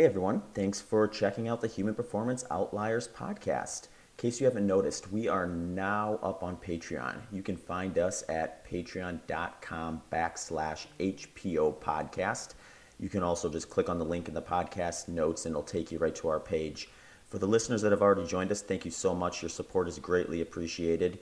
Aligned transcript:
Hey 0.00 0.06
everyone, 0.06 0.40
thanks 0.54 0.80
for 0.80 1.06
checking 1.06 1.46
out 1.46 1.60
the 1.60 1.66
Human 1.66 1.94
Performance 1.94 2.46
Outliers 2.50 3.06
podcast. 3.06 3.84
In 3.84 4.16
case 4.16 4.40
you 4.40 4.46
haven't 4.46 4.66
noticed, 4.66 5.12
we 5.12 5.28
are 5.28 5.46
now 5.46 6.18
up 6.22 6.42
on 6.42 6.56
Patreon. 6.56 7.16
You 7.30 7.42
can 7.42 7.58
find 7.58 7.98
us 7.98 8.24
at 8.30 8.66
patreon.com 8.66 10.00
backslash 10.10 10.86
HPO 10.98 11.74
podcast. 11.82 12.54
You 12.98 13.10
can 13.10 13.22
also 13.22 13.50
just 13.50 13.68
click 13.68 13.90
on 13.90 13.98
the 13.98 14.04
link 14.06 14.26
in 14.26 14.32
the 14.32 14.40
podcast 14.40 15.08
notes 15.08 15.44
and 15.44 15.52
it'll 15.52 15.62
take 15.62 15.92
you 15.92 15.98
right 15.98 16.14
to 16.14 16.28
our 16.28 16.40
page. 16.40 16.88
For 17.28 17.38
the 17.38 17.46
listeners 17.46 17.82
that 17.82 17.92
have 17.92 18.00
already 18.00 18.26
joined 18.26 18.50
us, 18.50 18.62
thank 18.62 18.86
you 18.86 18.90
so 18.90 19.14
much. 19.14 19.42
Your 19.42 19.50
support 19.50 19.86
is 19.86 19.98
greatly 19.98 20.40
appreciated. 20.40 21.18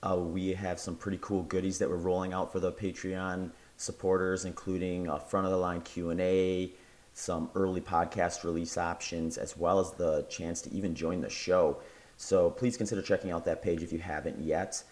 Uh, 0.00 0.14
we 0.16 0.52
have 0.52 0.78
some 0.78 0.94
pretty 0.94 1.18
cool 1.20 1.42
goodies 1.42 1.76
that 1.80 1.90
we're 1.90 1.96
rolling 1.96 2.32
out 2.32 2.52
for 2.52 2.60
the 2.60 2.70
Patreon 2.70 3.50
supporters, 3.78 4.44
including 4.44 5.08
a 5.08 5.18
front 5.18 5.44
of 5.44 5.50
the 5.50 5.58
line 5.58 5.80
Q&A, 5.80 6.72
some 7.14 7.50
early 7.54 7.80
podcast 7.80 8.44
release 8.44 8.78
options, 8.78 9.38
as 9.38 9.56
well 9.56 9.78
as 9.78 9.92
the 9.92 10.22
chance 10.28 10.62
to 10.62 10.72
even 10.72 10.94
join 10.94 11.20
the 11.20 11.28
show. 11.30 11.78
So 12.16 12.50
please 12.50 12.76
consider 12.76 13.02
checking 13.02 13.30
out 13.30 13.44
that 13.44 13.62
page 13.62 13.82
if 13.82 13.92
you 13.92 13.98
haven't 13.98 14.40
yet. 14.40 14.82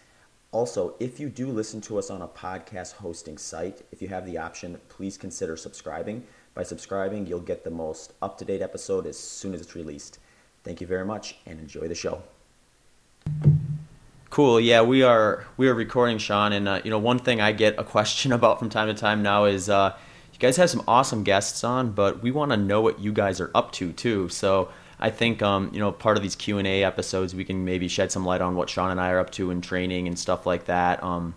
Also, 0.51 0.95
if 0.99 1.19
you 1.19 1.29
do 1.29 1.47
listen 1.47 1.79
to 1.79 1.97
us 1.97 2.09
on 2.09 2.21
a 2.21 2.27
podcast 2.27 2.93
hosting 2.93 3.37
site, 3.37 3.83
if 3.91 4.01
you 4.01 4.09
have 4.09 4.25
the 4.25 4.37
option, 4.37 4.79
please 4.89 5.17
consider 5.17 5.55
subscribing. 5.55 6.23
By 6.53 6.63
subscribing, 6.63 7.25
you'll 7.25 7.39
get 7.39 7.63
the 7.63 7.71
most 7.71 8.13
up 8.21 8.37
to 8.39 8.45
date 8.45 8.61
episode 8.61 9.05
as 9.05 9.17
soon 9.17 9.53
as 9.53 9.61
it's 9.61 9.75
released. 9.75 10.19
Thank 10.63 10.81
you 10.81 10.87
very 10.87 11.05
much 11.05 11.37
and 11.45 11.57
enjoy 11.59 11.87
the 11.87 11.95
show. 11.95 12.21
Cool. 14.29 14.59
Yeah, 14.59 14.81
we 14.81 15.03
are 15.03 15.45
we 15.57 15.69
are 15.69 15.73
recording, 15.73 16.17
Shawn, 16.17 16.53
and 16.53 16.67
uh, 16.67 16.81
you 16.83 16.89
know 16.89 16.99
one 16.99 17.19
thing 17.19 17.39
I 17.39 17.51
get 17.51 17.79
a 17.79 17.83
question 17.83 18.31
about 18.33 18.59
from 18.59 18.69
time 18.69 18.87
to 18.87 18.93
time 18.93 19.23
now 19.23 19.45
is 19.45 19.69
uh, 19.69 19.95
guys 20.41 20.57
have 20.57 20.69
some 20.69 20.83
awesome 20.87 21.23
guests 21.23 21.63
on, 21.63 21.91
but 21.91 22.21
we 22.21 22.31
want 22.31 22.51
to 22.51 22.57
know 22.57 22.81
what 22.81 22.99
you 22.99 23.13
guys 23.13 23.39
are 23.39 23.51
up 23.53 23.71
to 23.73 23.93
too. 23.93 24.27
So 24.27 24.69
I 24.99 25.09
think 25.09 25.41
um, 25.41 25.69
you 25.71 25.79
know 25.79 25.91
part 25.91 26.17
of 26.17 26.23
these 26.23 26.35
Q 26.35 26.57
and 26.57 26.67
A 26.67 26.83
episodes, 26.83 27.33
we 27.33 27.45
can 27.45 27.63
maybe 27.63 27.87
shed 27.87 28.11
some 28.11 28.25
light 28.25 28.41
on 28.41 28.55
what 28.55 28.69
Shawn 28.69 28.91
and 28.91 28.99
I 28.99 29.11
are 29.11 29.19
up 29.19 29.29
to 29.31 29.51
in 29.51 29.61
training 29.61 30.07
and 30.07 30.17
stuff 30.17 30.45
like 30.45 30.65
that. 30.65 31.01
Um, 31.03 31.35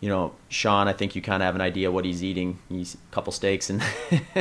you 0.00 0.08
know, 0.08 0.34
Shawn, 0.48 0.86
I 0.86 0.92
think 0.92 1.16
you 1.16 1.22
kind 1.22 1.42
of 1.42 1.46
have 1.46 1.54
an 1.54 1.60
idea 1.60 1.90
what 1.90 2.04
he's 2.04 2.22
eating. 2.22 2.58
He's 2.68 2.94
a 2.94 3.14
couple 3.14 3.32
steaks, 3.32 3.70
and 3.70 3.82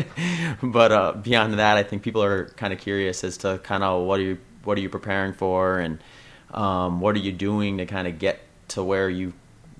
but 0.63 0.91
uh, 0.91 1.13
beyond 1.13 1.53
that, 1.55 1.77
I 1.77 1.83
think 1.83 2.03
people 2.03 2.23
are 2.23 2.45
kind 2.57 2.71
of 2.71 2.79
curious 2.79 3.23
as 3.23 3.37
to 3.37 3.59
kind 3.63 3.83
of 3.83 4.05
what 4.05 4.19
are 4.19 4.23
you 4.23 4.37
what 4.63 4.77
are 4.77 4.81
you 4.81 4.89
preparing 4.89 5.33
for, 5.33 5.79
and 5.79 5.99
um, 6.51 7.01
what 7.01 7.15
are 7.15 7.19
you 7.19 7.31
doing 7.31 7.79
to 7.79 7.85
kind 7.85 8.07
of 8.07 8.19
get 8.19 8.41
to 8.69 8.83
where 8.83 9.09
you 9.09 9.33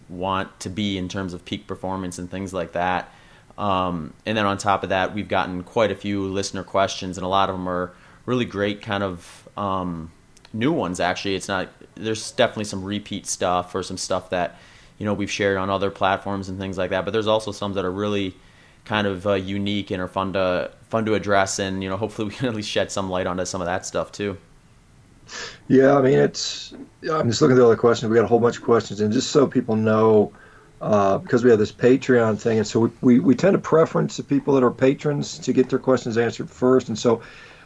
want 0.09 0.59
to 0.59 0.70
be 0.70 0.97
in 0.97 1.08
terms 1.08 1.34
of 1.34 1.45
peak 1.45 1.68
performance 1.68 2.18
and 2.18 2.30
things 2.30 2.53
like 2.53 2.73
that. 2.73 3.12
Um, 3.58 4.14
and 4.26 4.38
then 4.38 4.46
on 4.46 4.58
top 4.58 4.84
of 4.84 4.90
that, 4.90 5.14
we've 5.14 5.28
gotten 5.28 5.64
quite 5.64 5.92
a 5.92 5.96
few 5.96 6.23
listener 6.26 6.64
questions, 6.64 7.18
and 7.18 7.26
a 7.26 7.28
lot 7.28 7.50
of 7.50 7.56
them 7.56 7.70
are 7.70 7.94
really 8.26 8.46
great, 8.46 8.82
kind 8.82 9.04
of 9.04 9.48
um, 9.58 10.12
new 10.54 10.72
ones. 10.72 11.00
Actually, 11.00 11.36
it's 11.36 11.48
not. 11.48 11.70
There's 11.96 12.31
definitely 12.31 12.66
some 12.66 12.84
repeat 12.84 13.28
stuff 13.28 13.76
or 13.76 13.84
some 13.84 13.98
stuff 13.98 14.30
that 14.31 14.58
you 14.98 15.06
know 15.06 15.14
we've 15.14 15.31
shared 15.31 15.58
on 15.58 15.70
other 15.70 15.92
platforms 15.92 16.50
and 16.50 16.59
things 16.59 16.78
like 16.78 16.90
that. 16.90 17.06
But 17.06 17.12
there's 17.12 17.28
also 17.28 17.52
some 17.52 17.74
that 17.74 17.86
are 17.86 17.92
really 17.92 18.36
kind 18.86 19.08
of 19.08 19.26
uh, 19.26 19.34
unique 19.34 19.92
and 19.92 20.02
are 20.02 20.08
fun 20.08 20.34
to 20.34 20.72
fun 20.90 21.06
to 21.06 21.14
address, 21.14 21.59
and 21.59 21.84
you 21.84 21.90
know 21.90 21.98
hopefully 21.98 22.28
we 22.30 22.34
can 22.34 22.48
at 22.48 22.56
least 22.56 22.70
shed 22.70 22.92
some 22.92 23.09
light 23.09 23.28
onto 23.28 23.46
some 23.46 23.62
of 23.62 23.68
that 23.68 23.86
stuff 23.86 24.12
too. 24.12 24.38
Yeah, 25.68 25.98
I 25.98 26.02
mean 26.02 26.18
it's. 26.18 26.74
I'm 27.12 27.30
just 27.30 27.42
looking 27.42 27.56
at 27.56 27.59
the 27.59 27.66
other 27.66 27.76
questions. 27.76 28.09
We 28.09 28.16
got 28.16 28.26
a 28.26 28.28
whole 28.28 28.40
bunch 28.40 28.58
of 28.58 28.63
questions, 28.63 29.00
and 29.00 29.13
just 29.13 29.31
so 29.31 29.46
people 29.46 29.75
know 29.75 30.34
uh, 30.83 31.17
because 31.17 31.45
we 31.45 31.49
have 31.49 31.59
this 31.59 31.71
Patreon 31.71 32.38
thing, 32.38 32.57
and 32.57 32.67
so 32.67 32.81
we, 32.81 32.89
we, 32.99 33.19
we 33.19 33.35
tend 33.35 33.53
to 33.53 33.59
preference 33.59 34.17
the 34.17 34.23
people 34.23 34.53
that 34.53 34.63
are 34.63 34.71
patrons 34.71 35.39
to 35.39 35.53
get 35.53 35.69
their 35.69 35.79
questions 35.79 36.17
answered 36.17 36.49
first. 36.49 36.89
And 36.89 36.99
so, 36.99 37.21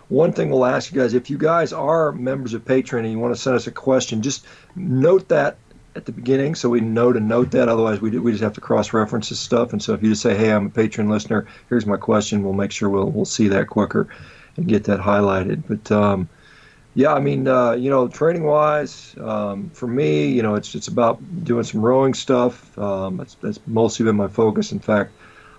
one 0.10 0.32
thing 0.32 0.52
we'll 0.52 0.66
ask 0.66 0.94
you 0.94 1.02
guys 1.02 1.16
if 1.16 1.28
you 1.28 1.38
guys 1.38 1.74
are 1.74 2.12
members 2.12 2.54
of 2.54 2.64
Patreon 2.64 3.00
and 3.00 3.12
you 3.12 3.18
want 3.18 3.36
to 3.36 3.42
send 3.42 3.56
us 3.56 3.66
a 3.66 3.72
question, 3.72 4.22
just 4.22 4.46
note 4.76 5.30
that 5.30 5.58
at 5.96 6.06
the 6.06 6.12
beginning 6.12 6.54
so 6.54 6.70
we 6.70 6.80
know 6.80 7.12
to 7.12 7.20
note 7.20 7.50
that. 7.52 7.68
Otherwise, 7.68 8.00
we, 8.00 8.12
do, 8.12 8.22
we 8.22 8.32
just 8.32 8.44
have 8.44 8.54
to 8.54 8.62
cross 8.62 8.94
reference 8.94 9.30
this 9.30 9.40
stuff. 9.40 9.74
And 9.74 9.82
so, 9.82 9.96
if 9.96 10.04
you 10.04 10.10
just 10.10 10.22
say, 10.22 10.38
hey, 10.38 10.52
I'm 10.52 10.68
a 10.68 10.70
patron 10.70 11.10
listener, 11.10 11.48
here's 11.70 11.88
my 11.88 11.98
question, 11.98 12.44
we'll 12.44 12.54
make 12.54 12.72
sure 12.72 12.88
we'll, 12.88 13.10
we'll 13.10 13.26
see 13.26 13.48
that 13.48 13.66
quicker 13.68 14.08
and 14.58 14.68
get 14.68 14.84
that 14.84 15.00
highlighted. 15.00 15.64
But, 15.68 15.92
um, 15.92 16.30
yeah, 16.98 17.14
I 17.14 17.20
mean, 17.20 17.48
uh, 17.48 17.74
you 17.74 17.92
know, 17.92 18.08
training 18.08 18.44
wise, 18.44 19.16
um, 19.22 19.70
for 19.70 19.86
me, 19.86 20.30
you 20.30 20.42
know, 20.42 20.56
it's 20.56 20.74
it's 20.74 20.88
about 20.88 21.20
doing 21.44 21.64
some 21.64 21.86
rowing 21.86 22.16
stuff. 22.16 22.76
Um, 22.76 23.18
that's, 23.18 23.36
that's 23.36 23.60
mostly 23.68 24.04
been 24.04 24.16
my 24.16 24.28
focus. 24.28 24.72
In 24.72 24.80
fact, 24.80 25.12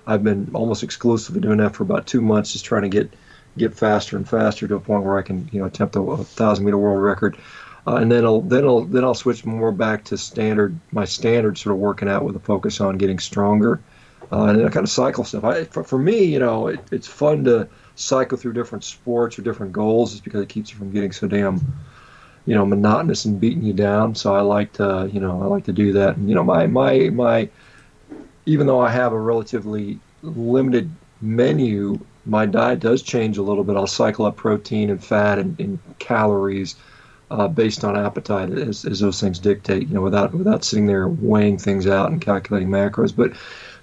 I've 0.04 0.24
been 0.24 0.50
almost 0.52 0.82
exclusively 0.82 1.40
doing 1.40 1.58
that 1.58 1.76
for 1.76 1.84
about 1.84 2.08
two 2.08 2.20
months, 2.20 2.54
just 2.54 2.64
trying 2.64 2.82
to 2.82 2.88
get 2.88 3.14
get 3.56 3.72
faster 3.72 4.16
and 4.16 4.28
faster 4.28 4.66
to 4.66 4.74
a 4.74 4.80
point 4.80 5.04
where 5.04 5.16
I 5.16 5.22
can, 5.22 5.48
you 5.52 5.60
know, 5.60 5.66
attempt 5.66 5.94
a, 5.94 6.00
a 6.00 6.24
thousand 6.24 6.64
meter 6.64 6.76
world 6.76 7.00
record. 7.00 7.36
Uh, 7.86 7.94
and 7.98 8.10
then 8.10 8.24
I'll 8.24 8.40
then 8.40 8.64
I'll 8.64 8.80
then 8.80 9.04
I'll 9.04 9.14
switch 9.14 9.44
more 9.44 9.70
back 9.70 10.02
to 10.06 10.18
standard 10.18 10.76
my 10.90 11.04
standard 11.04 11.56
sort 11.56 11.72
of 11.72 11.78
working 11.78 12.08
out 12.08 12.24
with 12.24 12.34
a 12.34 12.40
focus 12.40 12.80
on 12.80 12.98
getting 12.98 13.20
stronger, 13.20 13.80
uh, 14.32 14.46
and 14.46 14.58
then 14.58 14.66
I 14.66 14.70
kind 14.70 14.82
of 14.82 14.90
cycle 14.90 15.22
stuff. 15.22 15.44
I, 15.44 15.64
for, 15.66 15.84
for 15.84 16.00
me, 16.00 16.24
you 16.24 16.40
know, 16.40 16.66
it, 16.66 16.80
it's 16.90 17.06
fun 17.06 17.44
to 17.44 17.68
cycle 17.98 18.38
through 18.38 18.52
different 18.52 18.84
sports 18.84 19.38
or 19.38 19.42
different 19.42 19.72
goals 19.72 20.14
is 20.14 20.20
because 20.20 20.40
it 20.40 20.48
keeps 20.48 20.70
you 20.70 20.78
from 20.78 20.90
getting 20.92 21.10
so 21.10 21.26
damn 21.26 21.60
you 22.46 22.54
know 22.54 22.64
monotonous 22.64 23.24
and 23.24 23.40
beating 23.40 23.62
you 23.62 23.72
down. 23.72 24.14
So 24.14 24.34
i 24.34 24.40
like 24.40 24.72
to 24.74 25.10
you 25.12 25.20
know 25.20 25.42
i 25.42 25.46
like 25.46 25.64
to 25.64 25.72
do 25.72 25.92
that. 25.92 26.16
And 26.16 26.28
you 26.28 26.34
know 26.34 26.44
my 26.44 26.66
my 26.66 27.10
my 27.10 27.48
even 28.46 28.66
though 28.66 28.80
i 28.80 28.90
have 28.90 29.12
a 29.12 29.18
relatively 29.20 29.98
limited 30.22 30.90
menu 31.20 31.98
my 32.24 32.46
diet 32.46 32.80
does 32.80 33.02
change 33.02 33.38
a 33.38 33.42
little 33.42 33.64
bit. 33.64 33.76
I'll 33.76 33.86
cycle 33.86 34.26
up 34.26 34.36
protein 34.36 34.90
and 34.90 35.02
fat 35.02 35.38
and, 35.38 35.58
and 35.58 35.78
calories 35.98 36.76
uh, 37.30 37.48
based 37.48 37.84
on 37.84 37.96
appetite 37.96 38.50
as, 38.50 38.84
as 38.84 39.00
those 39.00 39.20
things 39.20 39.38
dictate 39.38 39.88
you 39.88 39.94
know 39.94 40.02
without 40.02 40.32
without 40.34 40.64
sitting 40.64 40.86
there 40.86 41.08
weighing 41.08 41.58
things 41.58 41.86
out 41.86 42.10
and 42.10 42.20
calculating 42.20 42.68
macros. 42.68 43.14
But 43.14 43.34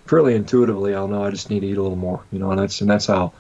fairly 0.06 0.36
intuitively 0.36 0.94
i'll 0.94 1.08
know 1.08 1.24
i 1.24 1.32
just 1.32 1.50
need 1.50 1.62
to 1.62 1.68
eat 1.68 1.78
a 1.78 1.82
little 1.82 1.98
more 1.98 2.24
you 2.32 2.38
know 2.38 2.52
and 2.52 2.60
that's 2.60 2.80
and 2.82 2.90
that's 2.90 3.08
how 3.08 3.34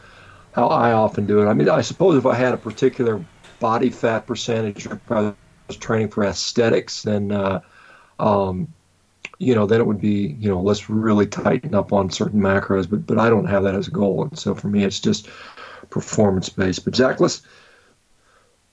how 0.56 0.68
I 0.68 0.94
often 0.94 1.26
do 1.26 1.42
it. 1.42 1.48
I 1.48 1.54
mean, 1.54 1.68
I 1.68 1.82
suppose 1.82 2.18
if 2.18 2.26
I 2.26 2.34
had 2.34 2.54
a 2.54 2.58
particular 2.58 3.24
body 3.60 3.90
fat 3.90 4.26
percentage, 4.26 4.88
or 4.88 5.02
I 5.10 5.34
was 5.68 5.78
training 5.78 6.08
for 6.08 6.24
aesthetics, 6.24 7.04
then 7.04 7.34
uh, 7.34 7.60
um, 8.20 8.74
you 9.38 9.54
know, 9.54 9.66
then 9.66 9.82
it 9.82 9.86
would 9.86 10.00
be 10.00 10.38
you 10.40 10.48
know, 10.48 10.62
let's 10.62 10.90
really 10.90 11.28
tighten 11.28 11.76
up 11.76 11.92
on 11.92 12.10
certain 12.10 12.40
macros. 12.40 12.90
But 12.90 13.06
but 13.06 13.20
I 13.20 13.30
don't 13.30 13.48
have 13.48 13.64
that 13.64 13.76
as 13.76 13.90
a 13.90 13.92
goal, 13.92 14.24
and 14.24 14.40
so 14.40 14.56
for 14.56 14.70
me, 14.70 14.86
it's 14.86 15.02
just 15.02 15.28
performance 15.90 16.48
based. 16.48 16.86
But 16.86 16.96
Zach, 16.96 17.20
let's 17.20 17.42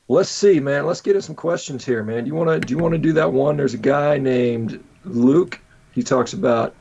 let's 0.06 0.31
see, 0.31 0.60
man. 0.60 0.87
Let's 0.87 1.00
get 1.00 1.16
in 1.16 1.22
some 1.22 1.34
questions 1.34 1.84
here, 1.84 2.04
man. 2.04 2.22
Do 2.22 2.28
you 2.28 2.37
want 2.37 2.48
to 2.48 2.60
do 2.60 2.72
you 2.72 2.78
want 2.78 2.92
to 2.92 2.98
do 2.98 3.12
that 3.15 3.32
one? 3.32 3.56
There's 3.56 3.75
a 3.75 3.78
guy 3.78 4.19
named 4.19 4.82
Luke. 5.04 5.59
He 5.91 6.04
talks 6.04 6.32
about 6.32 6.76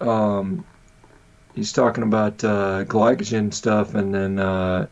um, 0.00 0.64
he's 1.56 1.72
talking 1.72 2.04
about 2.04 2.44
uh, 2.44 2.84
glycogen 2.84 3.52
stuff, 3.52 3.94
and 3.94 4.14
then 4.14 4.38
uh, 4.38 4.86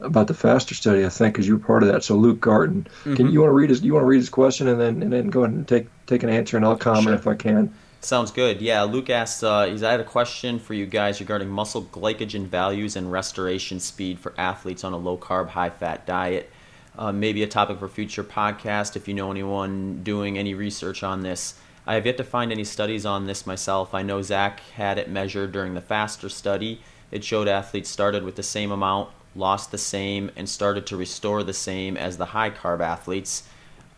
about 0.00 0.28
the 0.28 0.34
faster 0.34 0.74
study, 0.74 1.04
I 1.04 1.08
think, 1.08 1.34
because 1.34 1.48
you 1.48 1.56
were 1.56 1.64
part 1.64 1.82
of 1.82 1.88
that. 1.88 2.04
So 2.04 2.14
Luke 2.14 2.40
Garten, 2.40 2.84
mm-hmm. 2.84 3.14
can 3.14 3.30
you 3.30 3.40
want 3.40 3.50
to 3.50 3.54
read 3.54 3.70
his? 3.70 3.82
You 3.82 3.94
want 3.94 4.02
to 4.02 4.06
read 4.06 4.18
his 4.18 4.28
question, 4.28 4.68
and 4.68 4.80
then 4.80 5.02
and 5.02 5.12
then 5.12 5.28
go 5.28 5.42
ahead 5.42 5.54
and 5.54 5.66
take 5.66 5.88
take 6.06 6.22
an 6.22 6.28
answer, 6.28 6.56
and 6.56 6.64
I'll 6.64 6.76
comment 6.76 7.06
sure. 7.06 7.14
if 7.14 7.26
I 7.26 7.34
can. 7.34 7.74
Sounds 8.00 8.30
good. 8.30 8.60
Yeah, 8.60 8.82
Luke 8.82 9.10
asked, 9.10 9.42
uh, 9.42 9.66
he's 9.66 9.82
I 9.82 9.90
had 9.90 9.98
a 9.98 10.04
question 10.04 10.60
for 10.60 10.74
you 10.74 10.86
guys 10.86 11.18
regarding 11.18 11.48
muscle 11.48 11.82
glycogen 11.82 12.46
values 12.46 12.94
and 12.94 13.10
restoration 13.10 13.80
speed 13.80 14.20
for 14.20 14.32
athletes 14.38 14.84
on 14.84 14.92
a 14.92 14.96
low 14.96 15.18
carb, 15.18 15.48
high 15.48 15.70
fat 15.70 16.06
diet. 16.06 16.50
Uh, 16.96 17.10
maybe 17.10 17.42
a 17.42 17.46
topic 17.46 17.78
for 17.78 17.88
future 17.88 18.24
podcast 18.24 18.96
if 18.96 19.08
you 19.08 19.12
know 19.12 19.30
anyone 19.30 20.02
doing 20.02 20.38
any 20.38 20.54
research 20.54 21.02
on 21.02 21.22
this. 21.22 21.54
I 21.86 21.94
have 21.94 22.04
yet 22.04 22.16
to 22.16 22.24
find 22.24 22.50
any 22.50 22.64
studies 22.64 23.06
on 23.06 23.26
this 23.26 23.46
myself. 23.46 23.94
I 23.94 24.02
know 24.02 24.20
Zach 24.20 24.60
had 24.74 24.98
it 24.98 25.08
measured 25.08 25.52
during 25.52 25.74
the 25.74 25.80
faster 25.80 26.28
study. 26.28 26.80
It 27.12 27.22
showed 27.22 27.46
athletes 27.46 27.88
started 27.88 28.24
with 28.24 28.34
the 28.34 28.42
same 28.42 28.72
amount, 28.72 29.10
lost 29.36 29.70
the 29.70 29.78
same, 29.78 30.32
and 30.34 30.48
started 30.48 30.84
to 30.86 30.96
restore 30.96 31.44
the 31.44 31.52
same 31.52 31.96
as 31.96 32.16
the 32.16 32.26
high 32.26 32.50
carb 32.50 32.80
athletes. 32.80 33.48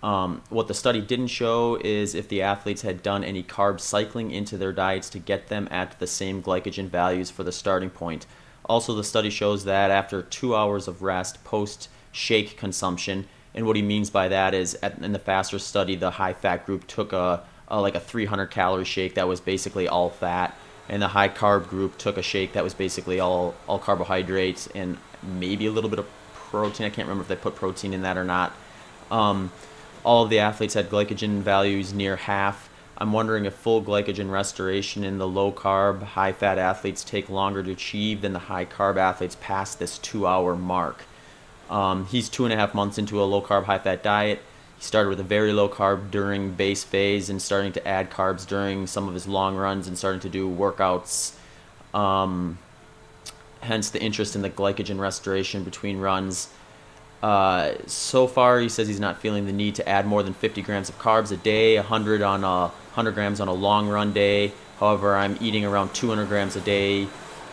Um, 0.02 0.42
what 0.50 0.68
the 0.68 0.74
study 0.74 1.00
didn't 1.00 1.28
show 1.28 1.76
is 1.82 2.14
if 2.14 2.28
the 2.28 2.42
athletes 2.42 2.82
had 2.82 3.02
done 3.02 3.24
any 3.24 3.42
carb 3.42 3.80
cycling 3.80 4.32
into 4.32 4.58
their 4.58 4.72
diets 4.72 5.08
to 5.10 5.18
get 5.18 5.48
them 5.48 5.66
at 5.70 5.98
the 5.98 6.06
same 6.06 6.42
glycogen 6.42 6.88
values 6.88 7.30
for 7.30 7.42
the 7.42 7.52
starting 7.52 7.90
point. 7.90 8.26
Also, 8.66 8.94
the 8.94 9.02
study 9.02 9.30
shows 9.30 9.64
that 9.64 9.90
after 9.90 10.20
two 10.20 10.54
hours 10.54 10.88
of 10.88 11.02
rest 11.02 11.42
post 11.42 11.88
shake 12.12 12.58
consumption, 12.58 13.26
and 13.54 13.66
what 13.66 13.76
he 13.76 13.82
means 13.82 14.10
by 14.10 14.28
that 14.28 14.52
is 14.52 14.78
at, 14.82 14.98
in 14.98 15.12
the 15.12 15.18
faster 15.18 15.58
study, 15.58 15.96
the 15.96 16.12
high 16.12 16.34
fat 16.34 16.66
group 16.66 16.86
took 16.86 17.14
a 17.14 17.42
uh, 17.70 17.80
like 17.80 17.94
a 17.94 18.00
300 18.00 18.46
calorie 18.46 18.84
shake 18.84 19.14
that 19.14 19.28
was 19.28 19.40
basically 19.40 19.88
all 19.88 20.10
fat, 20.10 20.56
and 20.88 21.02
the 21.02 21.08
high 21.08 21.28
carb 21.28 21.68
group 21.68 21.98
took 21.98 22.16
a 22.16 22.22
shake 22.22 22.52
that 22.52 22.64
was 22.64 22.74
basically 22.74 23.20
all 23.20 23.54
all 23.66 23.78
carbohydrates 23.78 24.68
and 24.74 24.98
maybe 25.22 25.66
a 25.66 25.70
little 25.70 25.90
bit 25.90 25.98
of 25.98 26.06
protein. 26.32 26.86
I 26.86 26.90
can't 26.90 27.06
remember 27.08 27.22
if 27.22 27.28
they 27.28 27.36
put 27.36 27.54
protein 27.54 27.92
in 27.92 28.02
that 28.02 28.16
or 28.16 28.24
not. 28.24 28.52
Um, 29.10 29.52
all 30.04 30.24
of 30.24 30.30
the 30.30 30.38
athletes 30.38 30.74
had 30.74 30.88
glycogen 30.88 31.40
values 31.40 31.92
near 31.92 32.16
half. 32.16 32.68
I'm 32.96 33.12
wondering 33.12 33.44
if 33.44 33.54
full 33.54 33.82
glycogen 33.82 34.30
restoration 34.30 35.04
in 35.04 35.18
the 35.18 35.26
low 35.26 35.52
carb, 35.52 36.02
high 36.02 36.32
fat 36.32 36.58
athletes 36.58 37.04
take 37.04 37.28
longer 37.28 37.62
to 37.62 37.70
achieve 37.70 38.22
than 38.22 38.32
the 38.32 38.40
high 38.40 38.64
carb 38.64 38.96
athletes 38.96 39.36
past 39.40 39.78
this 39.78 39.98
two 39.98 40.26
hour 40.26 40.56
mark. 40.56 41.04
Um, 41.70 42.06
he's 42.06 42.28
two 42.28 42.44
and 42.44 42.52
a 42.52 42.56
half 42.56 42.74
months 42.74 42.98
into 42.98 43.22
a 43.22 43.24
low 43.24 43.42
carb, 43.42 43.64
high 43.64 43.78
fat 43.78 44.02
diet. 44.02 44.42
He 44.78 44.84
started 44.84 45.08
with 45.08 45.18
a 45.18 45.24
very 45.24 45.52
low 45.52 45.68
carb 45.68 46.12
during 46.12 46.52
base 46.52 46.84
phase 46.84 47.28
and 47.28 47.42
starting 47.42 47.72
to 47.72 47.86
add 47.86 48.10
carbs 48.10 48.46
during 48.46 48.86
some 48.86 49.08
of 49.08 49.14
his 49.14 49.26
long 49.26 49.56
runs 49.56 49.88
and 49.88 49.98
starting 49.98 50.20
to 50.20 50.28
do 50.28 50.48
workouts. 50.48 51.34
Um, 51.92 52.58
hence 53.60 53.90
the 53.90 54.00
interest 54.00 54.36
in 54.36 54.42
the 54.42 54.50
glycogen 54.50 55.00
restoration 55.00 55.64
between 55.64 55.98
runs. 55.98 56.48
Uh, 57.22 57.72
so 57.86 58.28
far, 58.28 58.60
he 58.60 58.68
says 58.68 58.86
he's 58.86 59.00
not 59.00 59.20
feeling 59.20 59.46
the 59.46 59.52
need 59.52 59.74
to 59.74 59.88
add 59.88 60.06
more 60.06 60.22
than 60.22 60.32
50 60.32 60.62
grams 60.62 60.88
of 60.88 60.96
carbs 61.00 61.32
a 61.32 61.36
day, 61.36 61.74
100 61.74 62.22
on 62.22 62.44
a 62.44 62.68
100 62.68 63.12
grams 63.12 63.40
on 63.40 63.48
a 63.48 63.52
long 63.52 63.88
run 63.88 64.12
day. 64.12 64.52
However, 64.78 65.16
I'm 65.16 65.36
eating 65.40 65.64
around 65.64 65.92
200 65.94 66.28
grams 66.28 66.54
a 66.54 66.60
day 66.60 67.08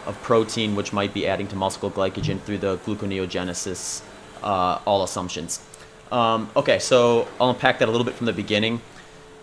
of 0.05 0.15
protein, 0.21 0.75
which 0.75 0.93
might 0.93 1.13
be 1.13 1.25
adding 1.25 1.47
to 1.47 1.55
muscle 1.55 1.89
glycogen 1.89 2.39
through 2.41 2.59
the 2.59 2.77
gluconeogenesis. 2.77 4.03
Uh, 4.43 4.79
all 4.85 5.01
assumptions. 5.03 5.59
Um, 6.15 6.49
okay, 6.55 6.79
so 6.79 7.27
I'll 7.41 7.49
unpack 7.49 7.79
that 7.79 7.89
a 7.89 7.91
little 7.91 8.05
bit 8.05 8.13
from 8.13 8.25
the 8.25 8.31
beginning. 8.31 8.79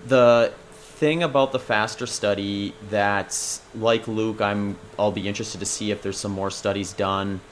The 0.07 0.55
thing 0.73 1.23
about 1.23 1.53
the 1.53 1.59
faster 1.59 2.07
study 2.07 2.75
that, 2.89 3.39
like 3.75 4.09
Luke, 4.09 4.41
I'm 4.41 4.79
I'll 4.99 5.13
be 5.13 5.29
interested 5.29 5.59
to 5.59 5.67
see 5.67 5.91
if 5.91 6.01
there's 6.01 6.17
some 6.17 6.33
more 6.33 6.51
studies 6.51 6.95
done 6.95 7.43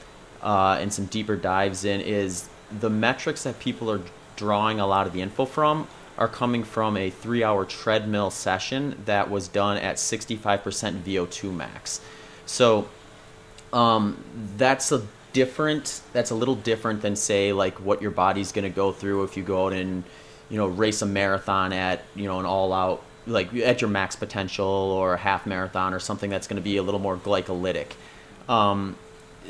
uh, 0.41 0.79
and 0.81 0.91
some 0.91 1.05
deeper 1.05 1.35
dives 1.35 1.85
in 1.85 2.01
is 2.01 2.49
the 2.79 2.89
metrics 2.89 3.43
that 3.43 3.59
people 3.59 3.91
are 3.91 4.01
drawing 4.37 4.79
a 4.79 4.87
lot 4.87 5.05
of 5.05 5.13
the 5.13 5.21
info 5.21 5.45
from 5.45 5.87
are 6.17 6.27
coming 6.27 6.63
from 6.63 6.97
a 6.97 7.11
three-hour 7.11 7.65
treadmill 7.65 8.31
session 8.31 8.99
that 9.05 9.29
was 9.29 9.47
done 9.47 9.77
at 9.77 9.97
65% 9.97 11.01
VO2 11.01 11.55
max. 11.55 12.01
So 12.47 12.87
um, 13.71 14.23
that's 14.57 14.91
a 14.91 15.03
different. 15.33 16.01
That's 16.13 16.31
a 16.31 16.35
little 16.35 16.55
different 16.55 17.01
than 17.01 17.15
say 17.15 17.53
like 17.53 17.75
what 17.79 18.01
your 18.01 18.11
body's 18.11 18.51
going 18.51 18.63
to 18.63 18.75
go 18.75 18.91
through 18.91 19.23
if 19.23 19.37
you 19.37 19.43
go 19.43 19.67
out 19.67 19.73
and 19.73 20.03
you 20.49 20.57
know 20.57 20.67
race 20.67 21.01
a 21.01 21.05
marathon 21.05 21.73
at 21.73 22.03
you 22.15 22.25
know 22.25 22.39
an 22.39 22.45
all-out 22.45 23.03
like 23.27 23.53
at 23.55 23.81
your 23.81 23.89
max 23.89 24.15
potential 24.15 24.65
or 24.65 25.13
a 25.13 25.17
half 25.17 25.45
marathon 25.45 25.93
or 25.93 25.99
something 25.99 26.29
that's 26.29 26.47
going 26.47 26.57
to 26.57 26.63
be 26.63 26.77
a 26.77 26.83
little 26.83 26.99
more 26.99 27.17
glycolytic. 27.17 27.91
Um, 28.49 28.95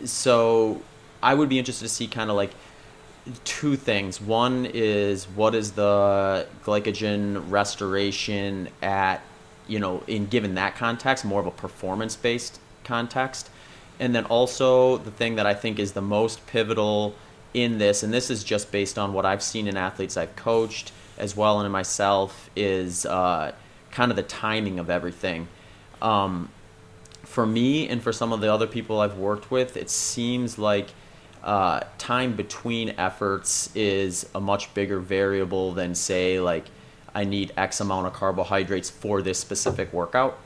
so 0.05 0.81
I 1.23 1.33
would 1.33 1.49
be 1.49 1.57
interested 1.57 1.85
to 1.85 1.89
see 1.89 2.07
kind 2.07 2.29
of 2.29 2.35
like 2.35 2.51
two 3.43 3.75
things. 3.75 4.19
One 4.19 4.65
is 4.65 5.25
what 5.25 5.55
is 5.55 5.73
the 5.73 6.47
glycogen 6.63 7.49
restoration 7.49 8.69
at 8.81 9.21
you 9.67 9.79
know 9.79 10.03
in 10.07 10.27
given 10.27 10.55
that 10.55 10.75
context, 10.75 11.25
more 11.25 11.39
of 11.39 11.47
a 11.47 11.51
performance 11.51 12.15
based 12.15 12.59
context 12.83 13.50
and 14.01 14.15
then 14.15 14.25
also 14.25 14.97
the 14.97 15.11
thing 15.11 15.35
that 15.35 15.45
I 15.45 15.53
think 15.53 15.79
is 15.79 15.93
the 15.93 16.01
most 16.01 16.45
pivotal 16.47 17.15
in 17.53 17.77
this, 17.77 18.01
and 18.01 18.11
this 18.11 18.31
is 18.31 18.43
just 18.43 18.71
based 18.71 18.97
on 18.97 19.13
what 19.13 19.25
I've 19.25 19.43
seen 19.43 19.67
in 19.67 19.77
athletes 19.77 20.17
I've 20.17 20.35
coached 20.35 20.91
as 21.19 21.37
well 21.37 21.59
and 21.59 21.67
in 21.67 21.71
myself, 21.71 22.49
is 22.55 23.05
uh, 23.05 23.53
kind 23.91 24.11
of 24.11 24.17
the 24.17 24.23
timing 24.23 24.79
of 24.79 24.89
everything. 24.89 25.47
Um, 26.01 26.49
for 27.21 27.45
me 27.45 27.87
and 27.87 28.01
for 28.01 28.11
some 28.11 28.33
of 28.33 28.41
the 28.41 28.51
other 28.51 28.65
people 28.65 28.99
I've 28.99 29.17
worked 29.17 29.51
with, 29.51 29.77
it 29.77 29.89
seems 29.91 30.57
like 30.57 30.89
uh, 31.43 31.81
time 31.99 32.35
between 32.35 32.95
efforts 32.97 33.69
is 33.75 34.27
a 34.33 34.39
much 34.39 34.73
bigger 34.73 34.99
variable 34.99 35.73
than, 35.73 35.93
say, 35.93 36.39
like 36.39 36.65
I 37.13 37.23
need 37.23 37.53
X 37.55 37.79
amount 37.79 38.07
of 38.07 38.13
carbohydrates 38.13 38.89
for 38.89 39.21
this 39.21 39.37
specific 39.37 39.93
workout. 39.93 40.39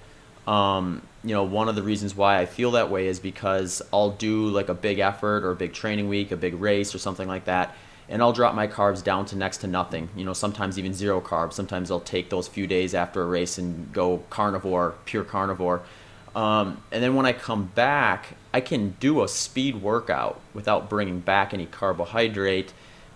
Um, 0.46 1.04
you 1.26 1.34
know, 1.34 1.44
one 1.44 1.68
of 1.68 1.76
the 1.76 1.82
reasons 1.82 2.16
why 2.16 2.40
I 2.40 2.46
feel 2.46 2.72
that 2.72 2.92
way 2.92 3.08
is 3.08 3.20
because 3.20 3.82
I'll 3.92 4.12
do 4.12 4.48
like 4.50 4.70
a 4.70 4.76
big 4.76 5.00
effort 5.00 5.44
or 5.44 5.52
a 5.52 5.56
big 5.56 5.74
training 5.74 6.08
week, 6.08 6.32
a 6.32 6.38
big 6.38 6.54
race 6.54 6.94
or 6.94 7.00
something 7.00 7.28
like 7.28 7.46
that, 7.46 7.76
and 8.08 8.22
I'll 8.22 8.32
drop 8.32 8.54
my 8.54 8.68
carbs 8.68 9.04
down 9.04 9.26
to 9.28 9.36
next 9.36 9.58
to 9.58 9.68
nothing. 9.68 10.10
You 10.16 10.24
know, 10.24 10.34
sometimes 10.34 10.78
even 10.78 10.94
zero 10.94 11.20
carbs. 11.20 11.54
Sometimes 11.54 11.90
I'll 11.90 12.00
take 12.00 12.30
those 12.30 12.48
few 12.48 12.68
days 12.68 12.94
after 12.94 13.24
a 13.24 13.26
race 13.26 13.58
and 13.58 13.92
go 13.92 14.20
carnivore, 14.30 14.94
pure 15.06 15.24
carnivore. 15.24 15.82
Um, 16.36 16.84
and 16.92 17.02
then 17.02 17.16
when 17.16 17.26
I 17.26 17.34
come 17.34 17.66
back, 17.74 18.36
I 18.54 18.62
can 18.62 18.92
do 19.00 19.24
a 19.24 19.28
speed 19.28 19.82
workout 19.82 20.40
without 20.54 20.90
bringing 20.90 21.22
back 21.22 21.54
any 21.54 21.66
carbohydrate 21.66 22.72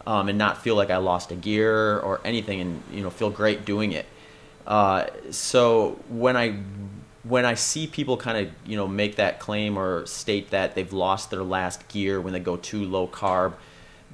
um, 0.07 0.29
and 0.29 0.37
not 0.37 0.63
feel 0.63 0.75
like 0.75 0.89
I 0.89 0.97
lost 0.97 1.31
a 1.31 1.35
gear 1.35 1.99
or 1.99 2.21
anything 2.25 2.59
and, 2.61 2.81
you 2.91 3.03
know, 3.03 3.11
feel 3.11 3.29
great 3.29 3.65
doing 3.65 3.91
it. 3.91 4.07
Uh, 4.65 5.07
so 5.31 5.99
when 6.09 6.37
I 6.37 6.59
when 7.29 7.45
I 7.45 7.53
see 7.53 7.85
people 7.85 8.17
kind 8.17 8.37
of 8.37 8.53
you 8.65 8.75
know 8.75 8.87
make 8.87 9.15
that 9.17 9.39
claim 9.39 9.77
or 9.77 10.05
state 10.05 10.49
that 10.49 10.75
they've 10.75 10.91
lost 10.91 11.29
their 11.29 11.43
last 11.43 11.87
gear 11.87 12.19
when 12.19 12.33
they 12.33 12.39
go 12.39 12.57
too 12.57 12.83
low 12.83 13.07
carb, 13.07 13.53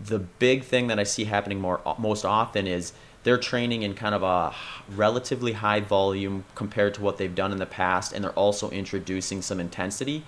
the 0.04 0.20
big 0.20 0.64
thing 0.64 0.88
that 0.88 1.00
I 1.00 1.04
see 1.04 1.24
happening 1.24 1.60
more 1.60 1.82
most 1.98 2.26
often 2.26 2.68
is 2.68 2.94
they're 3.24 3.38
training 3.38 3.82
in 3.82 3.96
kind 3.96 4.14
of 4.14 4.22
a 4.22 4.54
relatively 4.94 5.54
high 5.54 5.80
volume 5.80 6.44
compared 6.54 6.94
to 6.96 7.02
what 7.02 7.18
they've 7.18 7.34
done 7.34 7.52
in 7.52 7.58
the 7.58 7.66
past, 7.66 8.14
and 8.14 8.24
they're 8.24 8.32
also 8.32 8.70
introducing 8.70 9.42
some 9.42 9.60
intensity. 9.60 10.24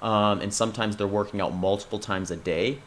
Um, 0.00 0.40
and 0.40 0.54
sometimes 0.54 0.96
they're 0.96 1.06
working 1.06 1.40
out 1.40 1.52
multiple 1.52 1.98
times 1.98 2.30
a 2.30 2.36
day, 2.36 2.78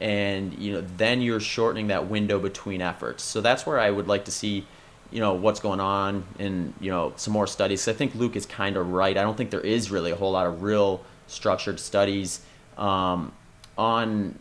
and 0.00 0.58
you 0.58 0.72
know 0.72 0.84
then 0.96 1.20
you're 1.20 1.40
shortening 1.40 1.88
that 1.88 2.08
window 2.08 2.38
between 2.38 2.80
efforts. 2.80 3.22
So 3.22 3.42
that's 3.42 3.66
where 3.66 3.78
I 3.78 3.90
would 3.90 4.08
like 4.08 4.24
to 4.24 4.32
see 4.32 4.66
you 5.14 5.20
know 5.20 5.32
what's 5.32 5.60
going 5.60 5.78
on 5.78 6.24
and 6.40 6.74
you 6.80 6.90
know 6.90 7.12
some 7.16 7.32
more 7.32 7.46
studies. 7.46 7.80
So 7.80 7.92
I 7.92 7.94
think 7.94 8.16
Luke 8.16 8.34
is 8.34 8.44
kind 8.44 8.76
of 8.76 8.90
right. 8.90 9.16
I 9.16 9.22
don't 9.22 9.36
think 9.36 9.50
there 9.50 9.60
is 9.60 9.90
really 9.90 10.10
a 10.10 10.16
whole 10.16 10.32
lot 10.32 10.46
of 10.46 10.62
real 10.62 11.02
structured 11.28 11.78
studies 11.78 12.40
um, 12.76 13.32
on 13.78 14.36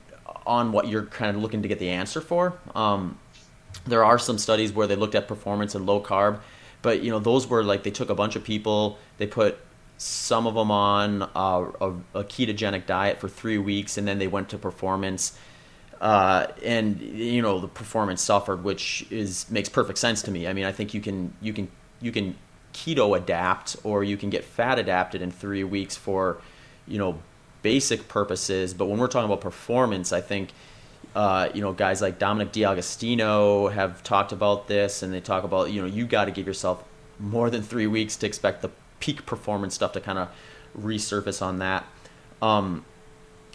on 0.47 0.71
what 0.71 0.87
you're 0.87 1.05
kind 1.05 1.37
of 1.37 1.43
looking 1.43 1.61
to 1.61 1.67
get 1.67 1.77
the 1.77 1.89
answer 1.89 2.19
for. 2.19 2.57
Um, 2.73 3.19
there 3.85 4.03
are 4.03 4.17
some 4.17 4.39
studies 4.39 4.73
where 4.73 4.87
they 4.87 4.95
looked 4.95 5.13
at 5.13 5.27
performance 5.27 5.75
and 5.75 5.85
low 5.85 6.01
carb, 6.01 6.39
but 6.81 7.03
you 7.03 7.11
know 7.11 7.19
those 7.19 7.47
were 7.47 7.63
like 7.63 7.83
they 7.83 7.91
took 7.91 8.09
a 8.09 8.15
bunch 8.15 8.35
of 8.35 8.43
people, 8.43 8.97
they 9.19 9.27
put 9.27 9.59
some 9.99 10.47
of 10.47 10.55
them 10.55 10.71
on 10.71 11.21
a, 11.21 11.71
a, 11.81 11.89
a 12.15 12.23
ketogenic 12.23 12.87
diet 12.87 13.19
for 13.19 13.29
three 13.29 13.59
weeks, 13.59 13.95
and 13.95 14.07
then 14.07 14.17
they 14.17 14.27
went 14.27 14.49
to 14.49 14.57
performance 14.57 15.37
uh, 16.01 16.47
and 16.63 16.99
you 17.01 17.41
know 17.41 17.59
the 17.59 17.67
performance 17.67 18.21
suffered, 18.21 18.63
which 18.63 19.05
is 19.09 19.49
makes 19.49 19.69
perfect 19.69 19.99
sense 19.99 20.21
to 20.23 20.31
me. 20.31 20.47
I 20.47 20.53
mean, 20.53 20.65
I 20.65 20.71
think 20.71 20.93
you 20.93 21.01
can 21.01 21.33
you 21.41 21.53
can 21.53 21.69
you 22.01 22.11
can 22.11 22.35
keto 22.73 23.15
adapt 23.15 23.75
or 23.83 24.03
you 24.03 24.17
can 24.17 24.29
get 24.29 24.43
fat 24.43 24.79
adapted 24.79 25.21
in 25.21 25.31
three 25.31 25.63
weeks 25.63 25.95
for 25.95 26.39
you 26.87 26.97
know 26.97 27.19
basic 27.61 28.07
purposes. 28.07 28.73
But 28.73 28.85
when 28.85 28.99
we're 28.99 29.07
talking 29.07 29.25
about 29.25 29.41
performance, 29.41 30.11
I 30.11 30.21
think 30.21 30.49
uh, 31.15 31.49
you 31.53 31.61
know 31.61 31.73
guys 31.73 32.01
like 32.01 32.19
Dominic 32.19 32.51
D'Agostino 32.51 33.69
have 33.69 34.03
talked 34.03 34.31
about 34.31 34.67
this, 34.67 35.03
and 35.03 35.13
they 35.13 35.21
talk 35.21 35.43
about 35.43 35.71
you 35.71 35.81
know 35.81 35.87
you 35.87 36.05
got 36.05 36.25
to 36.25 36.31
give 36.31 36.47
yourself 36.47 36.83
more 37.19 37.49
than 37.49 37.61
three 37.61 37.87
weeks 37.87 38.15
to 38.17 38.25
expect 38.25 38.61
the 38.61 38.71
peak 38.99 39.25
performance 39.25 39.75
stuff 39.75 39.91
to 39.93 40.01
kind 40.01 40.17
of 40.17 40.29
resurface 40.79 41.41
on 41.41 41.59
that. 41.59 41.85
Um, 42.41 42.85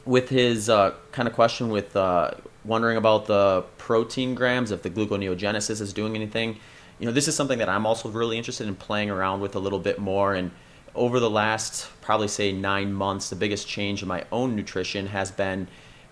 with 0.09 0.31
his 0.31 0.71
uh, 0.71 0.95
kind 1.13 1.29
of 1.29 1.35
question 1.35 1.69
with 1.69 1.95
uh, 1.95 2.31
wondering 2.65 2.97
about 2.97 3.27
the 3.27 3.63
protein 3.77 4.35
grams, 4.35 4.71
if 4.71 4.83
the 4.83 4.89
gluconeogenesis 4.89 5.83
is 5.83 5.93
doing 5.93 6.15
anything, 6.17 6.57
you 6.99 7.05
know, 7.05 7.13
this 7.13 7.29
is 7.29 7.37
something 7.37 7.59
that 7.59 7.69
I'm 7.69 7.85
also 7.85 8.09
really 8.09 8.39
interested 8.39 8.67
in 8.67 8.75
playing 8.75 9.11
around 9.11 9.43
with 9.43 9.55
a 9.55 9.59
little 9.59 9.79
bit 9.79 9.99
more. 9.99 10.33
And 10.33 10.51
over 10.95 11.21
the 11.21 11.29
last 11.29 11.91
probably 12.01 12.27
say 12.27 12.53
nine 12.53 12.91
months, 12.91 13.29
the 13.29 13.37
biggest 13.37 13.69
change 13.69 14.01
in 14.01 14.09
my 14.09 14.25
own 14.33 14.57
nutrition 14.57 15.09
has 15.09 15.31
been, 15.31 15.69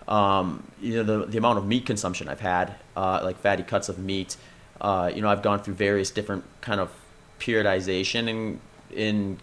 um, 0.07 0.71
you 0.79 0.97
know, 0.97 1.03
the, 1.03 1.25
the 1.25 1.39
amount 1.39 1.57
of 1.57 1.65
meat 1.65 1.87
consumption 1.87 2.29
I've 2.29 2.39
had, 2.39 2.75
uh, 2.95 3.21
like 3.23 3.39
fatty 3.39 3.63
cuts 3.63 3.89
of 3.89 3.97
meat. 3.97 4.37
Uh, 4.79 5.11
you 5.13 5.23
know, 5.23 5.27
I've 5.27 5.41
gone 5.41 5.63
through 5.63 5.73
various 5.73 6.11
different 6.11 6.43
kind 6.61 6.79
of 6.79 6.91
periodization 7.39 8.29
in 8.29 8.59
in 8.91 9.39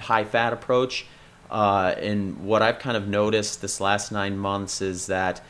high 0.00 0.24
fat 0.24 0.54
approach 0.54 1.04
uh, 1.50 1.94
and 1.98 2.44
what 2.44 2.62
I've 2.62 2.78
kind 2.78 2.96
of 2.96 3.08
noticed 3.08 3.60
this 3.60 3.80
last 3.80 4.12
nine 4.12 4.36
months 4.36 4.80
is 4.80 5.06
that 5.06 5.40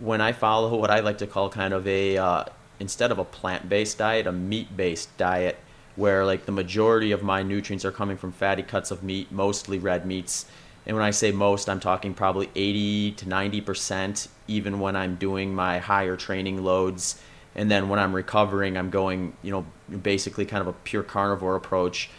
when 0.00 0.20
I 0.20 0.32
follow 0.32 0.76
what 0.76 0.90
I 0.90 1.00
like 1.00 1.18
to 1.18 1.26
call 1.26 1.50
kind 1.50 1.74
of 1.74 1.86
a, 1.86 2.16
uh, 2.16 2.44
instead 2.80 3.10
of 3.10 3.18
a 3.18 3.24
plant 3.24 3.68
based 3.68 3.98
diet, 3.98 4.26
a 4.26 4.32
meat 4.32 4.76
based 4.76 5.14
diet, 5.18 5.58
where 5.96 6.24
like 6.24 6.46
the 6.46 6.52
majority 6.52 7.12
of 7.12 7.22
my 7.22 7.42
nutrients 7.42 7.84
are 7.84 7.92
coming 7.92 8.16
from 8.16 8.32
fatty 8.32 8.62
cuts 8.62 8.90
of 8.90 9.02
meat, 9.02 9.30
mostly 9.30 9.78
red 9.78 10.06
meats. 10.06 10.46
And 10.86 10.96
when 10.96 11.04
I 11.04 11.10
say 11.10 11.30
most, 11.30 11.68
I'm 11.68 11.80
talking 11.80 12.14
probably 12.14 12.48
80 12.54 13.12
to 13.12 13.26
90%, 13.26 14.28
even 14.48 14.80
when 14.80 14.96
I'm 14.96 15.16
doing 15.16 15.54
my 15.54 15.78
higher 15.78 16.16
training 16.16 16.64
loads. 16.64 17.20
And 17.54 17.70
then 17.70 17.88
when 17.88 17.98
I'm 17.98 18.14
recovering, 18.14 18.76
I'm 18.76 18.90
going, 18.90 19.36
you 19.42 19.52
know, 19.52 19.66
basically 19.98 20.46
kind 20.46 20.62
of 20.62 20.68
a 20.68 20.72
pure 20.72 21.02
carnivore 21.02 21.54
approach. 21.54 22.10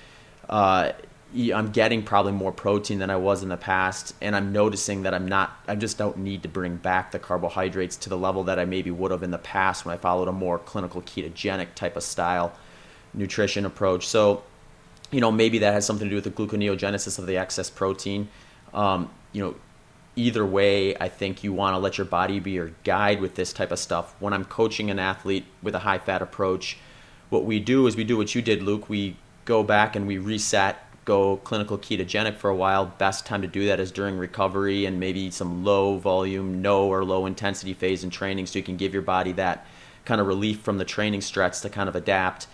Uh, 0.48 0.92
I'm 1.36 1.72
getting 1.72 2.04
probably 2.04 2.32
more 2.32 2.52
protein 2.52 3.00
than 3.00 3.10
I 3.10 3.16
was 3.16 3.42
in 3.42 3.50
the 3.50 3.58
past, 3.58 4.14
and 4.22 4.36
I'm 4.36 4.52
noticing 4.52 5.04
that 5.04 5.14
I'm 5.14 5.28
not. 5.28 5.58
I 5.68 5.76
just 5.76 5.98
don't 5.98 6.18
need 6.18 6.44
to 6.44 6.50
bring 6.50 6.76
back 6.76 7.12
the 7.12 7.20
carbohydrates 7.20 7.98
to 7.98 8.10
the 8.10 8.18
level 8.18 8.44
that 8.44 8.60
I 8.60 8.66
maybe 8.66 8.92
would 8.92 9.12
have 9.12 9.24
in 9.24 9.32
the 9.32 9.40
past 9.40 9.86
when 9.86 9.94
I 9.94 9.98
followed 9.98 10.28
a 10.28 10.32
more 10.32 10.60
clinical 10.60 11.02
ketogenic 11.02 11.74
type 11.74 11.96
of 11.96 12.04
style 12.04 12.54
nutrition 13.14 13.66
approach. 13.66 14.08
So, 14.08 14.44
you 15.12 15.22
know, 15.22 15.32
maybe 15.32 15.60
that 15.60 15.74
has 15.74 15.86
something 15.86 16.06
to 16.06 16.10
do 16.10 16.16
with 16.16 16.24
the 16.24 16.32
gluconeogenesis 16.32 17.18
of 17.18 17.26
the 17.26 17.38
excess 17.38 17.70
protein. 17.70 18.30
Um, 18.74 19.10
you 19.32 19.44
know, 19.44 19.56
either 20.16 20.46
way, 20.46 20.96
I 20.98 21.10
think 21.10 21.44
you 21.44 21.54
want 21.54 21.74
to 21.74 21.80
let 21.80 21.98
your 21.98 22.06
body 22.06 22.40
be 22.40 22.52
your 22.52 22.72
guide 22.84 23.22
with 23.22 23.36
this 23.36 23.54
type 23.54 23.72
of 23.72 23.80
stuff. 23.80 24.16
When 24.20 24.34
I'm 24.34 24.46
coaching 24.46 24.90
an 24.90 25.00
athlete 25.00 25.46
with 25.62 25.74
a 25.76 25.80
high 25.80 26.00
fat 26.00 26.22
approach, 26.22 26.78
what 27.30 27.46
we 27.46 27.60
do 27.60 27.88
is 27.88 27.96
we 27.96 28.04
do 28.04 28.18
what 28.18 28.36
you 28.36 28.42
did, 28.42 28.62
Luke. 28.62 28.90
We 28.90 29.18
go 29.46 29.64
back 29.64 29.96
and 29.96 30.08
we 30.08 30.18
reset, 30.18 30.78
go 31.06 31.38
clinical 31.38 31.78
ketogenic 31.78 32.38
for 32.38 32.50
a 32.50 32.56
while. 32.56 32.86
Best 32.86 33.26
time 33.26 33.42
to 33.42 33.48
do 33.48 33.66
that 33.68 33.80
is 33.80 33.92
during 33.92 34.18
recovery 34.18 34.86
and 34.86 35.00
maybe 35.00 35.32
some 35.32 35.64
low 35.64 35.98
volume, 35.98 36.62
no 36.62 36.88
or 36.88 37.04
low 37.04 37.26
intensity 37.26 37.74
phase 37.74 38.04
in 38.04 38.10
training 38.10 38.46
so 38.46 38.60
you 38.60 38.64
can 38.64 38.78
give 38.78 38.94
your 38.94 39.02
body 39.02 39.32
that 39.34 39.66
kind 40.06 40.20
of 40.22 40.28
relief 40.28 40.62
from 40.62 40.78
the 40.78 40.86
training 40.86 41.22
stress 41.22 41.62
to 41.62 41.70
kind 41.70 41.90
of 41.90 41.96
adapt. 41.96 42.48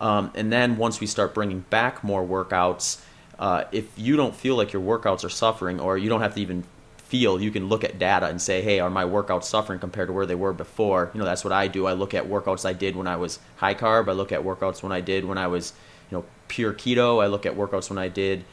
Um, 0.00 0.30
and 0.34 0.52
then 0.52 0.76
once 0.76 1.00
we 1.00 1.06
start 1.06 1.34
bringing 1.34 1.60
back 1.60 2.02
more 2.02 2.24
workouts, 2.24 3.00
uh, 3.38 3.64
if 3.72 3.86
you 3.96 4.16
don't 4.16 4.34
feel 4.34 4.56
like 4.56 4.72
your 4.72 4.82
workouts 4.82 5.24
are 5.24 5.30
suffering, 5.30 5.80
or 5.80 5.98
you 5.98 6.08
don't 6.08 6.20
have 6.20 6.34
to 6.34 6.40
even 6.40 6.64
feel, 6.96 7.40
you 7.40 7.50
can 7.50 7.68
look 7.68 7.84
at 7.84 7.98
data 7.98 8.26
and 8.26 8.40
say, 8.40 8.62
hey, 8.62 8.80
are 8.80 8.90
my 8.90 9.04
workouts 9.04 9.44
suffering 9.44 9.78
compared 9.78 10.08
to 10.08 10.12
where 10.12 10.26
they 10.26 10.34
were 10.34 10.52
before? 10.52 11.10
You 11.14 11.20
know, 11.20 11.24
that's 11.24 11.44
what 11.44 11.52
I 11.52 11.68
do. 11.68 11.86
I 11.86 11.92
look 11.92 12.14
at 12.14 12.24
workouts 12.24 12.64
I 12.64 12.72
did 12.72 12.96
when 12.96 13.06
I 13.06 13.16
was 13.16 13.38
high 13.56 13.74
carb. 13.74 14.08
I 14.08 14.12
look 14.12 14.32
at 14.32 14.42
workouts 14.42 14.82
when 14.82 14.92
I 14.92 15.00
did 15.00 15.24
when 15.24 15.38
I 15.38 15.46
was, 15.46 15.72
know, 16.14 16.24
pure 16.48 16.72
keto. 16.72 17.22
I 17.22 17.26
look 17.26 17.46
at 17.46 17.54
workouts 17.54 17.90
when 17.90 17.98
I 17.98 18.08
did 18.08 18.44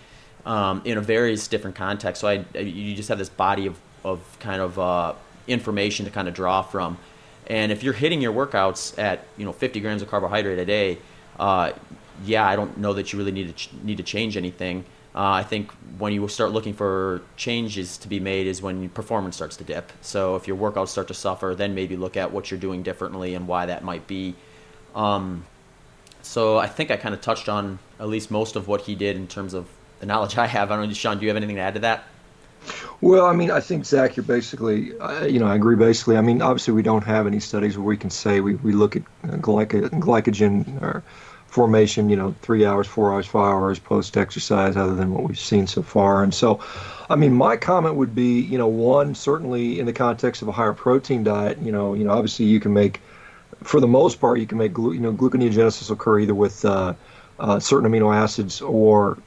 um, 0.46 0.82
in 0.86 0.98
a 0.98 1.02
various 1.02 1.48
different 1.48 1.76
contexts. 1.76 2.22
So 2.22 2.28
I, 2.28 2.60
you 2.60 2.96
just 2.96 3.10
have 3.10 3.18
this 3.18 3.30
body 3.30 3.68
of, 3.68 3.80
of 4.04 4.38
kind 4.40 4.62
of 4.62 4.78
uh, 4.80 5.14
information 5.48 6.06
to 6.06 6.12
kind 6.12 6.28
of 6.28 6.34
draw 6.34 6.62
from. 6.62 6.98
And 7.48 7.72
if 7.72 7.84
you're 7.84 7.94
hitting 7.94 8.22
your 8.22 8.34
workouts 8.34 8.98
at, 8.98 9.26
you 9.38 9.46
know, 9.46 9.52
50 9.52 9.80
grams 9.80 10.02
of 10.02 10.10
carbohydrate 10.10 10.60
a 10.60 10.66
day, 10.66 10.98
uh, 11.40 11.74
yeah, 12.24 12.48
I 12.48 12.56
don't 12.56 12.78
know 12.78 12.94
that 12.94 13.12
you 13.12 13.20
really 13.20 13.32
need 13.32 13.48
to 13.48 13.54
ch- 13.54 13.74
need 13.84 13.98
to 13.98 14.04
change 14.04 14.38
anything. 14.38 14.86
Uh, 15.14 15.32
I 15.32 15.44
think 15.44 15.72
when 15.98 16.14
you 16.14 16.26
start 16.30 16.52
looking 16.52 16.74
for 16.74 17.22
changes 17.36 17.98
to 17.98 18.08
be 18.08 18.20
made 18.20 18.48
is 18.48 18.62
when 18.62 18.88
performance 18.90 19.36
starts 19.36 19.58
to 19.58 19.64
dip. 19.64 19.92
So 20.02 20.36
if 20.36 20.48
your 20.48 20.56
workouts 20.56 20.90
start 20.90 21.10
to 21.10 21.14
suffer, 21.14 21.54
then 21.58 21.76
maybe 21.76 21.98
look 21.98 22.16
at 22.16 22.32
what 22.32 22.50
you're 22.50 22.60
doing 22.60 22.84
differently 22.84 23.36
and 23.36 23.48
why 23.48 23.66
that 23.66 23.84
might 23.84 24.08
be. 24.08 24.36
Um, 24.96 25.46
so 26.22 26.58
I 26.58 26.68
think 26.68 26.92
I 26.92 26.98
kind 26.98 27.14
of 27.14 27.22
touched 27.22 27.50
on 27.50 27.80
at 28.00 28.08
least 28.08 28.32
most 28.32 28.56
of 28.56 28.68
what 28.68 28.82
he 28.82 28.96
did 28.96 29.16
in 29.16 29.28
terms 29.28 29.54
of 29.54 29.68
the 30.00 30.06
knowledge 30.06 30.38
I 30.38 30.48
have. 30.48 30.72
I 30.72 30.76
don't 30.76 30.88
know, 30.88 30.94
Shawn, 30.94 31.18
do 31.18 31.24
you 31.24 31.30
have 31.30 31.38
anything 31.38 31.56
to 31.58 31.62
add 31.62 31.76
to 31.76 31.80
that? 31.82 32.04
Well, 33.02 33.26
I 33.26 33.34
mean, 33.34 33.50
I 33.50 33.60
think 33.60 33.86
Zach, 33.86 34.16
you're 34.16 34.24
basically, 34.24 34.98
uh, 35.00 35.26
you 35.26 35.40
know, 35.40 35.48
I 35.48 35.56
agree 35.56 35.76
basically. 35.76 36.18
I 36.18 36.22
mean, 36.22 36.42
obviously, 36.42 36.74
we 36.74 36.84
don't 36.84 37.04
have 37.04 37.26
any 37.26 37.40
studies 37.40 37.78
where 37.78 37.86
we 37.86 37.98
can 37.98 38.12
say 38.12 38.40
we, 38.40 38.56
we 38.56 38.74
look 38.74 38.96
at 38.96 39.04
glyco- 39.24 39.90
glycogen 39.90 40.82
or 40.82 41.04
formation, 41.48 42.10
you 42.10 42.16
know, 42.16 42.36
three 42.42 42.66
hours, 42.66 42.88
four 42.88 43.12
hours, 43.12 43.26
five 43.26 43.54
hours 43.54 43.80
post 43.80 44.16
exercise, 44.16 44.78
other 44.78 44.96
than 44.96 45.14
what 45.14 45.24
we've 45.24 45.40
seen 45.40 45.68
so 45.68 45.82
far. 45.82 46.24
And 46.24 46.34
so, 46.34 46.60
I 47.10 47.16
mean, 47.16 47.34
my 47.34 47.58
comment 47.58 47.96
would 47.96 48.16
be, 48.16 48.40
you 48.40 48.58
know, 48.58 48.68
one 48.68 49.16
certainly 49.16 49.80
in 49.80 49.86
the 49.86 49.94
context 49.94 50.42
of 50.42 50.48
a 50.48 50.52
higher 50.52 50.74
protein 50.74 51.24
diet, 51.24 51.58
you 51.62 51.72
know, 51.72 51.94
you 51.94 52.04
know, 52.04 52.12
obviously 52.12 52.46
you 52.46 52.60
can 52.60 52.74
make, 52.74 53.02
for 53.64 53.80
the 53.80 53.88
most 53.88 54.20
part, 54.20 54.40
you 54.40 54.48
can 54.48 54.58
make, 54.58 54.78
you 54.78 55.00
know, 55.00 55.14
gluconeogenesis 55.14 55.92
occur 55.92 56.20
either 56.20 56.36
with 56.36 56.66
uh, 56.66 56.94
uh, 57.40 57.60
certain 57.60 57.90
amino 57.90 58.14
acids 58.14 58.62
or 58.62 59.18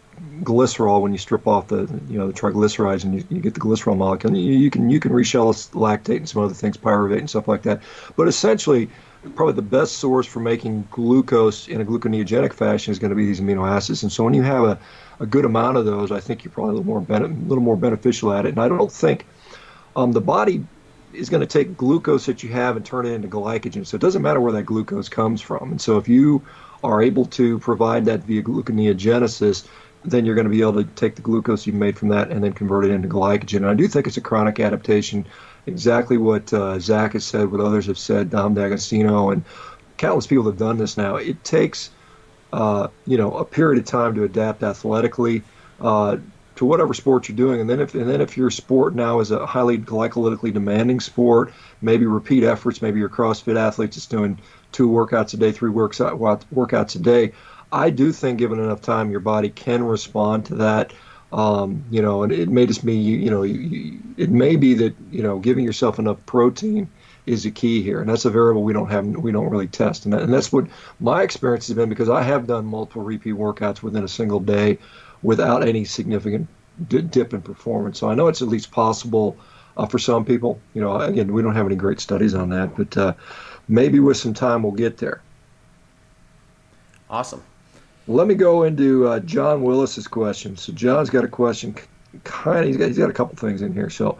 glycerol 0.42 1.00
when 1.00 1.12
you 1.12 1.18
strip 1.18 1.46
off 1.46 1.68
the 1.68 1.88
you 2.08 2.16
know 2.16 2.28
the 2.28 2.32
triglycerides 2.32 3.02
and 3.02 3.14
you, 3.14 3.24
you 3.30 3.40
get 3.40 3.54
the 3.54 3.60
glycerol 3.60 3.96
molecule. 3.96 4.36
You, 4.36 4.52
you 4.52 4.70
can 4.70 4.90
you 4.90 5.00
can 5.00 5.12
reshell 5.12 5.52
lactate 5.72 6.18
and 6.18 6.28
some 6.28 6.42
other 6.42 6.54
things, 6.54 6.76
pyruvate 6.76 7.18
and 7.18 7.30
stuff 7.30 7.48
like 7.48 7.62
that. 7.62 7.82
But 8.16 8.28
essentially, 8.28 8.88
probably 9.34 9.54
the 9.54 9.62
best 9.62 9.98
source 9.98 10.26
for 10.26 10.40
making 10.40 10.86
glucose 10.90 11.68
in 11.68 11.80
a 11.80 11.84
gluconeogenic 11.84 12.52
fashion 12.52 12.92
is 12.92 12.98
going 12.98 13.10
to 13.10 13.16
be 13.16 13.26
these 13.26 13.40
amino 13.40 13.68
acids. 13.68 14.02
And 14.02 14.12
so 14.12 14.24
when 14.24 14.34
you 14.34 14.42
have 14.42 14.64
a, 14.64 14.78
a 15.20 15.26
good 15.26 15.44
amount 15.44 15.76
of 15.76 15.84
those, 15.84 16.12
I 16.12 16.20
think 16.20 16.44
you're 16.44 16.52
probably 16.52 16.76
a 16.76 16.78
little 16.78 16.86
more 16.86 17.06
a 17.08 17.28
little 17.28 17.64
more 17.64 17.76
beneficial 17.76 18.32
at 18.32 18.46
it. 18.46 18.50
And 18.50 18.60
I 18.60 18.68
don't 18.68 18.92
think 18.92 19.26
um, 19.96 20.12
the 20.12 20.20
body 20.20 20.64
is 21.14 21.30
going 21.30 21.40
to 21.40 21.46
take 21.46 21.76
glucose 21.76 22.26
that 22.26 22.42
you 22.42 22.50
have 22.50 22.76
and 22.76 22.84
turn 22.84 23.06
it 23.06 23.12
into 23.12 23.28
glycogen. 23.28 23.86
So 23.86 23.96
it 23.96 24.00
doesn't 24.00 24.22
matter 24.22 24.40
where 24.40 24.52
that 24.52 24.64
glucose 24.64 25.08
comes 25.08 25.40
from. 25.40 25.70
And 25.70 25.80
so 25.80 25.96
if 25.98 26.08
you 26.08 26.44
are 26.82 27.02
able 27.02 27.24
to 27.26 27.58
provide 27.58 28.04
that 28.06 28.24
via 28.24 28.42
gluconeogenesis, 28.42 29.66
then 30.04 30.26
you're 30.26 30.34
going 30.34 30.46
to 30.46 30.50
be 30.50 30.60
able 30.60 30.74
to 30.74 30.84
take 30.84 31.14
the 31.16 31.22
glucose 31.22 31.66
you've 31.66 31.76
made 31.76 31.96
from 31.96 32.08
that 32.08 32.30
and 32.30 32.44
then 32.44 32.52
convert 32.52 32.84
it 32.84 32.90
into 32.90 33.08
glycogen. 33.08 33.58
And 33.58 33.66
I 33.66 33.74
do 33.74 33.88
think 33.88 34.06
it's 34.06 34.18
a 34.18 34.20
chronic 34.20 34.60
adaptation 34.60 35.26
exactly 35.66 36.18
what 36.18 36.52
uh, 36.52 36.78
Zach 36.78 37.14
has 37.14 37.24
said, 37.24 37.50
what 37.50 37.60
others 37.60 37.86
have 37.86 37.98
said, 37.98 38.30
Dom 38.30 38.54
D'Agostino, 38.54 39.30
and 39.30 39.44
countless 39.96 40.26
people 40.26 40.44
have 40.44 40.58
done 40.58 40.76
this 40.76 40.96
now. 40.96 41.16
It 41.16 41.42
takes, 41.42 41.90
uh, 42.52 42.88
you 43.06 43.16
know, 43.16 43.32
a 43.38 43.44
period 43.44 43.78
of 43.80 43.86
time 43.86 44.14
to 44.16 44.24
adapt 44.24 44.62
athletically 44.62 45.42
uh, 45.80 46.18
to 46.56 46.64
whatever 46.64 46.94
sport 46.94 47.28
you're 47.28 47.36
doing, 47.36 47.60
and 47.60 47.68
then 47.68 47.80
if 47.80 47.94
and 47.94 48.08
then 48.08 48.20
if 48.20 48.36
your 48.36 48.50
sport 48.50 48.94
now 48.94 49.20
is 49.20 49.30
a 49.30 49.44
highly 49.46 49.78
glycolytically 49.78 50.52
demanding 50.52 51.00
sport, 51.00 51.52
maybe 51.82 52.06
repeat 52.06 52.44
efforts, 52.44 52.80
maybe 52.80 53.00
you're 53.00 53.08
CrossFit 53.08 53.56
athlete 53.56 53.92
just 53.92 54.10
doing 54.10 54.38
two 54.72 54.88
workouts 54.88 55.34
a 55.34 55.36
day, 55.36 55.52
three 55.52 55.70
works 55.70 55.98
workouts 55.98 56.96
a 56.96 56.98
day. 56.98 57.32
I 57.72 57.90
do 57.90 58.12
think, 58.12 58.38
given 58.38 58.60
enough 58.60 58.82
time, 58.82 59.10
your 59.10 59.20
body 59.20 59.48
can 59.48 59.82
respond 59.82 60.46
to 60.46 60.54
that. 60.56 60.92
Um, 61.32 61.84
you 61.90 62.00
know, 62.00 62.22
and 62.22 62.30
it 62.30 62.48
may 62.48 62.64
just 62.64 62.84
be, 62.86 62.94
you 62.94 63.28
know, 63.28 63.42
you, 63.42 63.98
it 64.16 64.30
may 64.30 64.54
be 64.54 64.74
that, 64.74 64.94
you 65.10 65.20
know, 65.20 65.40
giving 65.40 65.64
yourself 65.64 65.98
enough 65.98 66.24
protein 66.26 66.88
is 67.26 67.44
a 67.44 67.50
key 67.50 67.82
here. 67.82 68.00
And 68.00 68.08
that's 68.08 68.24
a 68.24 68.30
variable 68.30 68.62
we 68.62 68.72
don't 68.72 68.88
have, 68.90 69.04
we 69.04 69.32
don't 69.32 69.50
really 69.50 69.66
test. 69.66 70.04
And, 70.04 70.12
that, 70.12 70.22
and 70.22 70.32
that's 70.32 70.52
what 70.52 70.66
my 71.00 71.22
experience 71.22 71.66
has 71.66 71.74
been 71.74 71.88
because 71.88 72.08
I 72.08 72.22
have 72.22 72.46
done 72.46 72.66
multiple 72.66 73.02
repeat 73.02 73.34
workouts 73.34 73.82
within 73.82 74.04
a 74.04 74.08
single 74.08 74.38
day 74.38 74.78
without 75.24 75.66
any 75.66 75.84
significant 75.84 76.46
dip 76.88 77.34
in 77.34 77.42
performance. 77.42 77.98
So 77.98 78.08
I 78.08 78.14
know 78.14 78.28
it's 78.28 78.42
at 78.42 78.48
least 78.48 78.70
possible 78.70 79.36
uh, 79.76 79.86
for 79.86 79.98
some 79.98 80.24
people. 80.24 80.60
You 80.74 80.82
know, 80.82 81.00
again, 81.00 81.32
we 81.32 81.42
don't 81.42 81.54
have 81.56 81.66
any 81.66 81.76
great 81.76 81.98
studies 81.98 82.34
on 82.34 82.50
that, 82.50 82.76
but 82.76 82.96
uh, 82.96 83.14
maybe 83.66 83.98
with 83.98 84.18
some 84.18 84.34
time 84.34 84.62
we'll 84.62 84.72
get 84.72 84.98
there. 84.98 85.22
Awesome. 87.10 87.42
Let 88.06 88.26
me 88.26 88.34
go 88.34 88.64
into 88.64 89.08
uh, 89.08 89.20
John 89.20 89.62
Willis's 89.62 90.06
question. 90.06 90.56
So 90.56 90.72
John's 90.72 91.10
got 91.10 91.24
a 91.24 91.28
question. 91.28 91.74
Kind 92.24 92.60
of, 92.60 92.66
he's 92.66 92.76
got, 92.76 92.88
he's 92.88 92.98
got 92.98 93.10
a 93.10 93.14
couple 93.14 93.36
things 93.36 93.62
in 93.62 93.72
here. 93.72 93.88
So 93.88 94.18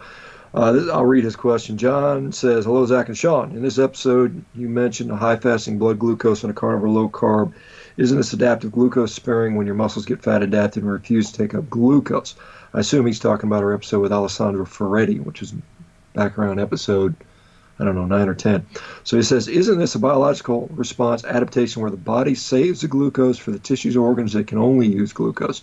uh, 0.55 0.73
this, 0.73 0.89
I'll 0.89 1.05
read 1.05 1.25
his 1.25 1.37
question. 1.37 1.77
John 1.77 2.33
says, 2.33 2.65
"Hello, 2.65 2.87
Zach 2.87 3.09
and 3.09 3.19
Shawn. 3.19 3.51
In 3.51 3.63
this 3.63 3.79
episode, 3.79 4.43
you 4.55 4.69
mentioned 4.69 5.11
a 5.11 5.17
high 5.17 5.37
fasting 5.37 5.79
blood 5.79 5.99
glucose 5.99 6.45
on 6.45 6.51
a 6.51 6.55
carnivore 6.55 6.89
low 6.89 7.09
carb. 7.09 7.53
Isn't 7.97 8.17
this 8.17 8.33
adaptive 8.33 8.73
glucose 8.73 9.15
sparing 9.15 9.55
when 9.55 9.67
your 9.67 9.77
muscles 9.77 10.05
get 10.05 10.23
fat 10.23 10.43
adapted 10.43 10.83
and 10.83 10.93
refuse 10.93 11.31
to 11.31 11.39
take 11.39 11.55
up 11.55 11.71
glucose?" 11.71 12.35
I 12.73 12.81
assume 12.81 13.07
he's 13.07 13.21
talking 13.21 13.49
about 13.49 13.63
our 13.63 13.73
episode 13.73 14.01
with 14.01 14.13
Alessandro 14.13 14.65
Ferretti, 14.65 15.21
which 15.21 15.43
is 15.43 15.55
back 16.15 16.39
around 16.39 16.59
episode 16.59 17.15
I 17.79 17.85
don't 17.85 17.97
know, 17.97 18.07
nine 18.07 18.29
or 18.29 18.35
10. 18.35 18.65
So 19.03 19.17
he 19.17 19.23
says, 19.23 19.49
Isn't 19.49 19.79
this 19.79 19.95
a 19.95 19.99
biological 19.99 20.69
response 20.73 21.25
adaptation 21.25 21.83
where 21.83 21.91
the 21.91 21.97
body 21.97 22.35
saves 22.35 22.83
the 22.83 22.89
glucose 22.89 23.39
for 23.39 23.51
the 23.51 23.59
tissues 23.59 23.97
or 23.97 24.07
organs 24.07 24.33
that 24.35 24.47
can 24.47 24.59
only 24.59 24.87
use 24.87 25.13
glucose? 25.13 25.63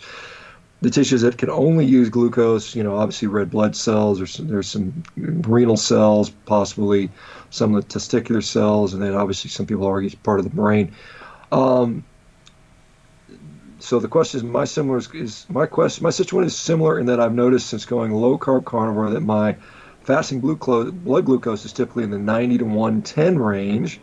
The 0.82 0.90
tissues 0.90 1.22
that 1.22 1.38
can 1.38 1.50
only 1.50 1.86
use 1.86 2.10
glucose, 2.10 2.76
you 2.76 2.84
know, 2.84 2.98
obviously 2.98 3.28
red 3.28 3.52
blood 3.52 3.76
cells, 3.76 4.18
there's 4.18 4.32
some, 4.32 4.48
there's 4.48 4.68
some 4.68 5.04
renal 5.16 5.78
cells, 5.78 6.32
possibly 6.46 7.10
some 7.52 7.76
of 7.76 7.88
the 7.88 8.00
testicular 8.00 8.44
cells, 8.44 8.94
and 8.94 9.02
then 9.02 9.14
obviously 9.14 9.50
some 9.50 9.68
people 9.68 9.86
argue 9.86 10.08
it's 10.08 10.16
part 10.16 10.40
of 10.40 10.44
the 10.44 10.56
brain. 10.56 10.92
Um, 11.52 12.04
so 13.82 14.00
the 14.00 14.08
question 14.08 14.38
is, 14.40 14.44
my 14.44 14.66
similar 14.66 14.98
is, 14.98 15.10
is 15.14 15.46
my 15.50 15.66
question, 15.66 16.04
my 16.04 16.10
situation 16.10 16.48
is 16.48 16.56
similar 16.56 17.00
in 17.00 17.08
that 17.08 17.20
I've 17.20 17.34
noticed 17.34 17.68
since 17.68 17.86
going 17.86 18.12
low 18.12 18.38
carb 18.38 18.66
carnivore 18.66 19.10
that 19.10 19.22
my 19.22 19.56
fasting 20.04 20.40
blood 20.40 21.26
glucose 21.26 21.66
is 21.66 21.74
typically 21.74 22.04
in 22.04 22.12
the 22.12 22.20
90 22.20 22.60
to 22.60 22.66
110 22.66 23.40
range. 23.40 24.00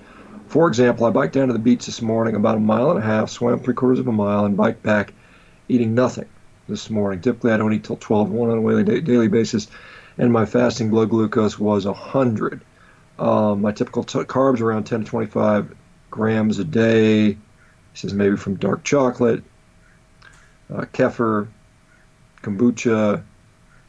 For 0.48 0.66
example, 0.68 1.06
I 1.06 1.10
biked 1.10 1.34
down 1.34 1.48
to 1.48 1.52
the 1.52 1.58
beach 1.58 1.86
this 1.86 2.00
morning 2.00 2.34
about 2.34 2.56
a 2.56 2.60
mile 2.60 2.90
and 2.90 2.98
a 2.98 3.02
half, 3.02 3.30
swam 3.30 3.60
three 3.60 3.74
quarters 3.74 3.98
of 3.98 4.08
a 4.08 4.12
mile, 4.12 4.44
and 4.44 4.56
biked 4.56 4.82
back 4.82 5.12
eating 5.68 5.94
nothing 5.94 6.28
this 6.68 6.90
morning. 6.90 7.20
Typically, 7.20 7.52
I 7.52 7.56
don't 7.56 7.72
eat 7.72 7.84
till 7.84 7.96
12 7.96 8.30
1 8.30 8.50
on 8.50 8.88
a 8.88 9.00
daily, 9.00 9.28
basis, 9.28 9.68
and 10.16 10.32
my 10.32 10.46
fasting 10.46 10.90
blood 10.90 11.10
glucose 11.10 11.58
was 11.58 11.86
100. 11.86 12.62
Um, 13.18 13.62
my 13.62 13.72
typical 13.72 14.04
t- 14.04 14.20
carbs 14.20 14.60
are 14.60 14.70
around 14.70 14.84
10 14.84 15.04
to 15.04 15.06
25 15.06 15.74
grams 16.10 16.58
a 16.58 16.64
day. 16.64 17.26
He 17.28 17.36
says 17.94 18.14
maybe 18.14 18.36
from 18.36 18.56
dark 18.56 18.84
chocolate, 18.84 19.42
uh, 20.72 20.82
kefir, 20.92 21.48
kombucha, 22.42 23.22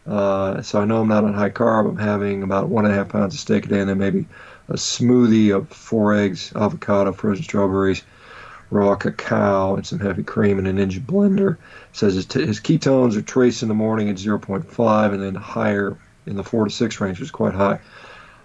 uh, 0.09 0.61
so 0.61 0.81
I 0.81 0.85
know 0.85 1.01
I'm 1.01 1.07
not 1.07 1.23
on 1.23 1.33
high 1.33 1.51
carb. 1.51 1.87
I'm 1.87 1.97
having 1.97 2.41
about 2.41 2.69
one 2.69 2.85
and 2.85 2.93
a 2.93 2.97
half 2.97 3.09
pounds 3.09 3.35
of 3.35 3.39
steak 3.39 3.65
a 3.65 3.69
day, 3.69 3.79
and 3.79 3.89
then 3.89 3.99
maybe 3.99 4.25
a 4.67 4.73
smoothie 4.73 5.55
of 5.55 5.69
four 5.69 6.13
eggs, 6.15 6.51
avocado, 6.55 7.11
frozen 7.11 7.43
strawberries, 7.43 8.03
raw 8.71 8.95
cacao, 8.95 9.75
and 9.75 9.85
some 9.85 9.99
heavy 9.99 10.23
cream 10.23 10.57
in 10.57 10.65
a 10.65 10.73
Ninja 10.73 10.99
blender. 10.99 11.57
Says 11.91 12.15
his, 12.15 12.25
t- 12.25 12.45
his 12.45 12.59
ketones 12.59 13.15
are 13.17 13.21
trace 13.21 13.61
in 13.61 13.67
the 13.67 13.75
morning 13.75 14.09
at 14.09 14.15
0.5, 14.15 15.13
and 15.13 15.21
then 15.21 15.35
higher 15.35 15.95
in 16.25 16.35
the 16.35 16.43
four 16.43 16.65
to 16.65 16.71
six 16.71 16.99
range, 16.99 17.19
which 17.19 17.27
is 17.27 17.31
quite 17.31 17.53
high. 17.53 17.79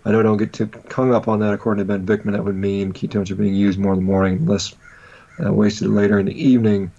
I 0.04 0.12
know 0.12 0.20
I 0.20 0.22
don't 0.22 0.36
get 0.36 0.52
too 0.52 0.68
hung 0.90 1.14
up 1.14 1.28
on 1.28 1.40
that. 1.40 1.54
According 1.54 1.86
to 1.86 1.98
Ben 1.98 2.04
Bikman, 2.04 2.32
that 2.32 2.44
would 2.44 2.56
mean 2.56 2.92
ketones 2.92 3.30
are 3.30 3.36
being 3.36 3.54
used 3.54 3.78
more 3.78 3.94
in 3.94 4.00
the 4.00 4.04
morning, 4.04 4.44
less 4.44 4.74
uh, 5.42 5.50
wasted 5.50 5.88
later 5.88 6.18
in 6.18 6.26
the 6.26 6.44
evening. 6.44 6.92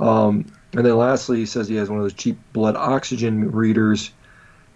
Um, 0.00 0.44
And 0.74 0.84
then 0.84 0.96
lastly, 0.96 1.38
he 1.38 1.46
says 1.46 1.68
he 1.68 1.76
has 1.76 1.88
one 1.88 1.98
of 1.98 2.04
those 2.04 2.12
cheap 2.12 2.38
blood 2.52 2.76
oxygen 2.76 3.50
readers, 3.52 4.10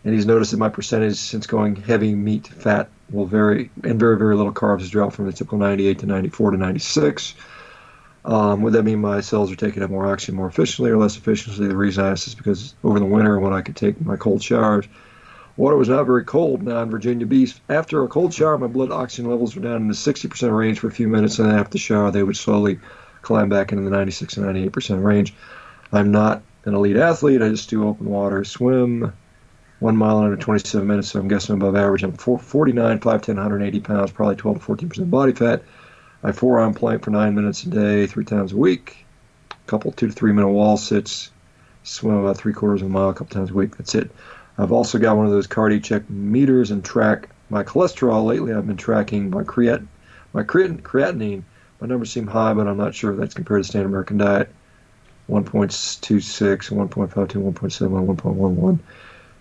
and 0.04 0.14
he's 0.14 0.26
noticed 0.26 0.52
that 0.52 0.56
my 0.56 0.70
percentage 0.70 1.16
since 1.16 1.46
going 1.46 1.76
heavy 1.76 2.14
meat 2.14 2.46
fat 2.46 2.88
will 3.10 3.26
vary, 3.26 3.70
and 3.84 4.00
very 4.00 4.16
very 4.16 4.36
little 4.36 4.52
carbs 4.52 4.80
has 4.80 4.90
dropped 4.90 5.14
from 5.14 5.26
the 5.26 5.32
typical 5.32 5.58
98 5.58 5.98
to 5.98 6.06
94 6.06 6.52
to 6.52 6.56
96. 6.56 7.34
Um, 8.24 8.62
would 8.62 8.72
that 8.74 8.84
mean 8.84 9.00
my 9.00 9.20
cells 9.20 9.50
are 9.50 9.56
taking 9.56 9.82
up 9.82 9.90
more 9.90 10.06
oxygen 10.06 10.36
more 10.36 10.46
efficiently 10.46 10.90
or 10.90 10.96
less 10.96 11.16
efficiently? 11.16 11.66
The 11.66 11.76
reason 11.76 12.04
I 12.04 12.10
ask 12.10 12.26
is 12.26 12.34
because 12.34 12.74
over 12.84 12.98
the 12.98 13.04
winter 13.04 13.38
when 13.38 13.52
I 13.52 13.62
could 13.62 13.76
take 13.76 14.00
my 14.00 14.16
cold 14.16 14.42
showers, 14.42 14.86
water 15.56 15.76
was 15.76 15.88
not 15.88 16.04
very 16.04 16.24
cold 16.24 16.62
now 16.62 16.82
in 16.82 16.90
Virginia 16.90 17.26
Beach. 17.26 17.54
After 17.68 18.02
a 18.02 18.08
cold 18.08 18.32
shower, 18.32 18.56
my 18.56 18.68
blood 18.68 18.92
oxygen 18.92 19.28
levels 19.28 19.56
were 19.56 19.62
down 19.62 19.82
in 19.82 19.88
the 19.88 19.94
60% 19.94 20.56
range 20.56 20.78
for 20.78 20.86
a 20.86 20.92
few 20.92 21.08
minutes, 21.08 21.38
and 21.38 21.50
then 21.50 21.58
after 21.58 21.72
the 21.72 21.78
shower, 21.78 22.10
they 22.10 22.22
would 22.22 22.36
slowly 22.36 22.78
climb 23.22 23.48
back 23.48 23.72
into 23.72 23.84
the 23.84 23.90
96 23.90 24.36
and 24.36 24.46
98% 24.46 25.02
range. 25.02 25.34
I'm 25.92 26.10
not 26.10 26.42
an 26.64 26.74
elite 26.74 26.96
athlete. 26.96 27.42
I 27.42 27.50
just 27.50 27.68
do 27.68 27.86
open 27.86 28.06
water 28.06 28.44
swim, 28.44 29.12
one 29.80 29.96
mile 29.96 30.18
under 30.18 30.36
27 30.36 30.86
minutes, 30.86 31.10
so 31.10 31.20
I'm 31.20 31.28
guessing 31.28 31.54
above 31.54 31.76
average. 31.76 32.02
I'm 32.02 32.12
49, 32.12 33.00
5'10", 33.00 33.28
180 33.28 33.80
pounds, 33.80 34.10
probably 34.10 34.36
12 34.36 34.64
to 34.64 34.86
14% 34.86 35.10
body 35.10 35.32
fat. 35.32 35.62
I 36.22 36.32
forearm 36.32 36.72
plank 36.72 37.02
for 37.02 37.10
nine 37.10 37.34
minutes 37.34 37.64
a 37.64 37.68
day, 37.68 38.06
three 38.06 38.24
times 38.24 38.52
a 38.52 38.56
week. 38.56 39.04
A 39.50 39.70
couple 39.70 39.92
two 39.92 40.06
to 40.06 40.12
three 40.12 40.32
minute 40.32 40.48
wall 40.48 40.76
sits. 40.76 41.30
Swim 41.82 42.14
about 42.14 42.36
three 42.36 42.52
quarters 42.52 42.80
of 42.80 42.86
a 42.86 42.90
mile 42.90 43.10
a 43.10 43.14
couple 43.14 43.34
times 43.34 43.50
a 43.50 43.54
week. 43.54 43.76
That's 43.76 43.94
it. 43.94 44.10
I've 44.56 44.72
also 44.72 44.98
got 44.98 45.16
one 45.16 45.26
of 45.26 45.32
those 45.32 45.48
CardioCheck 45.48 46.08
meters 46.08 46.70
and 46.70 46.84
track 46.84 47.28
my 47.50 47.64
cholesterol. 47.64 48.24
Lately, 48.24 48.52
I've 48.52 48.66
been 48.66 48.76
tracking 48.76 49.30
my 49.30 49.42
creat 49.42 49.80
my 50.32 50.42
creatinine. 50.42 51.42
My 51.80 51.86
numbers 51.86 52.12
seem 52.12 52.28
high, 52.28 52.54
but 52.54 52.68
I'm 52.68 52.76
not 52.78 52.94
sure 52.94 53.12
if 53.12 53.18
that's 53.18 53.34
compared 53.34 53.62
to 53.62 53.68
standard 53.68 53.88
American 53.88 54.18
diet. 54.18 54.48
1.26, 55.28 56.70
1.52, 56.70 57.52
1.7, 57.52 58.16
1.11. 58.16 58.78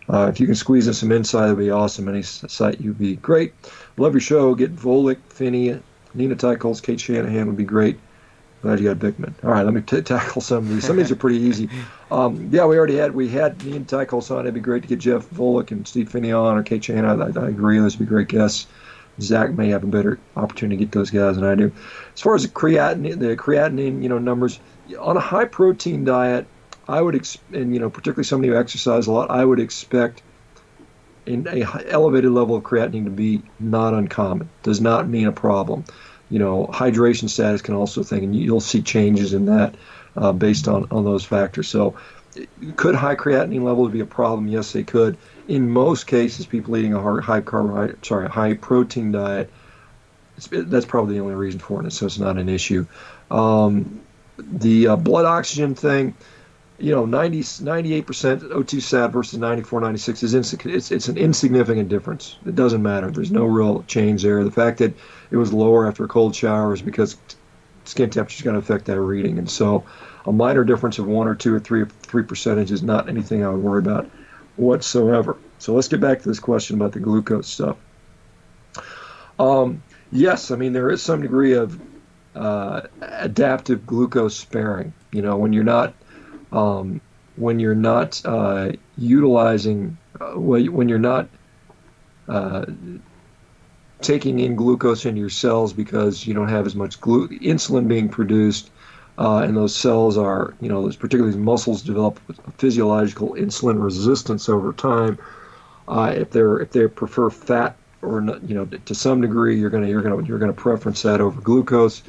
Uh, 0.09 0.27
if 0.27 0.39
you 0.39 0.45
can 0.45 0.55
squeeze 0.55 0.88
in 0.88 0.93
some 0.93 1.11
insight, 1.11 1.43
that'd 1.43 1.57
be 1.57 1.71
awesome. 1.71 2.09
Any 2.09 2.21
site, 2.21 2.81
you'd 2.81 2.97
be 2.97 3.15
great. 3.15 3.53
Love 3.97 4.13
your 4.13 4.21
show. 4.21 4.55
Get 4.55 4.75
Volek, 4.75 5.17
Phinney, 5.29 5.79
Nina 6.13 6.35
Teicholz, 6.35 6.81
Cate 6.81 7.00
Shanahan 7.00 7.47
would 7.47 7.57
be 7.57 7.63
great. 7.63 8.00
Glad 8.61 8.79
you 8.79 8.93
got 8.93 9.00
Bikman. 9.00 9.33
All 9.43 9.51
right, 9.51 9.65
let 9.65 9.73
me 9.73 9.81
t- 9.81 10.01
tackle 10.01 10.41
some 10.41 10.59
of 10.59 10.69
these. 10.69 10.83
Some 10.83 10.91
of 10.91 10.97
these 10.97 11.11
are 11.11 11.15
pretty 11.15 11.39
easy. 11.39 11.69
Um, 12.11 12.50
yeah, 12.51 12.65
we 12.65 12.77
already 12.77 12.97
had 12.97 13.15
we 13.15 13.29
had 13.29 13.63
Nina 13.63 13.85
Teicholz 13.85 14.31
on. 14.31 14.41
It'd 14.41 14.53
be 14.53 14.59
great 14.59 14.81
to 14.81 14.89
get 14.89 15.00
Jeff 15.00 15.25
Volek 15.29 15.71
and 15.71 15.88
Steve 15.88 16.11
Phinney 16.11 16.33
on 16.33 16.57
or 16.57 16.61
Cate 16.61 16.83
Shanahan. 16.83 17.21
I, 17.21 17.41
I, 17.41 17.47
agree. 17.47 17.79
Those 17.79 17.97
would 17.97 18.05
be 18.05 18.09
great 18.09 18.27
guests. 18.27 18.67
Zach 19.21 19.51
may 19.51 19.69
have 19.69 19.85
a 19.85 19.88
better 19.88 20.19
opportunity 20.35 20.75
to 20.75 20.83
get 20.83 20.91
those 20.91 21.09
guys 21.09 21.38
than 21.38 21.45
I 21.45 21.55
do. 21.55 21.71
As 22.13 22.19
far 22.19 22.35
as 22.35 22.43
the 22.43 22.50
creatinine, 22.50 23.17
the 23.17 23.38
creatinine, 23.38 24.03
you 24.03 24.09
know, 24.09 24.17
numbers 24.17 24.59
on 25.00 25.17
a 25.17 25.21
high 25.21 25.45
protein 25.45 26.03
diet, 26.03 26.48
I 26.88 27.01
would, 27.01 27.15
ex- 27.15 27.38
and 27.53 27.74
you 27.74 27.79
know, 27.79 27.89
particularly 27.89 28.25
somebody 28.25 28.50
who 28.50 28.57
exercises 28.57 29.07
a 29.07 29.12
lot, 29.12 29.31
I 29.31 29.45
would 29.45 29.60
expect 29.60 30.24
in 31.25 31.48
a 31.48 31.63
elevated 31.89 32.31
level 32.31 32.55
of 32.55 32.63
creatinine 32.63 33.05
to 33.05 33.12
be 33.12 33.43
not 33.60 33.93
uncommon. 33.93 34.50
Does 34.63 34.81
not 34.81 35.07
mean 35.07 35.27
a 35.27 35.31
problem. 35.31 35.86
You 36.29 36.39
know, 36.39 36.67
hydration 36.67 37.29
status 37.29 37.62
can 37.62 37.75
also 37.75 38.03
think, 38.03 38.24
and 38.24 38.36
you'll 38.36 38.62
see 38.62 38.81
changes 38.81 39.33
in 39.33 39.45
that 39.45 39.75
uh, 40.15 40.31
based 40.31 40.67
on, 40.67 40.88
on 40.91 41.03
those 41.03 41.25
factors. 41.25 41.67
So, 41.67 41.98
could 42.77 42.95
high 42.95 43.15
creatinine 43.15 43.63
levels 43.63 43.91
be 43.91 44.00
a 44.00 44.05
problem? 44.05 44.48
Yes, 44.48 44.71
they 44.71 44.83
could. 44.83 45.17
In 45.48 45.69
most 45.69 46.07
cases, 46.07 46.45
people 46.45 46.77
eating 46.77 46.93
a 46.93 47.21
high 47.21 47.41
carbohydrate, 47.41 48.05
sorry, 48.05 48.29
high 48.29 48.53
protein 48.53 49.12
diet, 49.12 49.51
that's 50.50 50.86
probably 50.86 51.15
the 51.15 51.21
only 51.21 51.36
reason 51.36 51.60
for 51.60 51.86
it. 51.86 51.91
So 51.91 52.05
it's 52.05 52.18
not 52.18 52.37
an 52.37 52.48
issue. 52.48 52.87
Um, 53.29 54.01
the 54.42 54.88
uh, 54.88 54.96
blood 54.96 55.25
oxygen 55.25 55.75
thing, 55.75 56.16
you 56.77 56.94
know, 56.94 57.06
90, 57.06 57.40
98% 57.42 58.04
O2 58.04 58.82
sat 58.82 59.12
versus 59.12 59.38
94, 59.38 59.82
96 59.82 60.24
is 60.24 60.34
insignificant. 60.34 60.75
It's, 60.75 60.92
it's 60.92 61.08
an 61.08 61.18
insignificant 61.18 61.90
difference. 61.90 62.38
It 62.46 62.56
doesn't 62.56 62.82
matter. 62.82 63.12
There's 63.12 63.32
no 63.32 63.46
real 63.46 63.84
change 63.84 64.24
there. 64.24 64.44
The 64.44 64.51
fact 64.51 64.80
that 64.80 64.94
it 65.30 65.38
was 65.38 65.54
lower 65.54 65.88
after 65.88 66.04
a 66.04 66.08
cold 66.08 66.36
shower 66.36 66.74
is 66.74 66.82
because 66.82 67.18
skin 67.86 68.10
temperature 68.10 68.40
is 68.40 68.42
going 68.42 68.56
to 68.56 68.60
affect 68.60 68.86
that 68.86 69.00
reading. 69.00 69.38
And 69.38 69.50
so 69.50 69.84
a 70.25 70.32
minor 70.32 70.64
difference 70.64 70.98
of 71.00 71.08
one 71.08 71.27
or 71.27 71.36
two 71.36 71.54
or 71.54 71.60
three, 71.60 71.86
three 71.86 72.24
percentage 72.24 72.72
is 72.72 72.84
not 72.84 73.10
anything 73.10 73.46
I 73.46 73.50
would 73.50 73.62
worry 73.62 73.80
about 73.80 74.10
whatsoever. 74.56 75.38
So 75.60 75.74
let's 75.74 75.88
get 75.88 76.00
back 76.00 76.22
to 76.22 76.27
this 76.27 76.40
question 76.40 76.75
about 76.75 76.94
the 76.94 77.00
glucose 77.00 77.48
stuff. 77.48 77.77
Um, 79.40 79.84
yes, 80.12 80.51
I 80.51 80.56
mean, 80.56 80.74
there 80.74 80.90
is 80.90 81.01
some 81.01 81.22
degree 81.22 81.54
of 81.54 81.80
uh, 82.35 82.81
adaptive 83.01 83.85
glucose 83.85 84.37
sparing. 84.37 84.94
You 85.11 85.22
know, 85.22 85.37
when 85.37 85.53
you're 85.53 85.63
not 85.63 85.94
um, 86.51 87.01
when 87.35 87.59
you're 87.59 87.75
not 87.75 88.22
uh, 88.25 88.72
utilizing, 88.98 89.98
uh, 90.20 90.33
when 90.39 90.89
you're 90.89 91.00
not 91.00 91.27
uh, 92.27 92.65
taking 94.01 94.39
in 94.39 94.55
glucose 94.55 95.05
in 95.05 95.15
your 95.15 95.29
cells 95.29 95.74
because 95.74 96.25
you 96.25 96.33
don't 96.33 96.50
have 96.50 96.65
as 96.65 96.75
much 96.75 97.00
glu- 97.01 97.29
insulin 97.39 97.87
being 97.87 98.09
produced, 98.09 98.70
uh, 99.17 99.39
and 99.39 99.55
those 99.55 99.75
cells 99.75 100.17
are, 100.17 100.53
you 100.61 100.70
know, 100.70 100.87
particularly 100.87 101.31
these 101.31 101.37
muscles 101.39 101.81
develop 101.81 102.20
physiological 102.57 103.33
insulin 103.33 103.81
resistance 103.81 104.50
over 104.50 104.74
time. 104.74 105.20
Uh, 105.87 106.13
if 106.15 106.31
they're 106.31 106.59
if 106.59 106.72
they 106.72 106.87
prefer 106.87 107.29
fat 107.29 107.75
or 108.01 108.22
not, 108.22 108.44
you 108.48 108.55
know, 108.55 108.66
to 108.66 108.96
some 108.96 109.22
degree, 109.22 109.59
you're 109.59 109.70
gonna 109.70 109.87
you're 109.87 110.01
gonna 110.01 110.24
you're 110.24 110.40
gonna 110.40 110.53
preference 110.53 111.01
that 111.03 111.22
over 111.22 111.40
glucose. 111.42 112.03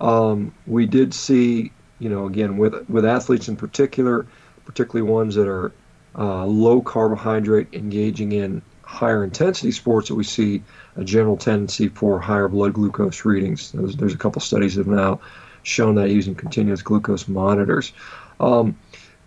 Um, 0.00 0.54
we 0.66 0.86
did 0.86 1.12
see 1.12 1.72
you 1.98 2.08
know, 2.08 2.26
again, 2.26 2.56
with 2.56 2.88
with 2.88 3.04
athletes 3.04 3.48
in 3.48 3.56
particular, 3.56 4.26
particularly 4.64 5.10
ones 5.10 5.34
that 5.34 5.48
are 5.48 5.72
uh, 6.16 6.44
low 6.46 6.80
carbohydrate, 6.80 7.68
engaging 7.72 8.32
in 8.32 8.62
higher 8.82 9.24
intensity 9.24 9.72
sports, 9.72 10.08
that 10.08 10.14
we 10.14 10.24
see 10.24 10.62
a 10.96 11.04
general 11.04 11.36
tendency 11.36 11.88
for 11.88 12.20
higher 12.20 12.48
blood 12.48 12.72
glucose 12.72 13.24
readings. 13.24 13.72
There's, 13.72 13.96
there's 13.96 14.14
a 14.14 14.18
couple 14.18 14.40
studies 14.40 14.76
that 14.76 14.86
have 14.86 14.94
now 14.94 15.20
shown 15.62 15.96
that 15.96 16.10
using 16.10 16.34
continuous 16.34 16.82
glucose 16.82 17.28
monitors. 17.28 17.92
Um, 18.40 18.78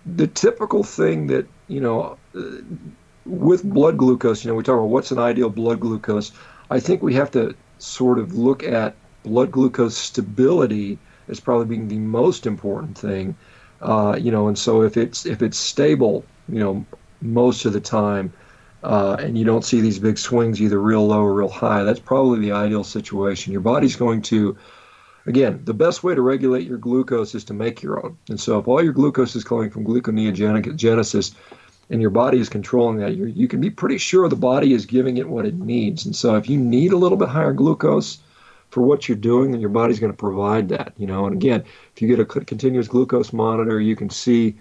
the 0.05 0.27
typical 0.27 0.83
thing 0.83 1.27
that 1.27 1.45
you 1.67 1.81
know 1.81 2.17
uh, 2.35 2.41
with 3.25 3.63
blood 3.63 3.97
glucose, 3.97 4.43
you 4.43 4.49
know, 4.49 4.55
we 4.55 4.63
talk 4.63 4.75
about 4.75 4.89
what's 4.89 5.11
an 5.11 5.19
ideal 5.19 5.49
blood 5.49 5.79
glucose. 5.79 6.31
I 6.69 6.79
think 6.79 7.01
we 7.01 7.13
have 7.15 7.31
to 7.31 7.55
sort 7.77 8.19
of 8.19 8.33
look 8.33 8.63
at 8.63 8.95
blood 9.23 9.51
glucose 9.51 9.97
stability 9.97 10.97
as 11.27 11.39
probably 11.39 11.65
being 11.65 11.87
the 11.87 11.99
most 11.99 12.45
important 12.45 12.97
thing. 12.97 13.35
Uh, 13.81 14.15
you 14.19 14.31
know, 14.31 14.47
and 14.47 14.57
so 14.57 14.83
if 14.83 14.97
it's 14.97 15.25
if 15.25 15.41
it's 15.41 15.57
stable, 15.57 16.23
you 16.47 16.59
know, 16.59 16.85
most 17.21 17.65
of 17.65 17.73
the 17.73 17.81
time, 17.81 18.31
uh, 18.83 19.15
and 19.19 19.37
you 19.37 19.45
don't 19.45 19.65
see 19.65 19.81
these 19.81 19.99
big 19.99 20.17
swings 20.17 20.61
either 20.61 20.79
real 20.79 21.05
low 21.07 21.21
or 21.21 21.33
real 21.33 21.49
high, 21.49 21.83
that's 21.83 21.99
probably 21.99 22.39
the 22.39 22.51
ideal 22.51 22.83
situation. 22.83 23.51
Your 23.51 23.61
body's 23.61 23.95
going 23.95 24.21
to, 24.23 24.57
again, 25.25 25.61
the 25.63 25.73
best 25.73 26.03
way 26.03 26.15
to 26.15 26.21
regulate 26.21 26.67
your 26.67 26.77
glucose 26.77 27.35
is 27.35 27.43
to 27.45 27.53
make 27.53 27.81
your 27.81 28.03
own. 28.03 28.17
And 28.29 28.39
so 28.39 28.59
if 28.59 28.67
all 28.67 28.83
your 28.83 28.93
glucose 28.93 29.35
is 29.35 29.43
coming 29.43 29.69
from 29.69 29.85
gluconeogenesis, 29.85 31.35
and 31.91 32.01
your 32.01 32.09
body 32.09 32.39
is 32.39 32.49
controlling 32.49 32.97
that, 32.97 33.15
you 33.15 33.25
you 33.25 33.47
can 33.47 33.61
be 33.61 33.69
pretty 33.69 33.99
sure 33.99 34.27
the 34.27 34.35
body 34.35 34.73
is 34.73 34.85
giving 34.85 35.17
it 35.17 35.29
what 35.29 35.45
it 35.45 35.55
needs. 35.55 36.05
And 36.05 36.15
so 36.15 36.35
if 36.37 36.49
you 36.49 36.57
need 36.57 36.93
a 36.93 36.97
little 36.97 37.17
bit 37.17 37.29
higher 37.29 37.53
glucose, 37.53 38.17
for 38.71 38.81
what 38.81 39.07
you're 39.07 39.17
doing, 39.17 39.51
and 39.51 39.61
your 39.61 39.69
body's 39.69 39.99
going 39.99 40.13
to 40.13 40.17
provide 40.17 40.69
that. 40.69 40.93
You 40.97 41.05
know, 41.05 41.25
and 41.25 41.35
again, 41.35 41.63
if 41.93 42.01
you 42.01 42.07
get 42.07 42.19
a 42.19 42.25
continuous 42.25 42.87
glucose 42.87 43.33
monitor, 43.33 43.79
you 43.79 43.95
can 43.95 44.09
see 44.09 44.55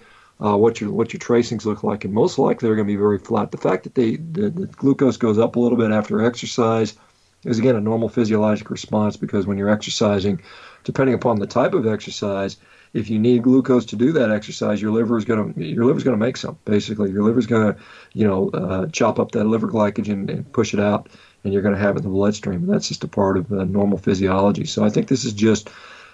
uh, 0.44 0.56
what 0.56 0.80
your 0.80 0.90
what 0.90 1.12
your 1.12 1.20
tracings 1.20 1.64
look 1.64 1.82
like, 1.82 2.04
and 2.04 2.12
most 2.12 2.38
likely 2.38 2.66
they're 2.66 2.76
going 2.76 2.88
to 2.88 2.92
be 2.92 2.96
very 2.96 3.18
flat. 3.18 3.52
The 3.52 3.56
fact 3.56 3.84
that 3.84 3.94
they 3.94 4.16
the, 4.16 4.50
the 4.50 4.66
glucose 4.66 5.16
goes 5.16 5.38
up 5.38 5.56
a 5.56 5.60
little 5.60 5.78
bit 5.78 5.92
after 5.92 6.24
exercise 6.24 6.96
is 7.44 7.58
again 7.58 7.76
a 7.76 7.80
normal 7.80 8.08
physiologic 8.08 8.68
response 8.68 9.16
because 9.16 9.46
when 9.46 9.56
you're 9.56 9.70
exercising, 9.70 10.42
depending 10.84 11.14
upon 11.14 11.38
the 11.38 11.46
type 11.46 11.72
of 11.72 11.86
exercise, 11.86 12.56
if 12.92 13.08
you 13.08 13.18
need 13.18 13.42
glucose 13.42 13.86
to 13.86 13.96
do 13.96 14.12
that 14.12 14.30
exercise, 14.30 14.82
your 14.82 14.92
liver 14.92 15.16
is 15.16 15.24
going 15.24 15.54
to 15.54 15.64
your 15.64 15.84
liver's 15.84 16.04
going 16.04 16.18
to 16.18 16.24
make 16.24 16.36
some. 16.36 16.58
Basically, 16.64 17.10
your 17.10 17.22
liver's 17.22 17.46
going 17.46 17.74
to 17.74 17.80
you 18.12 18.26
know 18.26 18.50
uh, 18.50 18.86
chop 18.88 19.18
up 19.18 19.32
that 19.32 19.44
liver 19.44 19.68
glycogen 19.68 20.28
and 20.28 20.52
push 20.52 20.74
it 20.74 20.80
out 20.80 21.08
and 21.44 21.52
you're 21.52 21.62
going 21.62 21.74
to 21.74 21.80
have 21.80 21.96
it 21.96 22.00
in 22.00 22.04
the 22.04 22.10
bloodstream. 22.10 22.62
And 22.62 22.68
that's 22.68 22.88
just 22.88 23.04
a 23.04 23.08
part 23.08 23.36
of 23.36 23.52
uh, 23.52 23.64
normal 23.64 23.98
physiology. 23.98 24.64
So 24.64 24.84
I 24.84 24.90
think 24.90 25.08
this 25.08 25.24
is 25.24 25.32
just 25.32 25.70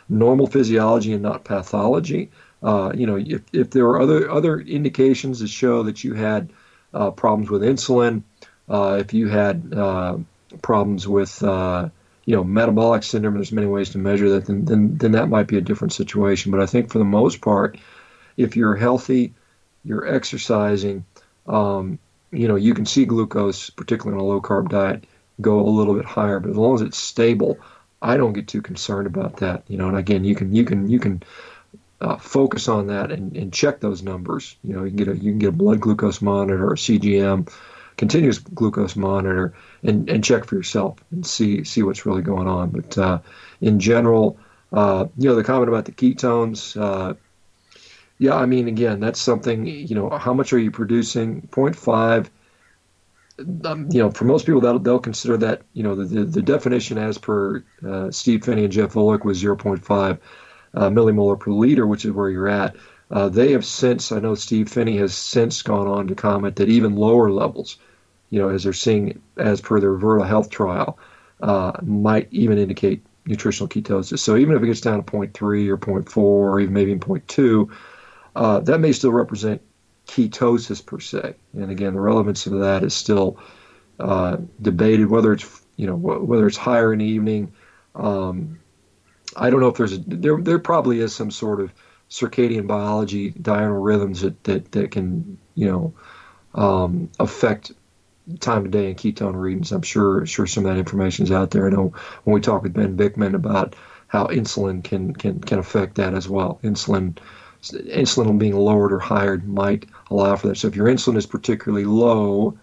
normal 0.08 0.46
physiology 0.46 1.12
and 1.12 1.22
not 1.22 1.44
pathology. 1.44 2.30
Uh, 2.62 2.92
you 2.94 3.06
know, 3.06 3.16
if, 3.16 3.42
if 3.52 3.70
there 3.70 3.86
are 3.86 4.00
other 4.00 4.30
other 4.30 4.60
indications 4.60 5.40
that 5.40 5.48
show 5.48 5.82
that 5.84 6.04
you 6.04 6.14
had 6.14 6.50
uh, 6.94 7.10
problems 7.10 7.50
with 7.50 7.62
insulin, 7.62 8.22
uh, 8.68 8.98
if 9.00 9.12
you 9.12 9.28
had 9.28 9.72
uh, 9.74 10.16
problems 10.62 11.06
with 11.06 11.42
you 12.26 12.34
know 12.34 12.44
metabolic 12.44 13.02
syndrome, 13.02 13.34
there's 13.34 13.52
many 13.52 13.68
ways 13.68 13.90
to 13.90 13.98
measure 13.98 14.28
that. 14.30 14.46
Then, 14.46 14.64
then 14.64 14.98
then 14.98 15.12
that 15.12 15.28
might 15.28 15.46
be 15.46 15.56
a 15.56 15.62
different 15.62 15.92
situation. 15.92 16.52
But 16.52 16.60
I 16.60 16.66
think 16.66 16.90
for 16.90 16.98
the 16.98 17.04
most 17.04 17.40
part, 17.40 17.78
if 18.36 18.56
you're 18.56 18.74
healthy, 18.74 19.32
you're 19.84 20.06
exercising. 20.06 21.04
Um, 21.46 21.98
you 22.32 22.48
know, 22.48 22.56
you 22.56 22.74
can 22.74 22.84
see 22.84 23.04
glucose, 23.04 23.70
particularly 23.70 24.20
on 24.20 24.26
a 24.26 24.28
low 24.28 24.40
carb 24.40 24.68
diet, 24.68 25.04
go 25.40 25.60
a 25.60 25.70
little 25.70 25.94
bit 25.94 26.04
higher. 26.04 26.40
But 26.40 26.50
as 26.50 26.56
long 26.56 26.74
as 26.74 26.82
it's 26.82 26.98
stable, 26.98 27.58
I 28.02 28.16
don't 28.16 28.32
get 28.32 28.48
too 28.48 28.60
concerned 28.60 29.06
about 29.06 29.38
that. 29.38 29.62
You 29.68 29.78
know, 29.78 29.88
and 29.88 29.96
again, 29.96 30.24
you 30.24 30.34
can 30.34 30.52
you 30.52 30.64
can 30.64 30.88
you 30.88 30.98
can 30.98 31.22
uh, 32.00 32.16
focus 32.16 32.68
on 32.68 32.88
that 32.88 33.10
and, 33.12 33.36
and 33.36 33.52
check 33.52 33.80
those 33.80 34.02
numbers. 34.02 34.56
You 34.64 34.74
know, 34.74 34.84
you 34.84 34.90
can 34.90 34.96
get 34.96 35.08
a 35.08 35.16
you 35.16 35.30
can 35.30 35.38
get 35.38 35.48
a 35.50 35.52
blood 35.52 35.80
glucose 35.80 36.20
monitor, 36.20 36.72
a 36.72 36.76
CGM, 36.76 37.48
continuous 37.96 38.38
glucose 38.38 38.96
monitor, 38.96 39.54
and, 39.82 40.08
and 40.08 40.22
check 40.22 40.44
for 40.44 40.54
yourself 40.56 40.98
and 41.10 41.26
see 41.26 41.64
see 41.64 41.82
what's 41.82 42.06
really 42.06 42.22
going 42.22 42.46
on. 42.46 42.70
But 42.70 42.98
uh, 42.98 43.18
in 43.60 43.80
general, 43.80 44.38
uh, 44.72 45.06
you 45.16 45.28
know, 45.28 45.34
the 45.34 45.44
comment 45.44 45.68
about 45.68 45.84
the 45.84 45.92
ketones. 45.92 46.80
Uh, 46.80 47.14
yeah, 48.18 48.34
I 48.34 48.46
mean, 48.46 48.68
again, 48.68 49.00
that's 49.00 49.20
something. 49.20 49.66
You 49.66 49.94
know, 49.94 50.10
how 50.10 50.32
much 50.32 50.52
are 50.52 50.58
you 50.58 50.70
producing? 50.70 51.42
0.5. 51.48 52.28
Um, 53.66 53.88
you 53.90 53.98
know, 54.02 54.10
for 54.10 54.24
most 54.24 54.46
people, 54.46 54.62
they'll, 54.62 54.78
they'll 54.78 54.98
consider 54.98 55.36
that. 55.38 55.62
You 55.74 55.82
know, 55.82 55.94
the, 55.94 56.24
the, 56.24 56.40
definition 56.40 56.96
as 56.96 57.18
per 57.18 57.62
uh, 57.86 58.10
Steve 58.10 58.44
Phinney 58.44 58.64
and 58.64 58.72
Jeff 58.72 58.94
Volek 58.94 59.24
was 59.24 59.42
0.5 59.42 60.18
uh, 60.74 60.88
millimolar 60.88 61.38
per 61.38 61.50
liter, 61.50 61.86
which 61.86 62.06
is 62.06 62.12
where 62.12 62.30
you're 62.30 62.48
at. 62.48 62.76
Uh, 63.10 63.28
they 63.28 63.52
have 63.52 63.64
since, 63.64 64.10
I 64.10 64.18
know 64.18 64.34
Steve 64.34 64.68
Phinney 64.68 64.96
has 64.96 65.14
since 65.14 65.62
gone 65.62 65.86
on 65.86 66.08
to 66.08 66.14
comment 66.14 66.56
that 66.56 66.68
even 66.68 66.96
lower 66.96 67.30
levels, 67.30 67.78
you 68.30 68.40
know, 68.40 68.48
as 68.48 68.64
they're 68.64 68.72
seeing 68.72 69.20
as 69.36 69.60
per 69.60 69.80
their 69.80 69.94
Virta 69.94 70.26
Health 70.26 70.50
trial, 70.50 70.98
uh, 71.40 71.72
might 71.82 72.28
even 72.30 72.58
indicate 72.58 73.04
nutritional 73.26 73.68
ketosis. 73.68 74.20
So 74.20 74.36
even 74.36 74.56
if 74.56 74.62
it 74.62 74.66
gets 74.66 74.80
down 74.80 75.02
to 75.02 75.10
0.3 75.10 75.68
or 75.68 75.76
0.4 75.76 76.16
or 76.16 76.60
even 76.60 76.74
maybe 76.74 76.94
0.2, 76.94 77.68
uh, 78.36 78.60
that 78.60 78.78
may 78.78 78.92
still 78.92 79.12
represent 79.12 79.60
ketosis 80.06 80.84
per 80.84 81.00
se. 81.00 81.34
And 81.54 81.70
again, 81.70 81.94
the 81.94 82.00
relevance 82.00 82.46
of 82.46 82.58
that 82.60 82.84
is 82.84 82.94
still 82.94 83.38
uh, 83.98 84.38
debated 84.60 85.08
whether 85.08 85.32
it's 85.32 85.62
you 85.76 85.86
know 85.86 85.96
whether 85.96 86.46
it's 86.46 86.56
higher 86.56 86.92
in 86.92 87.00
the 87.00 87.04
evening. 87.04 87.52
Um, 87.94 88.58
I 89.36 89.50
don't 89.50 89.60
know 89.60 89.68
if 89.68 89.76
there's 89.76 89.94
a, 89.94 89.98
there 89.98 90.40
there 90.40 90.58
probably 90.58 91.00
is 91.00 91.14
some 91.14 91.30
sort 91.30 91.60
of 91.60 91.72
circadian 92.10 92.66
biology, 92.66 93.30
diurnal 93.30 93.82
rhythms 93.82 94.20
that 94.20 94.42
that, 94.44 94.72
that 94.72 94.90
can 94.90 95.38
you 95.54 95.66
know 95.66 95.94
um, 96.54 97.10
affect 97.18 97.72
time 98.40 98.64
of 98.64 98.70
day 98.70 98.88
and 98.88 98.96
ketone 98.96 99.34
readings. 99.34 99.72
I'm 99.72 99.82
sure 99.82 100.26
sure 100.26 100.46
some 100.46 100.66
of 100.66 100.72
that 100.72 100.78
information 100.78 101.24
is 101.24 101.32
out 101.32 101.50
there. 101.50 101.66
I 101.66 101.70
know 101.70 101.92
when 102.24 102.34
we 102.34 102.40
talk 102.40 102.62
with 102.62 102.74
Ben 102.74 102.96
Bikman 102.96 103.34
about 103.34 103.76
how 104.08 104.26
insulin 104.26 104.82
can 104.82 105.12
can 105.14 105.40
can 105.40 105.58
affect 105.58 105.96
that 105.96 106.14
as 106.14 106.28
well. 106.28 106.58
Insulin 106.62 107.16
insulin 107.62 108.38
being 108.38 108.54
lowered 108.56 108.92
or 108.92 108.98
higher 108.98 109.38
might 109.38 109.86
allow 110.10 110.36
for 110.36 110.48
that. 110.48 110.56
So 110.56 110.68
if 110.68 110.76
your 110.76 110.86
insulin 110.86 111.16
is 111.16 111.26
particularly 111.26 111.84
low, 111.84 112.58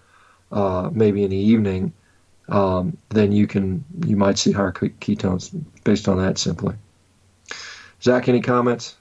uh, 0.52 0.90
maybe 0.94 1.24
in 1.24 1.32
the 1.32 1.38
evening, 1.38 1.94
um, 2.50 2.98
then 3.10 3.32
you 3.32 3.48
can 3.48 3.84
you 4.06 4.16
might 4.16 4.38
see 4.38 4.52
higher 4.52 4.72
ketones 4.72 5.64
based 5.84 6.08
on 6.08 6.18
that 6.18 6.38
simply. 6.38 6.76
Zach, 8.02 8.28
any 8.28 8.42
comments? 8.42 8.98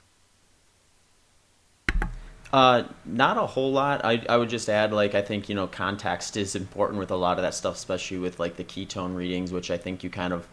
Uh, 2.53 2.83
not 3.03 3.35
a 3.35 3.47
whole 3.47 3.71
lot. 3.71 4.05
I, 4.05 4.23
I 4.29 4.37
would 4.37 4.49
just 4.49 4.69
add, 4.69 4.93
like, 4.93 5.15
I 5.15 5.23
think, 5.23 5.49
you 5.49 5.55
know, 5.55 5.65
context 5.65 6.37
is 6.37 6.55
important 6.55 6.99
with 6.99 7.09
a 7.09 7.15
lot 7.15 7.39
of 7.39 7.41
that 7.41 7.55
stuff, 7.55 7.73
especially 7.73 8.19
with, 8.19 8.39
like, 8.39 8.57
the 8.57 8.63
ketone 8.63 9.15
readings, 9.15 9.51
which 9.51 9.71
I 9.71 9.77
think 9.77 10.03
you 10.03 10.11
kind 10.11 10.33
of 10.33 10.47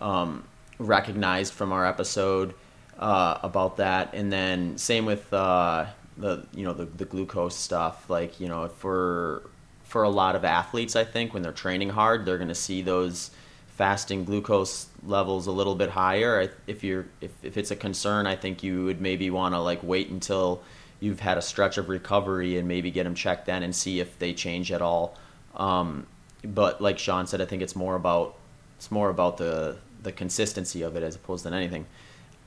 um, 0.00 0.44
recognized 0.78 1.52
from 1.52 1.70
our 1.70 1.84
episode 1.86 2.54
uh, 2.98 3.36
about 3.42 3.76
that. 3.76 4.14
And 4.14 4.32
then 4.32 4.78
same 4.78 5.04
with 5.04 5.30
uh, 5.30 5.84
the, 6.16 6.46
you 6.54 6.64
know, 6.64 6.72
the, 6.72 6.86
the 6.86 7.04
glucose 7.04 7.54
stuff. 7.54 8.08
Like, 8.08 8.40
you 8.40 8.48
know, 8.48 8.68
for 8.68 9.42
for 9.84 10.04
a 10.04 10.08
lot 10.08 10.34
of 10.34 10.46
athletes, 10.46 10.96
I 10.96 11.04
think 11.04 11.34
when 11.34 11.42
they're 11.42 11.52
training 11.52 11.90
hard, 11.90 12.24
they're 12.24 12.38
going 12.38 12.48
to 12.48 12.54
see 12.54 12.80
those 12.80 13.30
fasting 13.76 14.24
glucose 14.24 14.86
levels 15.04 15.46
a 15.46 15.52
little 15.52 15.74
bit 15.74 15.90
higher. 15.90 16.50
If 16.66 16.82
you're 16.82 17.04
if, 17.20 17.32
if 17.42 17.58
it's 17.58 17.70
a 17.70 17.76
concern, 17.76 18.26
I 18.26 18.36
think 18.36 18.62
you 18.62 18.86
would 18.86 19.02
maybe 19.02 19.28
want 19.28 19.54
to 19.54 19.60
like 19.60 19.82
wait 19.82 20.08
until 20.08 20.62
you've 21.02 21.18
had 21.18 21.36
a 21.36 21.42
stretch 21.42 21.78
of 21.78 21.88
recovery 21.88 22.56
and 22.58 22.68
maybe 22.68 22.88
get 22.92 23.02
them 23.02 23.14
checked 23.16 23.46
then 23.46 23.64
and 23.64 23.74
see 23.74 23.98
if 23.98 24.16
they 24.20 24.32
change 24.32 24.70
at 24.70 24.80
all. 24.80 25.18
Um, 25.56 26.06
but 26.44 26.80
like 26.80 26.96
Shawn 26.96 27.26
said, 27.26 27.40
I 27.40 27.44
think 27.44 27.60
it's 27.60 27.74
more 27.74 27.96
about 27.96 28.36
it's 28.76 28.90
more 28.90 29.10
about 29.10 29.36
the 29.36 29.76
the 30.04 30.12
consistency 30.12 30.82
of 30.82 30.94
it 30.94 31.02
as 31.02 31.16
opposed 31.16 31.44
to 31.44 31.52
anything. 31.52 31.86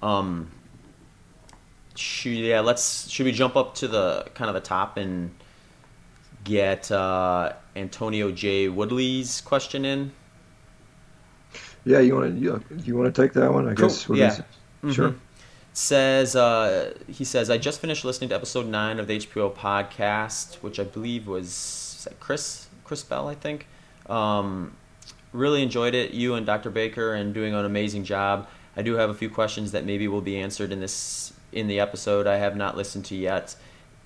Um, 0.02 0.52
should, 1.96 2.32
yeah, 2.32 2.62
let's 2.62 3.10
should 3.10 3.26
we 3.26 3.34
jump 3.34 3.58
up 3.58 3.76
to 3.76 3.90
the 3.90 4.26
kind 4.36 4.48
of 4.50 4.56
the 4.56 4.62
top 4.62 4.96
and 4.96 5.36
get 6.46 6.90
uh, 6.92 7.54
Antonio 7.76 8.32
J. 8.32 8.70
Woodley's 8.70 9.42
question 9.42 9.84
in? 9.84 10.14
Yeah, 11.84 12.00
you 12.00 12.16
want 12.16 12.36
to 12.36 12.42
you, 12.42 12.64
you 12.86 12.96
want 12.98 13.14
to 13.14 13.22
take 13.22 13.34
that 13.34 13.54
one? 13.54 13.68
I 13.68 13.74
cool. 13.74 13.90
guess. 13.90 14.08
Yeah. 14.10 14.30
Mm-hmm. 14.32 14.92
Sure. 14.92 15.16
Says 15.78 16.38
uh, 16.38 16.94
he 17.06 17.26
says 17.26 17.50
I 17.50 17.58
just 17.58 17.82
finished 17.82 18.06
listening 18.06 18.30
to 18.30 18.36
episode 18.36 18.66
nine 18.66 18.98
of 18.98 19.08
the 19.08 19.18
HPO 19.18 19.54
podcast, 19.56 20.56
which 20.64 20.80
I 20.80 20.86
believe 20.86 21.28
was 21.28 22.08
Chris 22.22 22.68
Chris 22.86 23.04
Bell, 23.04 23.28
I 23.28 23.36
think. 23.36 23.68
Um, 24.08 24.78
really 25.34 25.62
enjoyed 25.62 25.94
it. 25.94 26.12
You 26.12 26.36
and 26.36 26.46
Dr. 26.46 26.70
Baker 26.70 27.14
and 27.14 27.34
doing 27.34 27.54
an 27.54 27.66
amazing 27.66 28.06
job. 28.06 28.48
I 28.78 28.84
do 28.84 28.94
have 28.94 29.10
a 29.10 29.14
few 29.14 29.30
questions 29.30 29.74
that 29.74 29.84
maybe 29.84 30.08
will 30.08 30.22
be 30.22 30.38
answered 30.38 30.72
in 30.72 30.80
this 30.80 31.34
in 31.52 31.68
the 31.68 31.82
episode 31.82 32.26
I 32.26 32.38
have 32.38 32.56
not 32.56 32.78
listened 32.78 33.04
to 33.06 33.16
yet. 33.18 33.58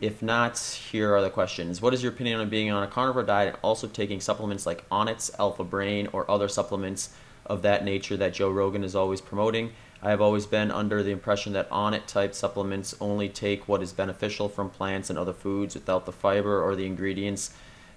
If 0.01 0.23
not, 0.23 0.57
here 0.57 1.13
are 1.13 1.21
the 1.21 1.29
questions. 1.29 1.83
What 1.83 1.93
is 1.93 2.01
your 2.01 2.11
opinion 2.11 2.39
on 2.39 2.49
being 2.49 2.71
on 2.71 2.81
a 2.81 2.87
carnivore 2.87 3.21
diet 3.21 3.49
and 3.49 3.57
also 3.61 3.85
taking 3.85 4.21
supplements 4.21 4.65
like 4.65 4.89
Onnit's, 4.89 5.29
Alpha 5.37 5.63
Brain, 5.63 6.07
or 6.13 6.29
other 6.31 6.47
supplements 6.47 7.11
of 7.45 7.61
that 7.61 7.85
nature 7.85 8.17
that 8.17 8.33
Joe 8.33 8.49
Rogan 8.49 8.83
is 8.83 8.95
always 8.95 9.21
promoting? 9.21 9.71
I 10.01 10.11
have 10.11 10.21
always 10.21 10.45
been 10.45 10.71
under 10.71 11.03
the 11.03 11.11
impression 11.11 11.53
that 11.53 11.69
Onnit 11.69 12.05
type 12.05 12.33
supplements 12.33 12.95
only 13.01 13.27
take 13.27 13.67
what 13.67 13.81
is 13.81 13.91
beneficial 13.91 14.47
from 14.47 14.69
plants 14.69 15.09
and 15.09 15.19
other 15.19 15.33
foods 15.33 15.75
without 15.75 16.05
the 16.05 16.11
fiber 16.11 16.63
or 16.63 16.75
the 16.75 16.85
ingredients 16.85 17.51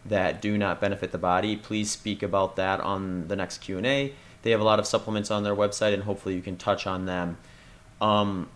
that 0.05 0.43
do 0.43 0.59
not 0.59 0.81
benefit 0.81 1.13
the 1.13 1.19
body. 1.19 1.57
Please 1.57 1.91
speak 1.91 2.23
about 2.23 2.57
that 2.57 2.81
on 2.81 3.29
the 3.29 3.37
next 3.37 3.59
Q&A. 3.59 4.13
They 4.43 4.51
have 4.51 4.61
a 4.61 4.65
lot 4.65 4.81
of 4.81 4.87
supplements 4.87 5.31
on 5.31 5.45
their 5.45 5.55
website 5.55 5.95
and 5.95 6.03
hopefully 6.03 6.35
you 6.35 6.43
can 6.43 6.57
touch 6.57 6.87
on 6.89 7.07
them. 7.07 7.39
Um, 8.01 8.49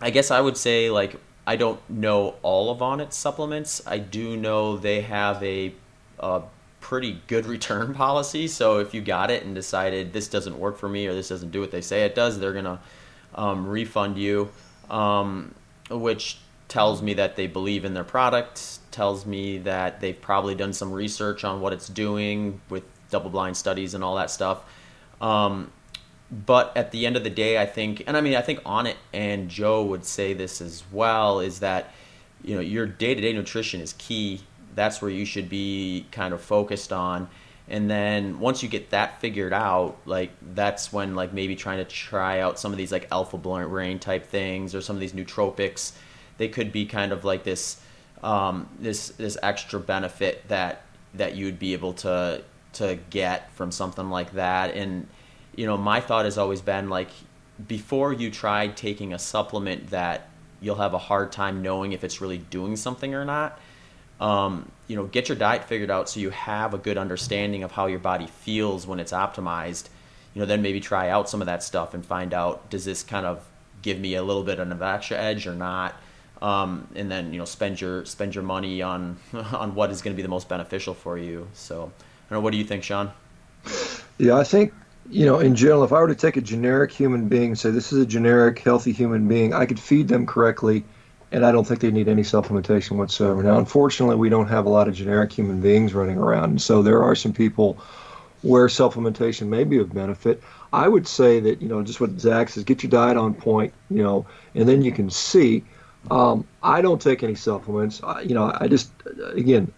I 0.00 0.10
guess 0.10 0.30
I 0.30 0.40
would 0.40 0.56
say 0.56 0.90
like 0.90 1.16
I 1.48 1.56
don't 1.56 1.80
know 1.88 2.36
all 2.42 2.70
of 2.70 2.78
Onnit's 2.78 3.16
supplements. 3.16 3.82
I 3.86 3.98
do 3.98 4.36
know 4.36 4.76
they 4.76 5.00
have 5.00 5.42
a, 5.42 5.74
a 6.20 6.42
pretty 6.88 7.20
good 7.26 7.44
return 7.44 7.92
policy. 8.04 8.48
So 8.48 8.78
if 8.78 8.94
you 8.94 9.02
got 9.02 9.30
it 9.30 9.44
and 9.44 9.54
decided 9.54 10.14
this 10.14 10.26
doesn't 10.26 10.58
work 10.58 10.78
for 10.78 10.88
me 10.88 11.06
or 11.06 11.12
this 11.12 11.28
doesn't 11.28 11.50
do 11.50 11.60
what 11.60 11.70
they 11.70 11.82
say 11.82 12.04
it 12.04 12.14
does, 12.14 12.40
they're 12.40 12.54
gonna 12.54 12.80
um, 13.34 13.68
refund 13.68 14.16
you, 14.16 14.48
um, 14.88 15.54
which 15.90 16.38
tells 16.68 17.02
me 17.02 17.12
that 17.14 17.36
they 17.36 17.46
believe 17.46 17.84
in 17.84 17.92
their 17.92 18.04
product. 18.04 18.78
Tells 18.90 19.26
me 19.26 19.58
that 19.58 20.00
they've 20.00 20.18
probably 20.18 20.54
done 20.54 20.72
some 20.72 20.90
research 20.90 21.44
on 21.44 21.60
what 21.60 21.74
it's 21.74 21.88
doing 21.88 22.58
with 22.70 22.84
double-blind 23.10 23.54
studies 23.54 23.92
and 23.92 24.02
all 24.02 24.16
that 24.16 24.30
stuff. 24.30 24.62
Um, 25.20 25.70
but 26.30 26.74
at 26.74 26.90
the 26.90 27.06
end 27.06 27.16
of 27.16 27.24
the 27.24 27.30
day, 27.30 27.60
I 27.60 27.66
think, 27.66 28.02
and 28.06 28.16
I 28.16 28.22
mean, 28.22 28.34
I 28.34 28.40
think 28.40 28.60
Onnit 28.62 28.96
and 29.12 29.50
Joe 29.50 29.84
would 29.84 30.06
say 30.06 30.32
this 30.32 30.62
as 30.62 30.84
well, 30.90 31.40
is 31.40 31.60
that 31.60 31.92
you 32.42 32.54
know 32.54 32.62
your 32.62 32.86
day-to-day 32.86 33.34
nutrition 33.34 33.82
is 33.82 33.92
key. 33.94 34.40
That's 34.78 35.02
where 35.02 35.10
you 35.10 35.24
should 35.24 35.48
be 35.48 36.06
kind 36.12 36.32
of 36.32 36.40
focused 36.40 36.92
on. 36.92 37.28
And 37.68 37.90
then 37.90 38.38
once 38.38 38.62
you 38.62 38.68
get 38.68 38.90
that 38.90 39.20
figured 39.20 39.52
out, 39.52 39.98
like 40.06 40.30
that's 40.54 40.92
when 40.92 41.16
like 41.16 41.32
maybe 41.32 41.56
trying 41.56 41.78
to 41.78 41.84
try 41.84 42.38
out 42.38 42.60
some 42.60 42.70
of 42.70 42.78
these 42.78 42.92
like 42.92 43.08
alpha 43.10 43.36
brain 43.36 43.98
type 43.98 44.24
things 44.26 44.74
or 44.76 44.80
some 44.80 44.94
of 44.94 45.00
these 45.00 45.12
nootropics, 45.12 45.92
they 46.38 46.48
could 46.48 46.70
be 46.70 46.86
kind 46.86 47.10
of 47.10 47.24
like 47.24 47.42
this 47.42 47.80
um, 48.22 48.68
this 48.78 49.08
this 49.10 49.36
extra 49.42 49.80
benefit 49.80 50.46
that 50.46 50.82
that 51.14 51.34
you'd 51.34 51.58
be 51.58 51.72
able 51.72 51.92
to 51.94 52.42
to 52.74 52.98
get 53.10 53.52
from 53.52 53.72
something 53.72 54.10
like 54.10 54.32
that. 54.32 54.74
And 54.74 55.08
you 55.56 55.66
know, 55.66 55.76
my 55.76 56.00
thought 56.00 56.24
has 56.24 56.38
always 56.38 56.60
been 56.60 56.88
like 56.88 57.10
before 57.66 58.12
you 58.12 58.30
try 58.30 58.68
taking 58.68 59.12
a 59.12 59.18
supplement 59.18 59.90
that 59.90 60.28
you'll 60.60 60.76
have 60.76 60.94
a 60.94 60.98
hard 60.98 61.32
time 61.32 61.62
knowing 61.62 61.92
if 61.92 62.04
it's 62.04 62.20
really 62.20 62.38
doing 62.38 62.76
something 62.76 63.14
or 63.14 63.24
not. 63.24 63.58
Um, 64.20 64.70
you 64.88 64.96
know, 64.96 65.04
get 65.04 65.28
your 65.28 65.36
diet 65.36 65.64
figured 65.64 65.90
out 65.90 66.08
so 66.08 66.20
you 66.20 66.30
have 66.30 66.74
a 66.74 66.78
good 66.78 66.98
understanding 66.98 67.62
of 67.62 67.72
how 67.72 67.86
your 67.86 67.98
body 67.98 68.26
feels 68.26 68.86
when 68.86 68.98
it's 69.00 69.12
optimized. 69.12 69.88
You 70.34 70.40
know, 70.40 70.46
then 70.46 70.62
maybe 70.62 70.80
try 70.80 71.08
out 71.08 71.28
some 71.28 71.40
of 71.40 71.46
that 71.46 71.62
stuff 71.62 71.94
and 71.94 72.04
find 72.04 72.34
out 72.34 72.70
does 72.70 72.84
this 72.84 73.02
kind 73.02 73.26
of 73.26 73.44
give 73.82 73.98
me 73.98 74.14
a 74.14 74.22
little 74.22 74.42
bit 74.42 74.58
of 74.58 74.70
an 74.70 74.82
extra 74.82 75.16
edge 75.16 75.46
or 75.46 75.54
not. 75.54 75.94
Um, 76.40 76.86
and 76.94 77.10
then 77.10 77.32
you 77.32 77.38
know 77.38 77.44
spend 77.44 77.80
your 77.80 78.04
spend 78.04 78.34
your 78.34 78.44
money 78.44 78.80
on 78.80 79.18
on 79.32 79.74
what 79.74 79.90
is 79.90 80.02
going 80.02 80.14
to 80.14 80.16
be 80.16 80.22
the 80.22 80.28
most 80.28 80.48
beneficial 80.48 80.94
for 80.94 81.18
you. 81.18 81.48
So, 81.52 81.76
I 81.76 82.30
don't 82.30 82.38
know. 82.38 82.40
What 82.40 82.52
do 82.52 82.58
you 82.58 82.64
think, 82.64 82.84
Shawn? 82.84 83.10
Yeah, 84.18 84.36
I 84.36 84.44
think 84.44 84.72
you 85.10 85.24
know, 85.24 85.38
in 85.38 85.54
general, 85.54 85.84
if 85.84 85.92
I 85.92 86.00
were 86.00 86.08
to 86.08 86.14
take 86.14 86.36
a 86.36 86.40
generic 86.40 86.92
human 86.92 87.28
being 87.28 87.54
say 87.54 87.70
this 87.70 87.92
is 87.92 88.00
a 88.00 88.06
generic 88.06 88.58
healthy 88.58 88.92
human 88.92 89.26
being, 89.26 89.54
I 89.54 89.66
could 89.66 89.80
feed 89.80 90.08
them 90.08 90.26
correctly, 90.26 90.84
and 91.30 91.44
I 91.44 91.52
don't 91.52 91.64
think 91.64 91.80
they 91.80 91.90
need 91.90 92.08
any 92.08 92.22
supplementation 92.22 92.92
whatsoever. 92.96 93.42
Now, 93.42 93.58
unfortunately, 93.58 94.16
we 94.16 94.28
don't 94.28 94.48
have 94.48 94.66
a 94.66 94.70
lot 94.70 94.88
of 94.88 94.94
generic 94.94 95.32
human 95.32 95.60
beings 95.60 95.94
running 95.94 96.18
around, 96.18 96.62
so 96.62 96.82
there 96.82 97.02
are 97.02 97.14
some 97.14 97.32
people 97.32 97.78
where 98.42 98.68
supplementation 98.68 99.48
may 99.48 99.64
be 99.64 99.78
of 99.78 99.92
benefit. 99.92 100.42
I 100.72 100.88
would 100.88 101.06
say 101.06 101.40
that 101.40 101.60
you 101.60 101.68
know 101.68 101.82
just 101.82 102.00
what 102.00 102.18
Zach 102.18 102.48
says, 102.48 102.64
get 102.64 102.82
your 102.82 102.90
diet 102.90 103.16
on 103.16 103.34
point, 103.34 103.72
you 103.90 104.02
know, 104.02 104.26
and 104.54 104.68
then 104.68 104.82
you 104.82 104.92
can 104.92 105.10
see. 105.10 105.64
Um, 106.10 106.46
I 106.62 106.80
don't 106.80 107.02
take 107.02 107.22
any 107.22 107.34
supplements. 107.34 108.00
I, 108.02 108.22
you 108.22 108.34
know, 108.34 108.50
I 108.54 108.68
just 108.68 108.90
again, 109.34 109.72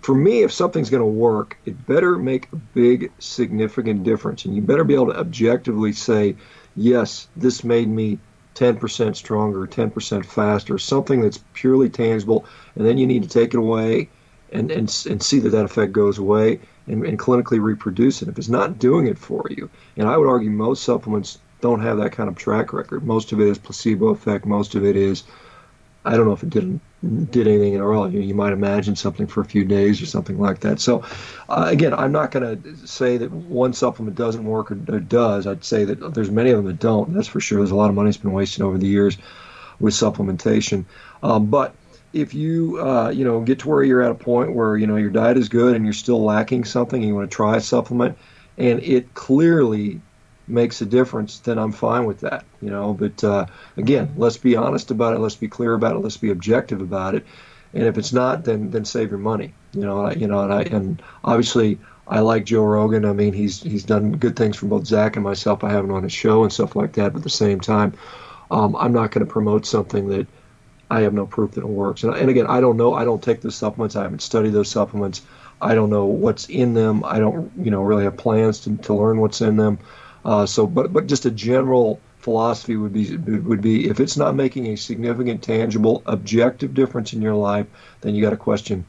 for 0.00 0.14
me, 0.14 0.42
if 0.42 0.52
something's 0.52 0.90
going 0.90 1.02
to 1.02 1.06
work, 1.06 1.58
it 1.64 1.86
better 1.86 2.16
make 2.16 2.50
a 2.52 2.56
big, 2.56 3.12
significant 3.18 4.02
difference, 4.02 4.44
and 4.44 4.54
you 4.54 4.62
better 4.62 4.84
be 4.84 4.94
able 4.94 5.08
to 5.08 5.18
objectively 5.18 5.92
say, 5.92 6.36
yes, 6.76 7.28
this 7.36 7.62
made 7.62 7.88
me 7.88 8.18
10% 8.60 9.16
stronger, 9.16 9.66
10% 9.66 10.24
faster, 10.26 10.76
something 10.76 11.22
that's 11.22 11.42
purely 11.54 11.88
tangible, 11.88 12.44
and 12.74 12.86
then 12.86 12.98
you 12.98 13.06
need 13.06 13.22
to 13.22 13.28
take 13.28 13.54
it 13.54 13.58
away 13.58 14.10
and, 14.52 14.70
and, 14.70 15.04
and 15.08 15.22
see 15.22 15.38
that 15.38 15.48
that 15.48 15.64
effect 15.64 15.92
goes 15.92 16.18
away 16.18 16.60
and, 16.86 17.06
and 17.06 17.18
clinically 17.18 17.58
reproduce 17.58 18.20
it. 18.20 18.28
If 18.28 18.36
it's 18.36 18.50
not 18.50 18.78
doing 18.78 19.06
it 19.06 19.18
for 19.18 19.46
you, 19.48 19.70
and 19.96 20.06
I 20.06 20.18
would 20.18 20.28
argue 20.28 20.50
most 20.50 20.82
supplements 20.82 21.38
don't 21.62 21.80
have 21.80 21.96
that 21.98 22.12
kind 22.12 22.28
of 22.28 22.36
track 22.36 22.74
record. 22.74 23.06
Most 23.06 23.32
of 23.32 23.40
it 23.40 23.48
is 23.48 23.56
placebo 23.56 24.08
effect. 24.08 24.44
Most 24.44 24.74
of 24.74 24.84
it 24.84 24.94
is, 24.94 25.24
I 26.04 26.16
don't 26.16 26.26
know 26.26 26.32
if 26.32 26.42
it 26.42 26.50
didn't 26.50 26.82
did 27.02 27.46
anything 27.46 27.74
at 27.74 27.80
all. 27.80 28.10
You, 28.12 28.20
you 28.20 28.34
might 28.34 28.52
imagine 28.52 28.94
something 28.94 29.26
for 29.26 29.40
a 29.40 29.44
few 29.44 29.64
days 29.64 30.02
or 30.02 30.06
something 30.06 30.38
like 30.38 30.60
that. 30.60 30.80
So, 30.80 31.02
uh, 31.48 31.66
again, 31.68 31.94
I'm 31.94 32.12
not 32.12 32.30
going 32.30 32.62
to 32.62 32.86
say 32.86 33.16
that 33.16 33.30
one 33.30 33.72
supplement 33.72 34.16
doesn't 34.16 34.44
work 34.44 34.70
or, 34.70 34.78
or, 34.88 35.00
does. 35.00 35.46
I'd 35.46 35.64
say 35.64 35.84
that 35.84 36.14
there's 36.14 36.30
many 36.30 36.50
of 36.50 36.58
them 36.58 36.66
that 36.66 36.78
don't. 36.78 37.14
That's 37.14 37.28
for 37.28 37.40
sure. 37.40 37.58
There's 37.58 37.70
a 37.70 37.76
lot 37.76 37.88
of 37.88 37.94
money 37.94 38.08
that's 38.08 38.18
been 38.18 38.32
wasted 38.32 38.62
over 38.62 38.76
the 38.76 38.86
years 38.86 39.16
with 39.78 39.94
supplementation. 39.94 40.84
Um, 41.22 41.46
but 41.46 41.74
if 42.12 42.34
you 42.34 42.80
uh, 42.80 43.10
you 43.10 43.24
know 43.24 43.40
get 43.40 43.60
to 43.60 43.68
where 43.68 43.82
you're 43.82 44.02
at 44.02 44.10
a 44.10 44.14
point 44.14 44.52
where 44.52 44.76
you 44.76 44.86
know 44.86 44.96
your 44.96 45.10
diet 45.10 45.36
is 45.36 45.48
good 45.48 45.76
and 45.76 45.84
you're 45.84 45.92
still 45.92 46.22
lacking 46.22 46.64
something, 46.64 47.00
and 47.00 47.08
you 47.08 47.14
want 47.14 47.30
to 47.30 47.34
try 47.34 47.56
a 47.56 47.60
supplement, 47.60 48.18
and 48.58 48.82
it 48.82 49.14
clearly 49.14 50.00
makes 50.50 50.80
a 50.80 50.86
difference, 50.86 51.38
then 51.38 51.58
I'm 51.58 51.72
fine 51.72 52.04
with 52.04 52.20
that. 52.20 52.44
You 52.60 52.70
know, 52.70 52.94
but 52.94 53.22
uh, 53.24 53.46
again, 53.76 54.12
let's 54.16 54.36
be 54.36 54.56
honest 54.56 54.90
about 54.90 55.14
it. 55.14 55.20
Let's 55.20 55.36
be 55.36 55.48
clear 55.48 55.74
about 55.74 55.96
it. 55.96 56.00
Let's 56.00 56.16
be 56.16 56.30
objective 56.30 56.80
about 56.80 57.14
it. 57.14 57.24
And 57.72 57.84
if 57.84 57.96
it's 57.98 58.12
not, 58.12 58.44
then 58.44 58.70
then 58.70 58.84
save 58.84 59.10
your 59.10 59.18
money. 59.18 59.54
You 59.72 59.82
know, 59.82 60.06
I, 60.06 60.12
you 60.12 60.26
know, 60.26 60.40
and 60.40 60.52
I 60.52 60.62
and 60.62 61.02
obviously 61.24 61.78
I 62.08 62.20
like 62.20 62.44
Joe 62.44 62.64
Rogan. 62.64 63.04
I 63.04 63.12
mean, 63.12 63.32
he's 63.32 63.62
he's 63.62 63.84
done 63.84 64.12
good 64.12 64.36
things 64.36 64.56
for 64.56 64.66
both 64.66 64.86
Zach 64.86 65.16
and 65.16 65.24
myself. 65.24 65.62
I 65.62 65.70
have 65.70 65.84
him 65.84 65.92
on 65.92 66.02
his 66.02 66.12
show 66.12 66.42
and 66.42 66.52
stuff 66.52 66.74
like 66.74 66.92
that. 66.94 67.12
But 67.12 67.18
at 67.18 67.24
the 67.24 67.30
same 67.30 67.60
time, 67.60 67.94
um, 68.50 68.74
I'm 68.76 68.92
not 68.92 69.12
going 69.12 69.24
to 69.24 69.32
promote 69.32 69.64
something 69.64 70.08
that 70.08 70.26
I 70.90 71.02
have 71.02 71.14
no 71.14 71.26
proof 71.26 71.52
that 71.52 71.60
it 71.62 71.68
works. 71.68 72.02
And, 72.02 72.14
and 72.14 72.28
again, 72.28 72.46
I 72.48 72.60
don't 72.60 72.76
know. 72.76 72.94
I 72.94 73.04
don't 73.04 73.22
take 73.22 73.40
those 73.42 73.54
supplements. 73.54 73.94
I 73.94 74.02
haven't 74.02 74.22
studied 74.22 74.50
those 74.52 74.68
supplements. 74.68 75.22
I 75.62 75.74
don't 75.74 75.90
know 75.90 76.06
what's 76.06 76.48
in 76.48 76.74
them. 76.74 77.04
I 77.04 77.18
don't, 77.18 77.52
you 77.56 77.70
know, 77.70 77.82
really 77.82 78.04
have 78.04 78.16
plans 78.16 78.60
to, 78.60 78.76
to 78.78 78.94
learn 78.94 79.20
what's 79.20 79.40
in 79.40 79.56
them. 79.56 79.78
Uh, 80.24 80.46
so, 80.46 80.66
but 80.66 80.92
but 80.92 81.06
just 81.06 81.26
a 81.26 81.30
general 81.30 82.00
philosophy 82.18 82.76
would 82.76 82.92
be 82.92 83.16
would 83.16 83.62
be 83.62 83.88
if 83.88 84.00
it's 84.00 84.16
not 84.16 84.34
making 84.34 84.66
a 84.68 84.76
significant, 84.76 85.42
tangible, 85.42 86.02
objective 86.06 86.74
difference 86.74 87.12
in 87.12 87.22
your 87.22 87.34
life, 87.34 87.66
then 88.02 88.14
you 88.14 88.22
got 88.22 88.30
to 88.30 88.36
question 88.36 88.84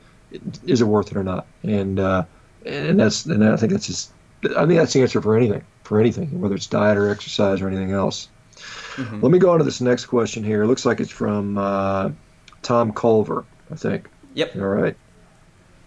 is 0.65 0.81
it 0.81 0.85
worth 0.85 1.11
it 1.11 1.17
or 1.17 1.23
not. 1.23 1.45
And 1.63 1.99
uh, 1.99 2.25
and 2.65 2.99
that's 2.99 3.25
and 3.25 3.43
I 3.43 3.55
think 3.55 3.71
that's 3.71 3.87
just 3.87 4.11
I 4.43 4.65
think 4.65 4.79
that's 4.79 4.93
the 4.93 5.01
answer 5.01 5.21
for 5.21 5.35
anything 5.35 5.63
for 5.83 5.99
anything 5.99 6.39
whether 6.39 6.55
it's 6.55 6.67
diet 6.67 6.97
or 6.97 7.09
exercise 7.09 7.61
or 7.61 7.67
anything 7.67 7.91
else. 7.91 8.29
Mm-hmm. 8.95 9.21
Let 9.21 9.31
me 9.31 9.39
go 9.39 9.51
on 9.51 9.59
to 9.59 9.63
this 9.63 9.81
next 9.81 10.05
question 10.05 10.43
here. 10.43 10.63
It 10.63 10.67
looks 10.67 10.85
like 10.85 10.99
it's 10.99 11.11
from 11.11 11.57
uh, 11.57 12.11
Tom 12.61 12.91
Culver, 12.91 13.45
I 13.71 13.75
think. 13.75 14.09
Yep. 14.33 14.55
All 14.57 14.61
right. 14.63 14.95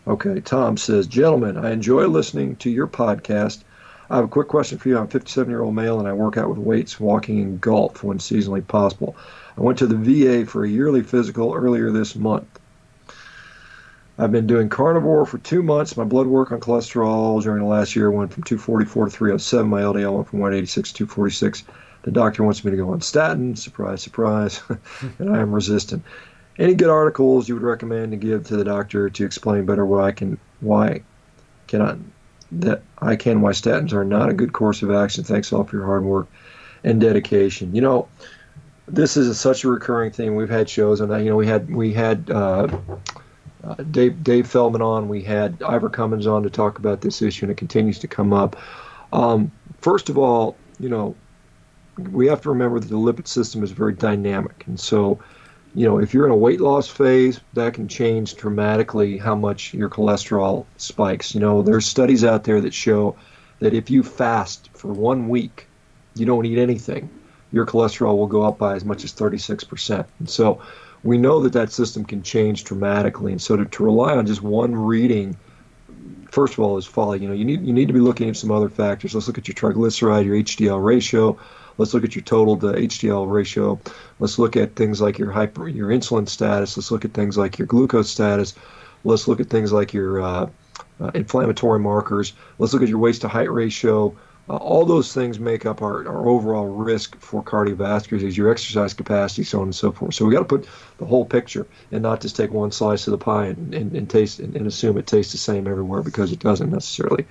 Okay. 0.06 0.40
Tom 0.40 0.76
says, 0.76 1.06
Gentlemen, 1.06 1.56
I 1.56 1.70
enjoy 1.70 2.06
listening 2.06 2.56
to 2.56 2.70
your 2.70 2.86
podcast 2.86 3.62
I 4.10 4.16
have 4.16 4.24
a 4.24 4.28
quick 4.28 4.48
question 4.48 4.78
for 4.78 4.88
you. 4.88 4.98
I'm 4.98 5.04
a 5.04 5.08
57 5.08 5.50
year 5.50 5.62
old 5.62 5.74
male 5.74 5.98
and 5.98 6.08
I 6.08 6.12
work 6.12 6.36
out 6.36 6.48
with 6.48 6.58
weights, 6.58 7.00
walking, 7.00 7.40
and 7.40 7.60
golf 7.60 8.02
when 8.02 8.18
seasonally 8.18 8.66
possible. 8.66 9.16
I 9.56 9.62
went 9.62 9.78
to 9.78 9.86
the 9.86 9.96
VA 9.96 10.46
for 10.46 10.64
a 10.64 10.68
yearly 10.68 11.02
physical 11.02 11.54
earlier 11.54 11.90
this 11.90 12.14
month. 12.14 12.60
I've 14.18 14.30
been 14.30 14.46
doing 14.46 14.68
carnivore 14.68 15.26
for 15.26 15.38
two 15.38 15.62
months. 15.62 15.96
My 15.96 16.04
blood 16.04 16.28
work 16.28 16.52
on 16.52 16.60
cholesterol 16.60 17.42
during 17.42 17.62
the 17.62 17.68
last 17.68 17.96
year 17.96 18.10
went 18.10 18.32
from 18.32 18.44
244 18.44 19.06
to 19.06 19.10
307. 19.10 19.68
My 19.68 19.82
LDL 19.82 20.14
went 20.14 20.28
from 20.28 20.38
186 20.38 20.92
to 20.92 20.98
246. 20.98 21.64
The 22.02 22.10
doctor 22.10 22.44
wants 22.44 22.64
me 22.64 22.70
to 22.70 22.76
go 22.76 22.90
on 22.90 23.00
statin. 23.00 23.56
Surprise, 23.56 24.02
surprise. 24.02 24.62
and 25.18 25.34
I 25.34 25.40
am 25.40 25.52
resistant. 25.52 26.04
Any 26.58 26.74
good 26.74 26.90
articles 26.90 27.48
you 27.48 27.54
would 27.54 27.64
recommend 27.64 28.12
to 28.12 28.16
give 28.16 28.46
to 28.46 28.56
the 28.56 28.64
doctor 28.64 29.10
to 29.10 29.24
explain 29.24 29.66
better 29.66 29.84
why 29.84 30.08
I 30.08 30.12
can 30.12 30.38
why 30.60 31.02
cannot 31.66 31.98
that 32.60 32.82
I 32.98 33.16
can 33.16 33.40
why 33.40 33.52
statins 33.52 33.92
are 33.92 34.04
not 34.04 34.28
a 34.28 34.34
good 34.34 34.52
course 34.52 34.82
of 34.82 34.90
action. 34.90 35.24
Thanks 35.24 35.52
all 35.52 35.64
for 35.64 35.76
your 35.76 35.86
hard 35.86 36.04
work 36.04 36.28
and 36.82 37.00
dedication. 37.00 37.74
You 37.74 37.80
know, 37.80 38.08
this 38.86 39.16
is 39.16 39.28
a, 39.28 39.34
such 39.34 39.64
a 39.64 39.68
recurring 39.68 40.12
thing. 40.12 40.36
We've 40.36 40.48
had 40.48 40.68
shows 40.68 41.00
on 41.00 41.08
that. 41.08 41.22
You 41.22 41.30
know, 41.30 41.36
we 41.36 41.46
had 41.46 41.74
we 41.74 41.92
had 41.92 42.30
uh, 42.30 42.68
uh, 43.64 43.74
Dave 43.90 44.22
Dave 44.22 44.46
Feldman 44.46 44.82
on. 44.82 45.08
We 45.08 45.22
had 45.22 45.62
Ivor 45.62 45.88
Cummins 45.88 46.26
on 46.26 46.42
to 46.42 46.50
talk 46.50 46.78
about 46.78 47.00
this 47.00 47.22
issue, 47.22 47.46
and 47.46 47.52
it 47.52 47.56
continues 47.56 47.98
to 48.00 48.08
come 48.08 48.32
up. 48.32 48.56
Um, 49.12 49.50
first 49.80 50.08
of 50.08 50.18
all, 50.18 50.56
you 50.78 50.88
know, 50.88 51.14
we 51.96 52.26
have 52.26 52.42
to 52.42 52.50
remember 52.50 52.80
that 52.80 52.88
the 52.88 52.96
lipid 52.96 53.26
system 53.26 53.62
is 53.62 53.70
very 53.70 53.94
dynamic, 53.94 54.64
and 54.66 54.78
so 54.78 55.18
you 55.74 55.86
know, 55.86 55.98
if 55.98 56.14
you're 56.14 56.24
in 56.24 56.30
a 56.30 56.36
weight 56.36 56.60
loss 56.60 56.88
phase, 56.88 57.40
that 57.54 57.74
can 57.74 57.88
change 57.88 58.36
dramatically 58.36 59.18
how 59.18 59.34
much 59.34 59.74
your 59.74 59.90
cholesterol 59.90 60.66
spikes. 60.76 61.34
You 61.34 61.40
know, 61.40 61.62
there's 61.62 61.84
studies 61.84 62.24
out 62.24 62.44
there 62.44 62.60
that 62.60 62.72
show 62.72 63.16
that 63.58 63.74
if 63.74 63.90
you 63.90 64.02
fast 64.02 64.70
for 64.74 64.92
one 64.92 65.28
week, 65.28 65.66
you 66.14 66.26
don't 66.26 66.46
eat 66.46 66.58
anything, 66.58 67.10
your 67.50 67.66
cholesterol 67.66 68.16
will 68.16 68.28
go 68.28 68.42
up 68.42 68.56
by 68.56 68.76
as 68.76 68.84
much 68.84 69.02
as 69.02 69.12
36%. 69.12 70.06
And 70.20 70.30
so 70.30 70.62
we 71.02 71.18
know 71.18 71.40
that 71.40 71.52
that 71.54 71.72
system 71.72 72.04
can 72.04 72.22
change 72.22 72.64
dramatically. 72.64 73.32
And 73.32 73.42
so 73.42 73.56
to, 73.56 73.64
to 73.64 73.84
rely 73.84 74.16
on 74.16 74.26
just 74.26 74.42
one 74.42 74.74
reading, 74.74 75.36
first 76.34 76.54
of 76.54 76.60
all, 76.60 76.76
is 76.76 76.86
folly. 76.86 77.20
You 77.20 77.28
know, 77.28 77.34
you 77.34 77.44
need 77.44 77.64
you 77.64 77.72
need 77.72 77.86
to 77.86 77.94
be 77.94 78.00
looking 78.00 78.28
at 78.28 78.36
some 78.36 78.50
other 78.50 78.68
factors. 78.68 79.14
Let's 79.14 79.26
look 79.26 79.38
at 79.38 79.48
your 79.48 79.54
triglyceride, 79.54 80.24
your 80.24 80.36
HDL 80.36 80.84
ratio 80.84 81.38
Let's 81.76 81.92
look 81.92 82.04
at 82.04 82.14
your 82.14 82.22
total 82.24 82.56
to 82.58 82.66
HDL 82.66 83.30
ratio. 83.30 83.80
Let's 84.20 84.38
look 84.38 84.56
at 84.56 84.76
things 84.76 85.00
like 85.00 85.18
your 85.18 85.32
hyper, 85.32 85.68
your 85.68 85.88
insulin 85.88 86.28
status. 86.28 86.76
Let's 86.76 86.90
look 86.90 87.04
at 87.04 87.12
things 87.12 87.36
like 87.36 87.58
your 87.58 87.66
glucose 87.66 88.10
status. 88.10 88.54
Let's 89.02 89.26
look 89.26 89.40
at 89.40 89.50
things 89.50 89.72
like 89.72 89.92
your 89.92 90.22
uh, 90.22 90.50
uh, 91.00 91.10
inflammatory 91.14 91.80
markers. 91.80 92.32
Let's 92.58 92.72
look 92.72 92.82
at 92.82 92.88
your 92.88 92.98
waist 92.98 93.22
to 93.22 93.28
height 93.28 93.50
ratio. 93.50 94.16
Uh, 94.48 94.56
all 94.56 94.84
those 94.84 95.14
things 95.14 95.40
make 95.40 95.64
up 95.64 95.80
our, 95.80 96.06
our 96.06 96.28
overall 96.28 96.66
risk 96.66 97.18
for 97.18 97.42
cardiovascular 97.42 98.18
disease, 98.18 98.36
your 98.36 98.50
exercise 98.50 98.92
capacity, 98.92 99.42
so 99.42 99.58
on 99.60 99.64
and 99.64 99.74
so 99.74 99.90
forth. 99.90 100.14
So 100.14 100.26
we 100.26 100.34
got 100.34 100.40
to 100.40 100.44
put 100.58 100.68
the 100.98 101.06
whole 101.06 101.24
picture 101.24 101.66
and 101.90 102.02
not 102.02 102.20
just 102.20 102.36
take 102.36 102.52
one 102.52 102.70
slice 102.70 103.06
of 103.06 103.12
the 103.12 103.18
pie 103.18 103.46
and, 103.46 103.74
and, 103.74 103.94
and 103.94 104.08
taste 104.08 104.40
and, 104.40 104.54
and 104.54 104.66
assume 104.66 104.98
it 104.98 105.06
tastes 105.06 105.32
the 105.32 105.38
same 105.38 105.66
everywhere 105.66 106.02
because 106.02 106.30
it 106.30 106.40
doesn't 106.40 106.70
necessarily. 106.70 107.26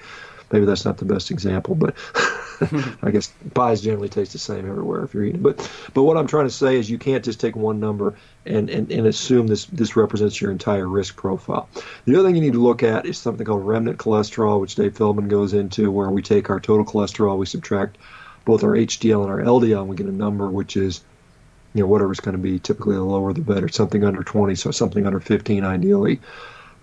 Maybe 0.51 0.65
that's 0.65 0.85
not 0.85 0.97
the 0.97 1.05
best 1.05 1.29
example, 1.29 1.75
but 1.75 1.95
I 3.01 3.11
guess 3.11 3.31
pies 3.53 3.81
generally 3.81 4.09
taste 4.09 4.33
the 4.33 4.39
same 4.39 4.69
everywhere 4.69 5.03
if 5.03 5.13
you're 5.13 5.23
eating. 5.23 5.41
But 5.41 5.57
but 5.93 6.03
what 6.03 6.17
I'm 6.17 6.27
trying 6.27 6.45
to 6.45 6.51
say 6.51 6.77
is 6.77 6.89
you 6.89 6.97
can't 6.97 7.23
just 7.23 7.39
take 7.39 7.55
one 7.55 7.79
number 7.79 8.15
and, 8.45 8.69
and, 8.69 8.91
and 8.91 9.07
assume 9.07 9.47
this 9.47 9.65
this 9.65 9.95
represents 9.95 10.39
your 10.39 10.51
entire 10.51 10.87
risk 10.87 11.15
profile. 11.15 11.69
The 12.05 12.15
other 12.15 12.27
thing 12.27 12.35
you 12.35 12.41
need 12.41 12.53
to 12.53 12.63
look 12.63 12.83
at 12.83 13.05
is 13.05 13.17
something 13.17 13.45
called 13.45 13.65
remnant 13.65 13.97
cholesterol, 13.97 14.59
which 14.59 14.75
Dave 14.75 14.95
Feldman 14.95 15.27
goes 15.27 15.53
into, 15.53 15.91
where 15.91 16.09
we 16.09 16.21
take 16.21 16.49
our 16.49 16.59
total 16.59 16.85
cholesterol, 16.85 17.37
we 17.37 17.45
subtract 17.45 17.97
both 18.45 18.63
our 18.63 18.71
HDL 18.71 19.23
and 19.23 19.31
our 19.31 19.39
LDL, 19.39 19.81
and 19.81 19.89
we 19.89 19.95
get 19.95 20.07
a 20.07 20.11
number 20.11 20.49
which 20.49 20.75
is 20.75 21.01
you 21.73 21.81
know 21.81 21.87
whatever 21.87 22.11
it's 22.11 22.21
going 22.21 22.37
to 22.37 22.41
be. 22.41 22.59
Typically, 22.59 22.95
the 22.95 23.03
lower 23.03 23.33
the 23.33 23.41
better. 23.41 23.67
Something 23.67 24.03
under 24.03 24.23
20, 24.23 24.55
so 24.55 24.71
something 24.71 25.05
under 25.05 25.19
15 25.19 25.63
ideally 25.63 26.19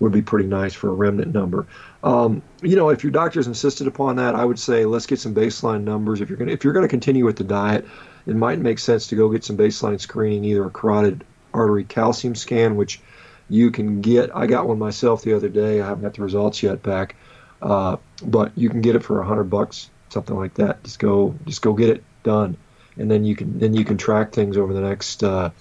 would 0.01 0.11
be 0.11 0.21
pretty 0.21 0.47
nice 0.47 0.73
for 0.73 0.89
a 0.89 0.93
remnant 0.93 1.33
number. 1.33 1.67
Um, 2.03 2.41
you 2.63 2.75
know, 2.75 2.89
if 2.89 3.03
your 3.03 3.11
doctor's 3.11 3.45
insisted 3.45 3.85
upon 3.85 4.15
that, 4.15 4.33
I 4.33 4.43
would 4.43 4.57
say 4.57 4.85
let's 4.85 5.05
get 5.05 5.19
some 5.19 5.33
baseline 5.33 5.83
numbers. 5.83 6.21
If 6.21 6.29
you're 6.29 6.39
gonna 6.39 6.51
if 6.51 6.63
you're 6.63 6.73
going 6.73 6.83
to 6.83 6.89
continue 6.89 7.23
with 7.23 7.37
the 7.37 7.43
diet, 7.43 7.85
it 8.25 8.35
might 8.35 8.59
make 8.59 8.79
sense 8.79 9.07
to 9.07 9.15
go 9.15 9.29
get 9.29 9.43
some 9.43 9.55
baseline 9.55 10.01
screening, 10.01 10.43
either 10.43 10.65
a 10.65 10.71
carotid 10.71 11.23
artery 11.53 11.83
calcium 11.83 12.33
scan, 12.33 12.75
which 12.75 12.99
you 13.47 13.69
can 13.69 14.01
get. 14.01 14.35
I 14.35 14.47
got 14.47 14.67
one 14.67 14.79
myself 14.79 15.21
the 15.21 15.33
other 15.33 15.49
day. 15.49 15.81
I 15.81 15.87
haven't 15.87 16.03
got 16.03 16.15
the 16.15 16.23
results 16.23 16.63
yet 16.63 16.81
back, 16.81 17.15
uh, 17.61 17.97
but 18.25 18.51
you 18.55 18.69
can 18.69 18.81
get 18.81 18.95
it 18.95 19.03
for 19.03 19.21
a 19.21 19.25
hundred 19.25 19.51
bucks, 19.51 19.91
something 20.09 20.35
like 20.35 20.55
that. 20.55 20.83
Just 20.83 20.97
go, 20.97 21.35
just 21.45 21.61
go 21.61 21.73
get 21.73 21.89
it 21.89 22.03
done, 22.23 22.57
and 22.97 23.11
then 23.11 23.23
you 23.23 23.35
can 23.35 23.59
then 23.59 23.75
you 23.75 23.85
can 23.85 23.97
track 23.97 24.31
things 24.31 24.57
over 24.57 24.73
the 24.73 24.81
next. 24.81 25.23
Uh, 25.23 25.51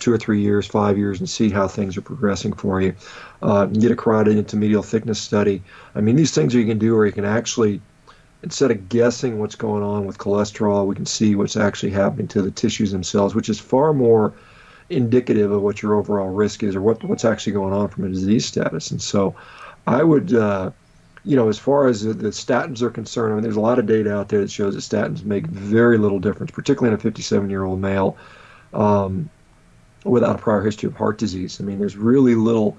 two 0.00 0.12
or 0.12 0.18
three 0.18 0.40
years, 0.40 0.66
five 0.66 0.98
years, 0.98 1.20
and 1.20 1.28
see 1.28 1.50
how 1.50 1.68
things 1.68 1.96
are 1.96 2.02
progressing 2.02 2.52
for 2.52 2.80
you. 2.80 2.94
Uh, 3.42 3.66
get 3.66 3.92
a 3.92 3.96
carotid 3.96 4.36
intima-media 4.36 4.82
thickness 4.82 5.20
study. 5.20 5.62
I 5.94 6.00
mean, 6.00 6.16
these 6.16 6.34
things 6.34 6.54
you 6.54 6.66
can 6.66 6.78
do 6.78 6.96
where 6.96 7.06
you 7.06 7.12
can 7.12 7.24
actually, 7.24 7.80
instead 8.42 8.70
of 8.70 8.88
guessing 8.88 9.38
what's 9.38 9.54
going 9.54 9.82
on 9.82 10.06
with 10.06 10.18
cholesterol, 10.18 10.86
we 10.86 10.96
can 10.96 11.06
see 11.06 11.34
what's 11.34 11.56
actually 11.56 11.92
happening 11.92 12.26
to 12.28 12.42
the 12.42 12.50
tissues 12.50 12.90
themselves, 12.90 13.34
which 13.34 13.48
is 13.48 13.60
far 13.60 13.92
more 13.92 14.32
indicative 14.88 15.52
of 15.52 15.62
what 15.62 15.82
your 15.82 15.94
overall 15.94 16.30
risk 16.30 16.64
is 16.64 16.74
or 16.74 16.80
what, 16.80 17.04
what's 17.04 17.24
actually 17.24 17.52
going 17.52 17.72
on 17.72 17.88
from 17.88 18.04
a 18.04 18.08
disease 18.08 18.46
status. 18.46 18.90
And 18.90 19.00
so 19.00 19.36
I 19.86 20.02
would. 20.02 20.34
Uh, 20.34 20.72
you 21.22 21.36
know, 21.36 21.50
as 21.50 21.58
far 21.58 21.86
as 21.86 22.02
the, 22.02 22.14
statins 22.14 22.80
are 22.80 22.88
concerned, 22.88 23.32
I 23.32 23.34
mean, 23.34 23.42
there's 23.42 23.56
a 23.56 23.60
lot 23.60 23.78
of 23.78 23.84
data 23.84 24.16
out 24.16 24.30
there 24.30 24.40
that 24.40 24.50
shows 24.50 24.74
that 24.74 24.80
statins 24.80 25.22
make 25.22 25.46
very 25.46 25.98
little 25.98 26.18
difference, 26.18 26.50
particularly 26.50 26.94
in 26.94 26.98
a 26.98 27.02
57 27.02 27.50
year 27.50 27.62
old 27.62 27.78
male 27.78 28.16
um, 28.72 29.28
without 30.04 30.36
a 30.36 30.38
prior 30.38 30.62
history 30.62 30.88
of 30.88 30.96
heart 30.96 31.18
disease. 31.18 31.60
I 31.60 31.64
mean, 31.64 31.78
there's 31.78 31.96
really 31.96 32.34
little 32.34 32.76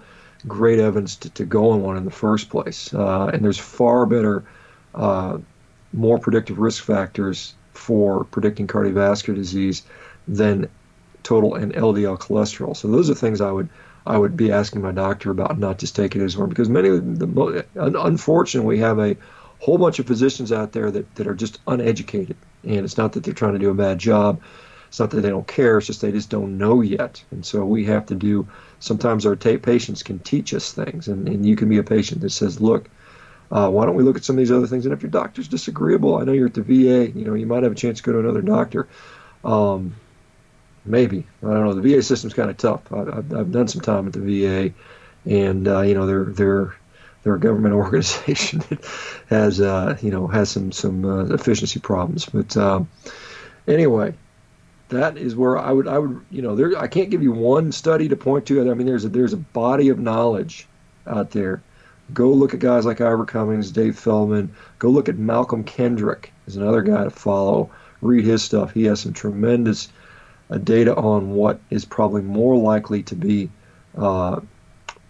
great 0.48 0.80
evidence 0.80 1.16
to, 1.18 1.30
to 1.32 1.46
go 1.46 1.72
on 1.72 1.82
one 1.82 1.98
in 1.98 2.06
the 2.06 2.12
first 2.12 2.50
place. 2.50 2.94
Uh, 2.94 3.28
and 3.28 3.44
there's 3.44 3.60
far 3.60 4.06
better, 4.06 4.44
uh, 4.96 5.38
more 5.94 6.18
predictive 6.18 6.58
risk 6.58 6.84
factors 6.84 7.54
for 7.74 8.24
predicting 8.26 8.68
cardiovascular 8.68 9.36
disease 9.36 9.84
than 10.28 10.70
total 11.24 11.56
and 11.56 11.74
LDL 11.74 12.18
cholesterol. 12.18 12.76
So 12.76 12.88
those 12.88 13.10
are 13.10 13.16
things 13.16 13.42
I 13.42 13.52
would 13.52 13.70
I 14.06 14.18
would 14.18 14.36
be 14.36 14.52
asking 14.52 14.82
my 14.82 14.92
doctor 14.92 15.30
about 15.30 15.60
not 15.60 15.78
just 15.78 15.96
taking 15.96 16.22
it 16.22 16.26
as 16.26 16.36
one 16.36 16.50
because 16.50 16.70
many 16.70 16.90
of 16.90 17.20
the 17.20 17.66
unfortunately 17.76 18.76
we 18.76 18.80
have 18.80 19.00
a 19.00 19.16
whole 19.60 19.78
bunch 19.78 20.00
of 20.00 20.08
physicians 20.08 20.52
out 20.52 20.72
there 20.72 20.90
that, 20.90 21.16
that 21.16 21.28
are 21.28 21.36
just 21.36 21.60
uneducated 21.68 22.36
and 22.64 22.80
it's 22.80 22.98
not 22.98 23.14
that 23.14 23.24
they're 23.24 23.34
trying 23.34 23.54
to 23.54 23.60
do 23.60 23.70
a 23.70 23.76
bad 23.76 24.00
job 24.00 24.42
it's 24.92 25.00
not 25.00 25.10
that 25.10 25.22
they 25.22 25.30
don't 25.30 25.48
care 25.48 25.78
it's 25.78 25.88
just 25.88 26.02
they 26.02 26.12
just 26.12 26.30
don't 26.30 26.58
know 26.58 26.82
yet 26.82 27.24
and 27.32 27.46
so 27.46 27.66
we 27.66 27.86
have 27.86 28.06
to 28.06 28.14
do 28.14 28.48
sometimes 28.80 29.26
our 29.26 29.36
t- 29.36 29.58
patients 29.58 30.04
can 30.04 30.20
teach 30.20 30.54
us 30.54 30.72
things 30.72 31.08
and, 31.08 31.28
and 31.28 31.46
you 31.46 31.56
can 31.56 31.70
be 31.70 31.80
a 31.80 31.84
patient 31.84 32.22
that 32.22 32.30
says 32.30 32.62
look 32.62 32.90
uh, 33.52 33.70
why 33.70 33.86
don't 33.86 33.96
we 33.96 34.04
look 34.04 34.16
at 34.16 34.24
some 34.24 34.36
of 34.36 34.38
these 34.38 34.52
other 34.52 34.68
things 34.68 34.86
and 34.86 34.94
if 34.94 35.02
your 35.02 35.10
doctor's 35.10 35.48
disagreeable 35.48 36.18
i 36.18 36.24
know 36.24 36.34
you're 36.34 36.48
at 36.48 36.54
the 36.54 36.62
va 36.62 37.10
you 37.18 37.26
know 37.26 37.34
you 37.34 37.48
might 37.48 37.64
have 37.64 37.72
a 37.72 37.76
chance 37.76 37.98
to 37.98 38.04
go 38.04 38.12
to 38.12 38.20
another 38.20 38.42
doctor 38.42 38.88
um, 39.44 39.96
Maybe 40.86 41.28
I 41.44 41.48
don't 41.48 41.66
know. 41.66 41.74
The 41.74 41.96
VA 41.96 42.02
system's 42.02 42.34
kind 42.34 42.50
of 42.50 42.58
tough. 42.58 42.92
I, 42.92 42.98
have 42.98 43.34
I've 43.34 43.52
done 43.52 43.68
some 43.68 43.82
time 43.82 44.08
at 44.08 44.14
the 44.14 44.20
VA, 44.20 44.74
and 45.26 45.68
uh, 45.68 45.82
you 45.82 45.94
know 45.94 46.08
they're 46.08 46.26
they're 46.26 46.76
they're 47.22 47.36
a 47.36 47.40
government 47.40 47.76
organization 47.76 48.60
that 48.70 48.84
has 49.30 49.62
uh, 49.62 49.98
you 50.02 50.10
know 50.10 50.28
has 50.28 50.50
some 50.50 50.72
some 50.72 51.06
uh, 51.06 51.26
efficiency 51.26 51.80
problems. 51.80 52.26
But 52.26 52.58
um, 52.58 52.90
anyway, 53.68 54.16
that 54.92 55.18
is 55.18 55.36
where 55.36 55.58
I 55.58 55.72
would 55.72 55.88
I 55.88 55.98
would 55.98 56.22
you 56.30 56.42
know 56.42 56.56
there 56.56 56.78
I 56.78 56.88
can't 56.88 57.10
give 57.10 57.24
you 57.24 57.32
one 57.32 57.72
study 57.72 58.08
to 58.10 58.16
point 58.16 58.46
to. 58.48 58.70
I 58.70 58.74
mean 58.74 58.88
there's 58.88 59.06
a 59.06 59.10
there's 59.10 59.34
a 59.34 59.38
body 59.38 59.90
of 59.90 60.00
knowledge 60.00 60.68
out 61.08 61.32
there. 61.32 61.62
Go 62.14 62.32
look 62.32 62.54
at 62.54 62.60
guys 62.60 62.86
like 62.86 63.02
Ivor 63.02 63.26
Cummins, 63.26 63.72
Dave 63.72 63.98
Feldman. 63.98 64.54
Go 64.80 64.90
look 64.90 65.10
at 65.10 65.18
Malcolm 65.18 65.64
Kendrick 65.64 66.32
is 66.46 66.58
another 66.58 66.82
guy 66.82 67.06
to 67.06 67.10
follow. 67.10 67.70
Read 68.02 68.26
his 68.26 68.44
stuff. 68.44 68.74
He 68.74 68.84
has 68.86 69.00
some 69.00 69.14
tremendous 69.14 69.90
data 70.64 70.96
on 70.96 71.32
what 71.32 71.60
is 71.70 71.86
probably 71.86 72.22
more 72.22 72.58
likely 72.58 73.04
to 73.04 73.16
be 73.16 73.50
uh, 73.98 74.42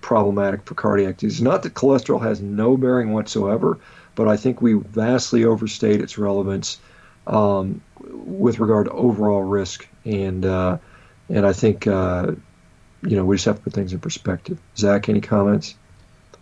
problematic 0.02 0.64
for 0.64 0.76
cardiac 0.76 1.18
disease. 1.18 1.42
Not 1.42 1.64
that 1.64 1.74
cholesterol 1.74 2.22
has 2.22 2.42
no 2.42 2.78
bearing 2.78 3.14
whatsoever, 3.14 3.80
but 4.14 4.28
I 4.28 4.38
think 4.38 4.62
we 4.62 4.74
vastly 4.74 5.46
overstate 5.46 6.02
its 6.02 6.18
relevance 6.20 6.78
um, 7.26 7.82
with 8.12 8.60
regard 8.60 8.88
to 8.88 8.92
overall 8.92 9.44
risk. 9.44 9.88
And 10.06 10.46
uh, 10.46 10.78
and 11.30 11.46
I 11.46 11.54
think 11.54 11.88
uh, 11.88 12.34
you 13.02 13.16
know 13.16 13.26
we 13.26 13.36
just 13.36 13.46
have 13.46 13.58
to 13.58 13.62
put 13.62 13.74
things 13.74 13.94
in 13.94 14.00
perspective. 14.00 14.60
Zach, 14.78 15.10
any 15.10 15.22
comments? 15.22 15.76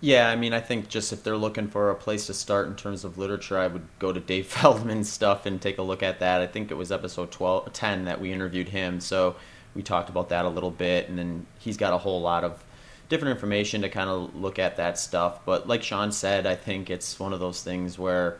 Yeah, 0.02 0.30
I 0.30 0.38
mean, 0.38 0.54
I 0.54 0.62
think 0.62 0.88
just 0.88 1.12
if 1.12 1.24
they're 1.24 1.36
looking 1.36 1.68
for 1.68 1.90
a 1.90 1.96
place 1.96 2.28
to 2.28 2.34
start 2.34 2.68
in 2.68 2.76
terms 2.76 3.04
of 3.04 3.18
literature, 3.18 3.58
I 3.58 3.68
would 3.68 3.86
go 4.00 4.14
to 4.14 4.20
Dave 4.20 4.48
Feldman's 4.54 5.12
stuff 5.12 5.46
and 5.46 5.62
take 5.62 5.78
a 5.78 5.82
look 5.82 6.04
at 6.04 6.20
that. 6.20 6.42
I 6.42 6.48
think 6.48 6.72
it 6.72 6.76
was 6.76 6.92
episode 6.92 7.32
12, 7.32 7.74
10 7.74 8.06
that 8.06 8.22
we 8.22 8.32
interviewed 8.32 8.70
him, 8.70 9.02
so 9.02 9.36
we 9.76 9.84
talked 9.84 10.10
about 10.10 10.30
that 10.30 10.46
a 10.46 10.50
little 10.50 10.72
bit, 10.72 11.10
and 11.10 11.20
then 11.20 11.46
he's 11.60 11.76
got 11.76 11.94
a 11.94 11.98
whole 11.98 12.22
lot 12.22 12.46
of 12.46 12.64
different 13.10 13.34
information 13.36 13.82
to 13.82 13.90
kind 13.90 14.10
of 14.10 14.36
look 14.36 14.58
at 14.58 14.78
that 14.78 14.98
stuff. 14.98 15.44
But 15.46 15.68
like 15.68 15.84
Shawn 15.84 16.12
said, 16.12 16.46
I 16.46 16.56
think 16.56 16.90
it's 16.90 17.20
one 17.20 17.34
of 17.34 17.40
those 17.40 17.62
things 17.62 18.00
where, 18.00 18.40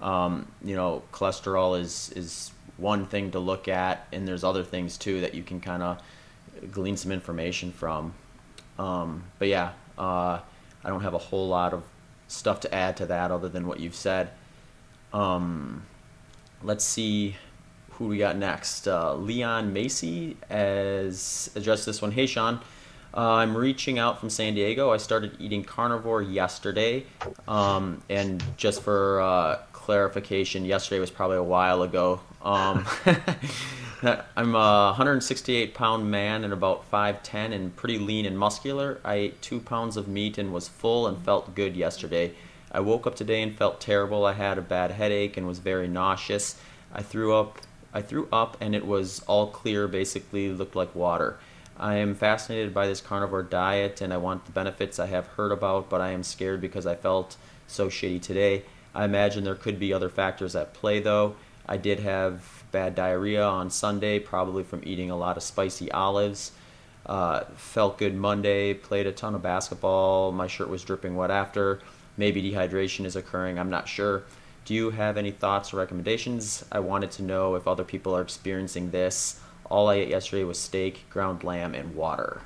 um, 0.00 0.46
you 0.62 0.76
know, 0.76 1.02
cholesterol 1.12 1.80
is 1.80 2.12
is 2.14 2.52
one 2.80 3.06
thing 3.06 3.30
to 3.32 3.38
look 3.38 3.68
at, 3.68 4.06
and 4.12 4.26
there's 4.26 4.44
other 4.44 4.64
things 4.64 4.96
too 4.96 5.20
that 5.20 5.34
you 5.34 5.42
can 5.42 5.60
kind 5.60 5.82
of 5.82 6.02
glean 6.72 6.96
some 6.96 7.12
information 7.12 7.72
from. 7.72 8.14
Um, 8.78 9.24
but 9.38 9.48
yeah. 9.48 9.72
Uh, 9.98 10.40
I 10.82 10.88
don't 10.88 11.02
have 11.02 11.14
a 11.14 11.18
whole 11.18 11.48
lot 11.48 11.74
of 11.74 11.82
stuff 12.28 12.60
to 12.60 12.74
add 12.74 12.96
to 12.98 13.06
that 13.06 13.30
other 13.30 13.48
than 13.48 13.66
what 13.66 13.80
you've 13.80 13.94
said. 13.94 14.30
Um, 15.12 15.84
let's 16.62 16.84
see 16.84 17.36
who 17.92 18.06
we 18.08 18.18
got 18.18 18.36
next. 18.36 18.88
Uh, 18.88 19.14
Leon 19.14 19.72
Macy 19.72 20.36
has 20.48 21.50
addressed 21.54 21.84
this 21.84 22.00
one. 22.00 22.12
Hey, 22.12 22.26
Shawn. 22.26 22.60
Uh, 23.12 23.32
I'm 23.32 23.56
reaching 23.56 23.98
out 23.98 24.20
from 24.20 24.30
San 24.30 24.54
Diego. 24.54 24.90
I 24.90 24.96
started 24.96 25.36
eating 25.38 25.64
carnivore 25.64 26.22
yesterday. 26.22 27.04
Um, 27.48 28.02
and 28.08 28.42
just 28.56 28.82
for 28.82 29.20
uh, 29.20 29.58
clarification, 29.72 30.64
yesterday 30.64 31.00
was 31.00 31.10
probably 31.10 31.36
a 31.36 31.42
while 31.42 31.82
ago. 31.82 32.20
Um, 32.42 32.86
I'm 34.02 34.54
a 34.54 34.86
168 34.96 35.74
pound 35.74 36.10
man 36.10 36.42
and 36.42 36.52
about 36.52 36.90
5'10 36.90 37.52
and 37.52 37.76
pretty 37.76 37.98
lean 37.98 38.24
and 38.24 38.38
muscular. 38.38 38.98
I 39.04 39.14
ate 39.14 39.42
two 39.42 39.60
pounds 39.60 39.96
of 39.96 40.08
meat 40.08 40.38
and 40.38 40.52
was 40.52 40.68
full 40.68 41.06
and 41.06 41.18
felt 41.18 41.54
good 41.54 41.76
yesterday. 41.76 42.32
I 42.72 42.80
woke 42.80 43.06
up 43.06 43.14
today 43.14 43.42
and 43.42 43.56
felt 43.56 43.80
terrible. 43.80 44.24
I 44.24 44.32
had 44.32 44.56
a 44.56 44.62
bad 44.62 44.92
headache 44.92 45.36
and 45.36 45.46
was 45.46 45.58
very 45.58 45.88
nauseous. 45.88 46.58
I 46.94 47.02
threw 47.02 47.34
up. 47.34 47.58
I 47.92 48.00
threw 48.00 48.28
up 48.32 48.56
and 48.60 48.74
it 48.74 48.86
was 48.86 49.20
all 49.26 49.48
clear, 49.48 49.88
basically 49.88 50.50
looked 50.50 50.76
like 50.76 50.94
water. 50.94 51.38
I 51.76 51.96
am 51.96 52.14
fascinated 52.14 52.72
by 52.72 52.86
this 52.86 53.00
carnivore 53.00 53.42
diet 53.42 54.00
and 54.00 54.12
I 54.12 54.18
want 54.18 54.46
the 54.46 54.52
benefits 54.52 54.98
I 54.98 55.06
have 55.06 55.26
heard 55.26 55.50
about, 55.50 55.90
but 55.90 56.00
I 56.00 56.10
am 56.10 56.22
scared 56.22 56.60
because 56.60 56.86
I 56.86 56.94
felt 56.94 57.36
so 57.66 57.88
shitty 57.88 58.22
today. 58.22 58.62
I 58.94 59.04
imagine 59.04 59.44
there 59.44 59.54
could 59.54 59.78
be 59.78 59.92
other 59.92 60.08
factors 60.08 60.54
at 60.54 60.72
play 60.72 61.00
though. 61.00 61.36
I 61.70 61.76
did 61.76 62.00
have 62.00 62.64
bad 62.72 62.96
diarrhea 62.96 63.44
on 63.44 63.70
Sunday, 63.70 64.18
probably 64.18 64.64
from 64.64 64.82
eating 64.84 65.12
a 65.12 65.16
lot 65.16 65.36
of 65.36 65.44
spicy 65.44 65.90
olives. 65.92 66.50
Uh, 67.06 67.44
felt 67.54 67.96
good 67.96 68.16
Monday, 68.16 68.74
played 68.74 69.06
a 69.06 69.12
ton 69.12 69.36
of 69.36 69.42
basketball. 69.42 70.32
My 70.32 70.48
shirt 70.48 70.68
was 70.68 70.82
dripping 70.82 71.14
wet 71.14 71.30
after. 71.30 71.78
Maybe 72.16 72.42
dehydration 72.42 73.04
is 73.04 73.14
occurring, 73.14 73.56
I'm 73.56 73.70
not 73.70 73.86
sure. 73.86 74.24
Do 74.64 74.74
you 74.74 74.90
have 74.90 75.16
any 75.16 75.30
thoughts 75.30 75.72
or 75.72 75.76
recommendations? 75.76 76.64
I 76.72 76.80
wanted 76.80 77.12
to 77.12 77.22
know 77.22 77.54
if 77.54 77.68
other 77.68 77.84
people 77.84 78.16
are 78.16 78.20
experiencing 78.20 78.90
this. 78.90 79.40
All 79.70 79.88
I 79.88 79.94
ate 79.94 80.08
yesterday 80.08 80.42
was 80.42 80.58
steak, 80.58 81.08
ground 81.08 81.44
lamb, 81.44 81.74
and 81.76 81.94
water. 81.94 82.42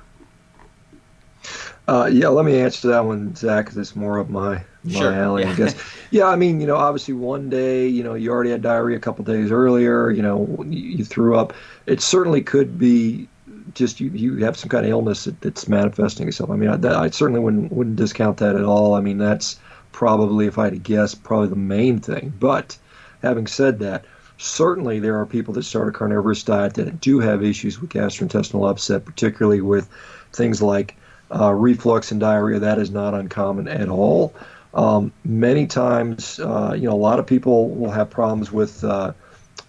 Uh, 1.87 2.09
yeah, 2.11 2.27
let 2.29 2.45
me 2.45 2.59
answer 2.59 2.87
that 2.87 3.05
one, 3.05 3.35
Zach, 3.35 3.65
because 3.65 3.77
it's 3.77 3.95
more 3.95 4.17
of 4.17 4.29
my 4.29 4.63
my 4.83 4.99
sure. 4.99 5.13
alley, 5.13 5.43
yeah. 5.43 5.51
I 5.51 5.55
guess. 5.55 5.75
Yeah, 6.11 6.27
I 6.27 6.35
mean, 6.37 6.61
you 6.61 6.67
know, 6.67 6.77
obviously 6.77 7.13
one 7.13 7.49
day, 7.49 7.87
you 7.87 8.01
know, 8.01 8.13
you 8.13 8.31
already 8.31 8.51
had 8.51 8.61
diarrhea 8.61 8.95
a 8.95 9.01
couple 9.01 9.25
days 9.25 9.51
earlier. 9.51 10.11
You 10.11 10.21
know, 10.21 10.63
you, 10.65 10.97
you 10.97 11.03
threw 11.03 11.35
up. 11.35 11.51
It 11.87 11.99
certainly 11.99 12.41
could 12.41 12.77
be 12.79 13.27
just 13.73 13.99
you, 13.99 14.09
you 14.11 14.37
have 14.45 14.55
some 14.55 14.69
kind 14.69 14.85
of 14.85 14.91
illness 14.91 15.25
that, 15.25 15.41
that's 15.41 15.67
manifesting 15.67 16.27
itself. 16.27 16.51
I 16.51 16.55
mean, 16.55 16.69
I, 16.69 16.77
that, 16.77 16.95
I 16.95 17.09
certainly 17.09 17.41
wouldn't 17.41 17.71
wouldn't 17.71 17.97
discount 17.97 18.37
that 18.37 18.55
at 18.55 18.63
all. 18.63 18.93
I 18.93 19.01
mean, 19.01 19.17
that's 19.17 19.59
probably, 19.91 20.45
if 20.45 20.57
I 20.57 20.65
had 20.65 20.73
to 20.73 20.79
guess, 20.79 21.15
probably 21.15 21.49
the 21.49 21.55
main 21.55 21.99
thing. 21.99 22.33
But 22.39 22.77
having 23.21 23.47
said 23.47 23.79
that, 23.79 24.05
certainly 24.37 24.99
there 24.99 25.19
are 25.19 25.25
people 25.25 25.53
that 25.55 25.63
start 25.63 25.87
a 25.87 25.91
carnivorous 25.91 26.43
diet 26.43 26.75
that 26.75 27.01
do 27.01 27.19
have 27.19 27.43
issues 27.43 27.79
with 27.81 27.89
gastrointestinal 27.89 28.69
upset, 28.69 29.05
particularly 29.05 29.61
with 29.61 29.89
things 30.33 30.61
like 30.61 30.95
uh, 31.31 31.51
reflux 31.51 32.11
and 32.11 32.19
diarrhea, 32.19 32.59
that 32.59 32.77
is 32.77 32.91
not 32.91 33.13
uncommon 33.13 33.67
at 33.67 33.89
all. 33.89 34.33
Um, 34.73 35.13
many 35.23 35.67
times, 35.67 36.39
uh, 36.39 36.73
you 36.75 36.89
know, 36.89 36.93
a 36.93 36.97
lot 36.97 37.19
of 37.19 37.25
people 37.25 37.69
will 37.69 37.91
have 37.91 38.09
problems 38.09 38.51
with 38.51 38.83
uh, 38.83 39.13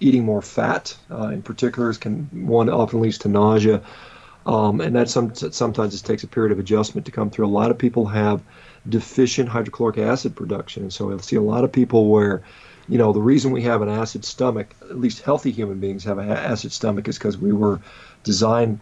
eating 0.01 0.25
more 0.25 0.43
fat. 0.43 0.97
Uh, 1.11 1.29
in 1.29 1.43
particular, 1.43 1.93
can 1.95 2.29
one 2.47 2.69
often 2.69 3.01
leads 3.01 3.19
to 3.19 3.29
nausea, 3.29 3.83
um, 4.47 4.81
and 4.81 4.97
that 4.97 5.09
some, 5.09 5.35
sometimes 5.35 5.95
it 5.95 6.05
takes 6.05 6.25
a 6.25 6.27
period 6.27 6.53
of 6.53 6.59
adjustment 6.59 7.07
to 7.07 7.13
come 7.13 7.31
through. 7.31 7.47
A 7.47 7.49
lot 7.49 7.71
of 7.71 7.79
people 7.79 8.07
have 8.07 8.43
deficient 8.89 9.49
hydrochloric 9.49 9.99
acid 9.99 10.35
production, 10.35 10.83
and 10.85 10.93
so 10.93 11.09
you'll 11.09 11.21
see 11.21 11.37
a 11.37 11.43
lot 11.43 11.65
of 11.65 11.71
people 11.71 12.09
where 12.09 12.43
you 12.89 12.99
know 12.99 13.13
the 13.13 13.21
reason 13.21 13.51
we 13.51 13.63
have 13.63 13.83
an 13.83 13.89
acid 13.89 14.25
stomach 14.25 14.75
at 14.83 14.99
least 14.99 15.23
healthy 15.23 15.51
human 15.51 15.81
beings 15.81 16.05
have 16.05 16.19
an 16.19 16.31
acid 16.31 16.71
stomach 16.73 17.09
is 17.09 17.19
because 17.19 17.37
we 17.37 17.53
were 17.53 17.81
designed 18.23 18.79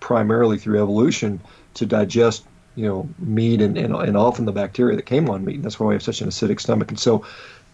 primarily 0.00 0.58
through 0.58 0.82
evolution 0.82 1.40
to 1.76 1.86
digest 1.86 2.44
you 2.74 2.86
know 2.86 3.08
meat 3.18 3.60
and, 3.60 3.76
and, 3.76 3.94
and 3.94 4.16
often 4.16 4.44
the 4.44 4.52
bacteria 4.52 4.96
that 4.96 5.06
came 5.06 5.28
on 5.30 5.44
meat. 5.44 5.56
And 5.56 5.64
that's 5.64 5.80
why 5.80 5.86
we 5.86 5.94
have 5.94 6.02
such 6.02 6.20
an 6.20 6.28
acidic 6.28 6.60
stomach. 6.60 6.90
And 6.90 7.00
so 7.00 7.24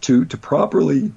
to 0.01 0.25
to 0.25 0.37
properly 0.37 1.11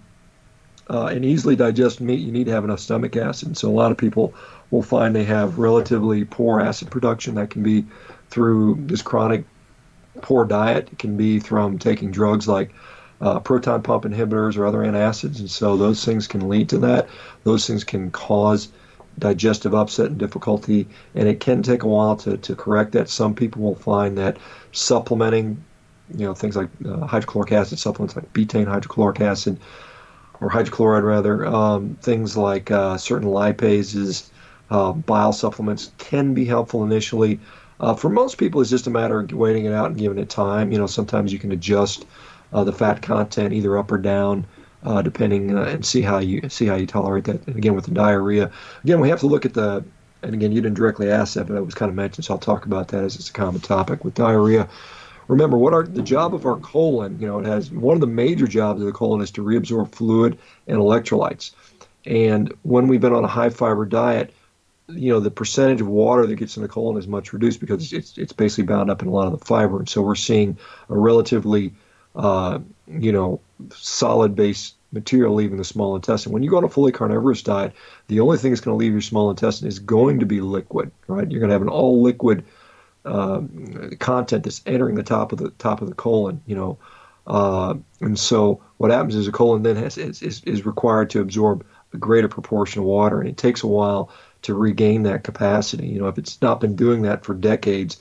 uh, 0.91 1.07
and 1.07 1.25
easily 1.25 1.57
digest 1.57 2.01
meat, 2.01 2.21
you 2.21 2.33
need 2.33 2.47
to 2.47 2.53
have 2.53 2.65
enough 2.65 2.81
stomach 2.81 3.17
acid. 3.17 3.49
And 3.49 3.57
so 3.57 3.69
a 3.69 3.73
lot 3.73 3.91
of 3.91 3.99
people 3.99 4.35
will 4.71 4.83
find 4.83 5.15
they 5.15 5.25
have 5.25 5.59
relatively 5.59 6.25
poor 6.25 6.61
acid 6.61 6.91
production. 6.91 7.37
That 7.37 7.51
can 7.51 7.63
be 7.63 7.87
through 8.31 8.77
this 8.87 9.03
chronic 9.03 9.45
poor 10.21 10.45
diet. 10.45 10.89
It 10.93 10.99
can 10.99 11.17
be 11.17 11.41
from 11.41 11.79
taking 11.79 12.11
drugs 12.11 12.47
like 12.47 12.73
uh, 13.21 13.41
proton 13.41 13.83
pump 13.83 14.05
inhibitors 14.05 14.57
or 14.57 14.67
other 14.67 14.79
antacids. 14.79 15.39
And 15.41 15.51
so 15.51 15.77
those 15.77 16.05
things 16.05 16.29
can 16.29 16.49
lead 16.49 16.69
to 16.71 16.79
that. 16.79 17.09
Those 17.45 17.67
things 17.67 17.85
can 17.85 18.11
cause 18.11 18.69
digestive 19.19 19.75
upset 19.75 20.07
and 20.07 20.19
difficulty, 20.19 20.87
and 21.15 21.29
it 21.29 21.41
can 21.41 21.63
take 21.63 21.83
a 21.83 21.89
while 21.89 22.17
to, 22.17 22.37
to 22.37 22.55
correct 22.55 22.93
that. 22.93 23.09
Some 23.09 23.35
people 23.35 23.63
will 23.63 23.75
find 23.75 24.19
that 24.19 24.37
supplementing 24.73 25.63
you 26.15 26.25
know 26.25 26.35
things 26.35 26.57
like 26.57 26.69
uh, 26.87 27.07
hydrochloric 27.07 27.53
acid 27.53 27.79
supplements 27.79 28.15
like 28.15 28.33
betaine 28.33 28.67
hydrochloric 28.67 29.21
acid 29.21 29.59
or 30.41 30.51
hydrochloride 30.51 31.05
rather. 31.05 31.47
Um, 31.47 31.97
things 32.01 32.37
like 32.37 32.71
uh, 32.71 32.97
certain 32.97 33.29
lipases, 33.29 34.29
uh, 34.71 34.93
bile 34.93 35.33
supplements 35.33 35.93
can 35.99 36.35
be 36.35 36.45
helpful 36.45 36.85
initially. 36.85 37.41
Uh, 37.79 37.95
for 37.95 38.09
most 38.09 38.39
people, 38.39 38.61
it's 38.61 38.71
just 38.71 38.87
a 38.87 38.91
matter 38.91 39.21
of 39.21 39.33
waiting 39.33 39.67
it 39.67 39.73
out 39.73 39.87
and 39.87 39.99
giving 39.99 40.19
it 40.19 40.29
time. 40.31 40.73
You 40.73 40.79
know, 40.79 40.87
sometimes 40.87 41.33
you 41.33 41.39
can 41.39 41.53
adjust 41.53 42.07
uh, 42.53 42.65
the 42.65 42.73
fat 42.73 43.03
content 43.03 43.53
either 43.53 43.77
up 43.77 43.91
or 43.91 43.99
down. 43.99 44.47
Uh, 44.87 45.03
depending 45.03 45.59
uh, 45.59 45.65
and 45.65 45.85
see 45.85 46.01
how 46.01 46.19
you 46.19 46.49
see 46.49 46.65
how 46.65 46.77
you 46.77 46.87
tolerate 46.87 47.25
that. 47.25 47.45
And 47.49 47.57
again, 47.57 47.75
with 47.75 47.87
the 47.87 47.91
diarrhea, 47.91 48.53
again 48.85 49.01
we 49.01 49.09
have 49.09 49.21
to 49.21 49.27
look 49.27 49.45
at 49.45 49.55
the. 49.55 49.85
And 50.23 50.35
again, 50.35 50.51
you 50.51 50.63
didn't 50.63 50.77
directly 50.77 51.11
ask 51.11 51.35
that, 51.35 51.47
but 51.47 51.57
it 51.57 51.65
was 51.65 51.75
kind 51.75 51.89
of 51.91 51.95
mentioned, 51.95 52.25
so 52.25 52.35
I'll 52.35 52.41
talk 52.41 52.65
about 52.65 52.89
that 52.89 53.05
as 53.05 53.17
it's 53.17 53.29
a 53.29 53.33
common 53.33 53.61
topic 53.61 54.05
with 54.05 54.15
diarrhea 54.15 54.69
remember 55.29 55.57
what 55.57 55.73
are 55.73 55.83
the 55.83 56.03
job 56.03 56.35
of 56.35 56.47
our 56.47 56.57
colon 56.57 57.19
you 57.21 57.27
know 57.27 57.39
it 57.39 57.47
has 57.47 57.71
one 57.71 57.97
of 57.97 58.01
the 58.01 58.07
major 58.07 58.47
jobs 58.47 58.81
of 58.81 58.87
the 58.87 58.93
colon 58.93 59.21
is 59.21 59.31
to 59.31 59.43
reabsorb 59.43 59.93
fluid 59.95 60.39
and 60.67 60.79
electrolytes 60.79 61.53
and 62.05 62.53
when 62.63 62.87
we've 62.89 63.01
been 63.01 63.13
on 63.13 63.25
a 63.25 63.29
high 63.29 63.51
fiber 63.51 63.85
diet 63.85 64.33
you 64.89 65.13
know 65.13 65.19
the 65.19 65.31
percentage 65.31 65.81
of 65.81 65.89
water 65.89 66.27
that 66.27 66.37
gets 66.37 66.57
in 66.57 66.63
the 66.63 66.69
colon 66.69 66.97
is 66.97 67.09
much 67.09 67.33
reduced 67.33 67.61
because 67.61 67.93
it's 67.93 68.17
it's 68.17 68.33
basically 68.33 68.65
bound 68.65 68.91
up 68.91 69.03
in 69.03 69.09
a 69.09 69.11
lot 69.11 69.27
of 69.27 69.39
the 69.39 69.45
fiber 69.45 69.79
and 69.79 69.89
so 69.89 70.01
we're 70.01 70.15
seeing 70.15 70.57
a 70.89 70.97
relatively 70.97 71.73
uh, 72.15 72.59
you 72.87 73.13
know 73.13 73.41
solid 73.71 74.35
base 74.37 74.75
material 74.93 75.35
leaving 75.35 75.59
the 75.59 75.65
small 75.65 75.97
intestine 75.97 76.33
when 76.33 76.43
you 76.43 76.51
go 76.51 76.57
on 76.57 76.65
a 76.65 76.69
fully 76.69 76.93
carnivorous 76.93 77.43
diet 77.43 77.73
the 78.09 78.21
only 78.21 78.39
thing 78.39 78.51
that's 78.51 78.61
going 78.61 78.75
to 78.75 78.79
leave 78.79 78.93
your 78.93 79.01
small 79.01 79.31
intestine 79.31 79.69
is 79.69 79.79
going 79.79 80.21
to 80.21 80.27
be 80.27 80.41
liquid 80.41 80.91
right 81.09 81.31
you're 81.31 81.41
going 81.41 81.49
to 81.49 81.55
have 81.55 81.63
an 81.63 81.69
all 81.69 82.03
liquid 82.03 82.45
uh, 83.07 83.43
content 84.01 84.43
that's 84.43 84.63
entering 84.67 84.97
the 84.97 85.03
top 85.03 85.33
of 85.33 85.39
the 85.39 85.51
top 85.51 85.81
of 85.81 85.89
the 85.89 85.95
colon. 85.95 86.43
You 86.45 86.57
know, 86.57 86.79
uh, 87.27 87.75
and 88.01 88.19
so 88.19 88.61
what 88.79 88.91
happens 88.91 89.15
is 89.15 89.27
the 89.27 89.33
colon 89.33 89.63
then 89.63 89.77
has, 89.77 89.97
is, 89.97 90.23
is, 90.23 90.43
is 90.45 90.67
required 90.67 91.11
to 91.11 91.21
absorb 91.21 91.65
a 91.93 91.99
greater 91.99 92.29
proportion 92.29 92.81
of 92.81 92.87
water, 92.87 93.21
and 93.21 93.29
it 93.29 93.37
takes 93.37 93.63
a 93.63 93.69
while 93.69 94.11
to 94.43 94.55
regain 94.55 95.05
that 95.05 95.25
capacity. 95.25 95.87
You 95.87 96.01
know, 96.01 96.09
if 96.09 96.19
it's 96.19 96.43
not 96.43 96.61
been 96.61 96.77
doing 96.77 97.03
that 97.03 97.25
for 97.25 97.35
decades, 97.35 97.99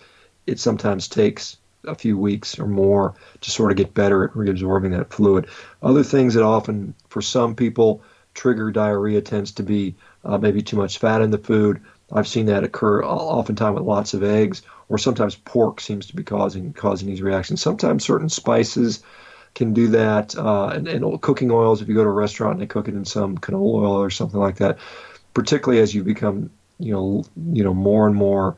it 0.47 0.59
sometimes 0.59 1.07
takes 1.07 1.57
a 1.87 1.95
few 1.95 2.17
weeks 2.17 2.59
or 2.59 2.67
more 2.67 3.15
to 3.41 3.51
sort 3.51 3.71
of 3.71 3.77
get 3.77 3.93
better 3.93 4.23
at 4.23 4.31
reabsorbing 4.31 4.91
that 4.91 5.13
fluid. 5.13 5.47
Other 5.81 6.03
things 6.03 6.33
that 6.33 6.43
often, 6.43 6.93
for 7.09 7.21
some 7.21 7.55
people, 7.55 8.01
trigger 8.33 8.71
diarrhea 8.71 9.21
tends 9.21 9.53
to 9.53 9.63
be 9.63 9.95
uh, 10.23 10.37
maybe 10.37 10.61
too 10.61 10.77
much 10.77 10.97
fat 10.99 11.21
in 11.21 11.31
the 11.31 11.37
food. 11.37 11.81
I've 12.11 12.27
seen 12.27 12.47
that 12.47 12.63
occur 12.63 13.03
oftentimes 13.03 13.75
with 13.75 13.83
lots 13.83 14.13
of 14.13 14.23
eggs 14.23 14.61
or 14.89 14.97
sometimes 14.97 15.35
pork 15.35 15.81
seems 15.81 16.07
to 16.07 16.15
be 16.15 16.23
causing 16.23 16.73
causing 16.73 17.07
these 17.07 17.21
reactions. 17.21 17.61
Sometimes 17.61 18.05
certain 18.05 18.29
spices 18.29 19.01
can 19.55 19.73
do 19.73 19.87
that, 19.87 20.37
uh, 20.37 20.67
and, 20.67 20.87
and 20.87 21.21
cooking 21.21 21.49
oils. 21.49 21.81
If 21.81 21.87
you 21.87 21.95
go 21.95 22.03
to 22.03 22.09
a 22.09 22.13
restaurant 22.13 22.53
and 22.53 22.61
they 22.61 22.67
cook 22.67 22.87
it 22.87 22.93
in 22.93 23.05
some 23.05 23.37
canola 23.37 23.83
oil 23.83 24.01
or 24.01 24.09
something 24.09 24.39
like 24.39 24.57
that, 24.57 24.77
particularly 25.33 25.81
as 25.81 25.95
you 25.95 26.03
become 26.03 26.51
you 26.77 26.93
know 26.93 27.23
you 27.53 27.63
know 27.63 27.73
more 27.73 28.05
and 28.05 28.15
more 28.15 28.57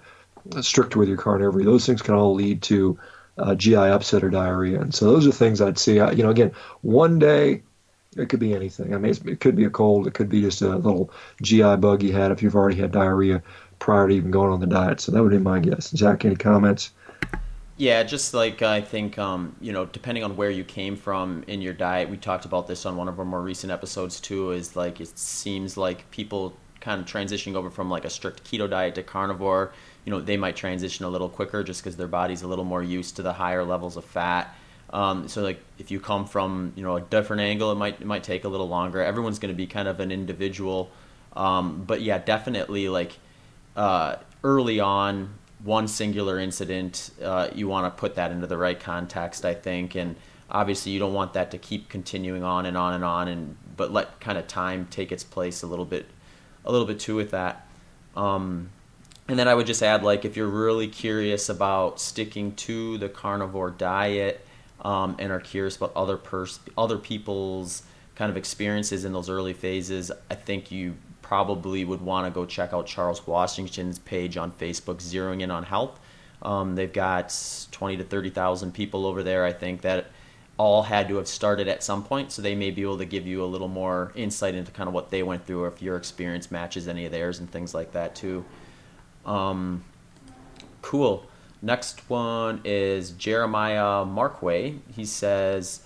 stricter 0.62 1.00
with 1.00 1.08
your 1.08 1.18
carnivory, 1.18 1.64
those 1.64 1.86
things 1.86 2.02
can 2.02 2.16
all 2.16 2.34
lead 2.34 2.62
to 2.64 3.00
uh, 3.38 3.56
GI 3.56 3.76
upset 3.76 4.24
or 4.24 4.30
diarrhea. 4.30 4.80
And 4.80 4.94
so 4.94 5.06
those 5.06 5.28
are 5.28 5.32
things 5.32 5.62
I'd 5.62 5.78
see. 5.78 5.96
You 5.96 6.24
know, 6.24 6.30
again, 6.30 6.52
one 6.82 7.20
day 7.20 7.64
it 8.16 8.30
could 8.30 8.40
be 8.40 8.54
anything. 8.54 8.94
I 8.94 8.98
mean, 8.98 9.16
it 9.26 9.40
could 9.40 9.56
be 9.56 9.66
a 9.66 9.70
cold. 9.70 10.08
It 10.08 10.14
could 10.14 10.30
be 10.30 10.42
just 10.42 10.62
a 10.62 10.76
little 10.76 11.12
GI 11.42 11.78
bug 11.78 12.04
you 12.04 12.14
had 12.14 12.32
if 12.32 12.42
you've 12.42 12.56
already 12.56 12.78
had 12.78 12.92
diarrhea 12.92 13.42
prior 13.80 14.08
to 14.08 14.14
even 14.14 14.32
going 14.32 14.52
on 14.52 14.60
the 14.60 14.68
diet. 14.68 15.00
So 15.00 15.12
that 15.12 15.22
would 15.22 15.32
be 15.32 15.38
my 15.38 15.60
guess. 15.60 15.90
Zach, 15.90 16.26
any 16.26 16.36
comments? 16.36 16.92
Yeah, 17.78 18.02
just 18.02 18.34
like 18.34 18.64
I 18.64 18.82
think, 18.82 19.20
um, 19.20 19.56
you 19.62 19.72
know, 19.72 19.86
depending 19.86 20.24
on 20.24 20.36
where 20.36 20.50
you 20.50 20.64
came 20.64 20.96
from 20.96 21.44
in 21.46 21.62
your 21.62 21.74
diet, 21.74 22.10
we 22.10 22.18
talked 22.18 22.46
about 22.46 22.68
this 22.68 22.88
on 22.88 22.98
one 22.98 23.08
of 23.08 23.20
our 23.20 23.26
more 23.26 23.42
recent 23.42 23.72
episodes 23.72 24.20
too. 24.20 24.52
Is 24.52 24.76
like 24.76 25.00
it 25.00 25.18
seems 25.18 25.78
like 25.78 26.10
people 26.10 26.58
kind 26.80 27.00
of 27.00 27.06
transitioning 27.06 27.56
over 27.56 27.70
from 27.70 27.90
like 27.90 28.04
a 28.04 28.10
strict 28.10 28.44
keto 28.44 28.68
diet 28.68 28.96
to 28.96 29.04
carnivore, 29.04 29.74
you 30.08 30.12
know, 30.12 30.22
they 30.22 30.38
might 30.38 30.56
transition 30.56 31.04
a 31.04 31.10
little 31.10 31.28
quicker 31.28 31.66
just 31.66 31.84
because 31.84 31.98
their 31.98 32.08
body's 32.08 32.42
a 32.42 32.48
little 32.48 32.64
more 32.64 32.82
used 32.82 33.18
to 33.18 33.22
the 33.22 33.34
higher 33.34 33.66
levels 33.66 33.98
of 33.98 34.06
fat. 34.06 34.56
Um, 34.92 35.28
so 35.28 35.42
like 35.42 35.60
if 35.80 35.92
you 35.92 36.00
come 36.00 36.26
from 36.26 36.72
you 36.78 36.84
know 36.84 36.96
a 36.96 37.02
different 37.02 37.42
angle, 37.42 37.74
it 37.74 37.76
might 37.76 38.00
it 38.00 38.08
might 38.08 38.24
take 38.24 38.46
a 38.46 38.48
little 38.48 38.70
longer. 38.70 39.02
Everyone's 39.02 39.38
going 39.38 39.54
to 39.54 39.58
be 39.58 39.68
kind 39.68 39.86
of 39.86 40.00
an 40.00 40.14
individual, 40.14 40.92
um, 41.36 41.84
but 41.86 42.00
yeah, 42.00 42.20
definitely 42.20 42.88
like 42.88 43.18
uh, 43.76 44.16
early 44.46 44.80
on 44.80 45.34
one 45.62 45.90
singular 45.90 46.40
incident, 46.40 47.12
uh, 47.22 47.50
you 47.54 47.68
want 47.68 47.94
to 47.94 48.00
put 48.00 48.16
that 48.16 48.32
into 48.32 48.48
the 48.48 48.58
right 48.58 48.80
context, 48.80 49.44
I 49.44 49.56
think, 49.56 49.94
and 49.96 50.16
obviously 50.50 50.94
you 50.94 51.00
don't 51.00 51.14
want 51.14 51.34
that 51.34 51.52
to 51.52 51.58
keep 51.58 51.90
continuing 51.90 52.46
on 52.46 52.66
and 52.66 52.78
on 52.78 52.94
and 52.94 53.04
on, 53.04 53.28
and 53.28 53.58
but 53.76 53.92
let 53.92 54.22
kind 54.22 54.38
of 54.38 54.48
time 54.48 54.88
take 54.90 55.12
its 55.12 55.26
place 55.26 55.64
a 55.64 55.68
little 55.68 55.84
bit, 55.84 56.06
a 56.64 56.72
little 56.72 56.88
bit 56.88 56.98
too 56.98 57.18
with 57.18 57.32
that. 57.32 57.68
Um, 58.16 58.70
and 59.28 59.38
then 59.38 59.48
I 59.48 59.54
would 59.54 59.68
just 59.68 59.84
add, 59.84 60.04
like, 60.04 60.24
if 60.24 60.38
you're 60.38 60.48
really 60.48 60.88
curious 60.88 61.50
about 61.50 62.00
sticking 62.00 62.54
to 62.56 62.98
the 62.98 63.10
carnivore 63.10 63.72
diet 63.72 64.46
um, 64.82 65.16
and 65.20 65.32
are 65.32 65.40
curious 65.40 65.76
about 65.76 65.92
other 65.96 66.18
pers- 66.18 66.60
other 66.78 66.98
people's 66.98 67.84
kind 68.16 68.32
of 68.32 68.38
experiences 68.38 69.06
in 69.06 69.12
those 69.12 69.30
early 69.30 69.54
phases, 69.54 70.12
I 70.32 70.36
think 70.36 70.72
you 70.72 70.96
probably 71.22 71.84
would 71.84 72.02
want 72.02 72.26
to 72.26 72.32
go 72.32 72.46
check 72.46 72.74
out 72.74 72.88
Charles 72.88 73.28
Washington's 73.28 74.00
page 74.00 74.38
on 74.38 74.52
Facebook, 74.52 74.98
Zeroing 74.98 75.42
In 75.42 75.52
on 75.52 75.64
Health. 75.64 76.00
Um, 76.42 76.76
they've 76.76 76.92
got 76.92 77.36
20 77.72 77.98
to 77.98 78.04
30,000 78.04 78.74
people 78.74 79.06
over 79.06 79.24
there, 79.24 79.44
I 79.44 79.52
think, 79.52 79.82
that 79.82 80.06
all 80.58 80.84
had 80.84 81.10
to 81.10 81.18
have 81.18 81.28
started 81.28 81.68
at 81.68 81.84
some 81.84 82.04
point. 82.04 82.32
So 82.32 82.42
they 82.42 82.56
may 82.56 82.72
be 82.72 82.82
able 82.82 82.98
to 83.00 83.06
give 83.06 83.28
you 83.28 83.44
a 83.44 83.46
little 83.46 83.68
more 83.68 84.14
insight 84.16 84.56
into 84.56 84.72
kind 84.72 84.88
of 84.88 84.94
what 84.94 85.12
they 85.12 85.22
went 85.22 85.46
through, 85.46 85.64
or 85.64 85.68
if 85.68 85.82
your 85.82 85.98
experience 85.98 86.50
matches 86.50 86.88
any 86.88 87.06
of 87.06 87.12
theirs 87.12 87.40
and 87.40 87.52
things 87.52 87.74
like 87.74 87.92
that, 87.92 88.16
too. 88.16 88.46
Um, 89.28 89.84
cool. 90.82 91.28
Next 91.62 92.10
one 92.10 92.62
is 92.64 93.12
Jeremiah 93.12 94.06
Markway. 94.06 94.80
He 94.96 95.06
says, 95.06 95.82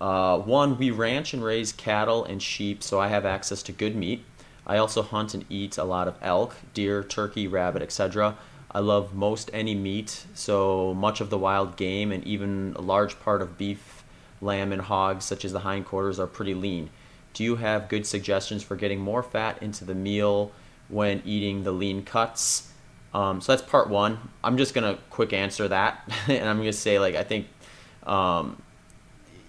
uh, 0.00 0.38
one, 0.38 0.76
we 0.76 0.90
ranch 0.90 1.32
and 1.32 1.42
raise 1.42 1.72
cattle 1.72 2.24
and 2.24 2.42
sheep, 2.42 2.82
so 2.82 3.00
I 3.00 3.08
have 3.08 3.24
access 3.24 3.62
to 3.64 3.72
good 3.72 3.96
meat. 3.96 4.24
I 4.66 4.78
also 4.78 5.02
hunt 5.02 5.32
and 5.32 5.44
eat 5.48 5.78
a 5.78 5.84
lot 5.84 6.08
of 6.08 6.16
elk, 6.20 6.56
deer, 6.74 7.02
turkey, 7.02 7.46
rabbit, 7.46 7.82
etc. 7.82 8.36
I 8.72 8.80
love 8.80 9.14
most 9.14 9.48
any 9.54 9.74
meat, 9.74 10.26
so 10.34 10.92
much 10.92 11.20
of 11.20 11.30
the 11.30 11.38
wild 11.38 11.76
game 11.76 12.10
and 12.12 12.22
even 12.24 12.74
a 12.76 12.82
large 12.82 13.18
part 13.20 13.40
of 13.40 13.56
beef, 13.56 14.04
lamb, 14.40 14.72
and 14.72 14.82
hogs, 14.82 15.24
such 15.24 15.44
as 15.44 15.52
the 15.52 15.60
hindquarters, 15.60 16.18
are 16.18 16.26
pretty 16.26 16.52
lean. 16.52 16.90
Do 17.32 17.44
you 17.44 17.56
have 17.56 17.88
good 17.88 18.06
suggestions 18.06 18.62
for 18.62 18.76
getting 18.76 18.98
more 18.98 19.22
fat 19.22 19.62
into 19.62 19.84
the 19.84 19.94
meal 19.94 20.50
when 20.88 21.22
eating 21.24 21.64
the 21.64 21.72
lean 21.72 22.04
cuts? 22.04 22.70
Um, 23.14 23.40
so 23.40 23.52
that's 23.52 23.62
part 23.62 23.88
one. 23.88 24.18
I'm 24.44 24.56
just 24.56 24.74
gonna 24.74 24.98
quick 25.10 25.32
answer 25.32 25.68
that, 25.68 26.10
and 26.28 26.48
I'm 26.48 26.58
gonna 26.58 26.72
say 26.72 26.98
like 26.98 27.14
I 27.14 27.24
think 27.24 27.46
um, 28.04 28.60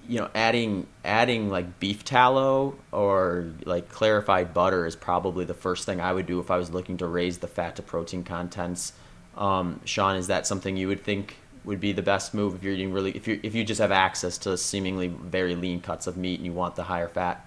you 0.07 0.19
know 0.19 0.29
adding 0.33 0.87
adding 1.03 1.49
like 1.49 1.79
beef 1.79 2.03
tallow 2.03 2.77
or 2.91 3.51
like 3.65 3.89
clarified 3.89 4.53
butter 4.53 4.85
is 4.85 4.95
probably 4.95 5.45
the 5.45 5.53
first 5.53 5.85
thing 5.85 5.99
I 5.99 6.13
would 6.13 6.25
do 6.25 6.39
if 6.39 6.49
I 6.49 6.57
was 6.57 6.71
looking 6.71 6.97
to 6.97 7.07
raise 7.07 7.39
the 7.39 7.47
fat 7.47 7.75
to 7.75 7.81
protein 7.81 8.23
contents. 8.23 8.93
Um, 9.35 9.81
Shawn, 9.85 10.15
is 10.15 10.27
that 10.27 10.47
something 10.47 10.77
you 10.77 10.87
would 10.87 11.03
think 11.03 11.35
would 11.63 11.79
be 11.79 11.91
the 11.91 12.01
best 12.01 12.33
move 12.33 12.55
if 12.55 12.63
you're 12.63 12.73
eating 12.73 12.93
really 12.93 13.11
if 13.11 13.27
you 13.27 13.39
if 13.43 13.53
you 13.53 13.63
just 13.63 13.81
have 13.81 13.91
access 13.91 14.37
to 14.39 14.57
seemingly 14.57 15.07
very 15.09 15.55
lean 15.55 15.81
cuts 15.81 16.07
of 16.07 16.15
meat 16.15 16.39
and 16.39 16.45
you 16.45 16.53
want 16.53 16.75
the 16.75 16.83
higher 16.83 17.09
fat? 17.09 17.46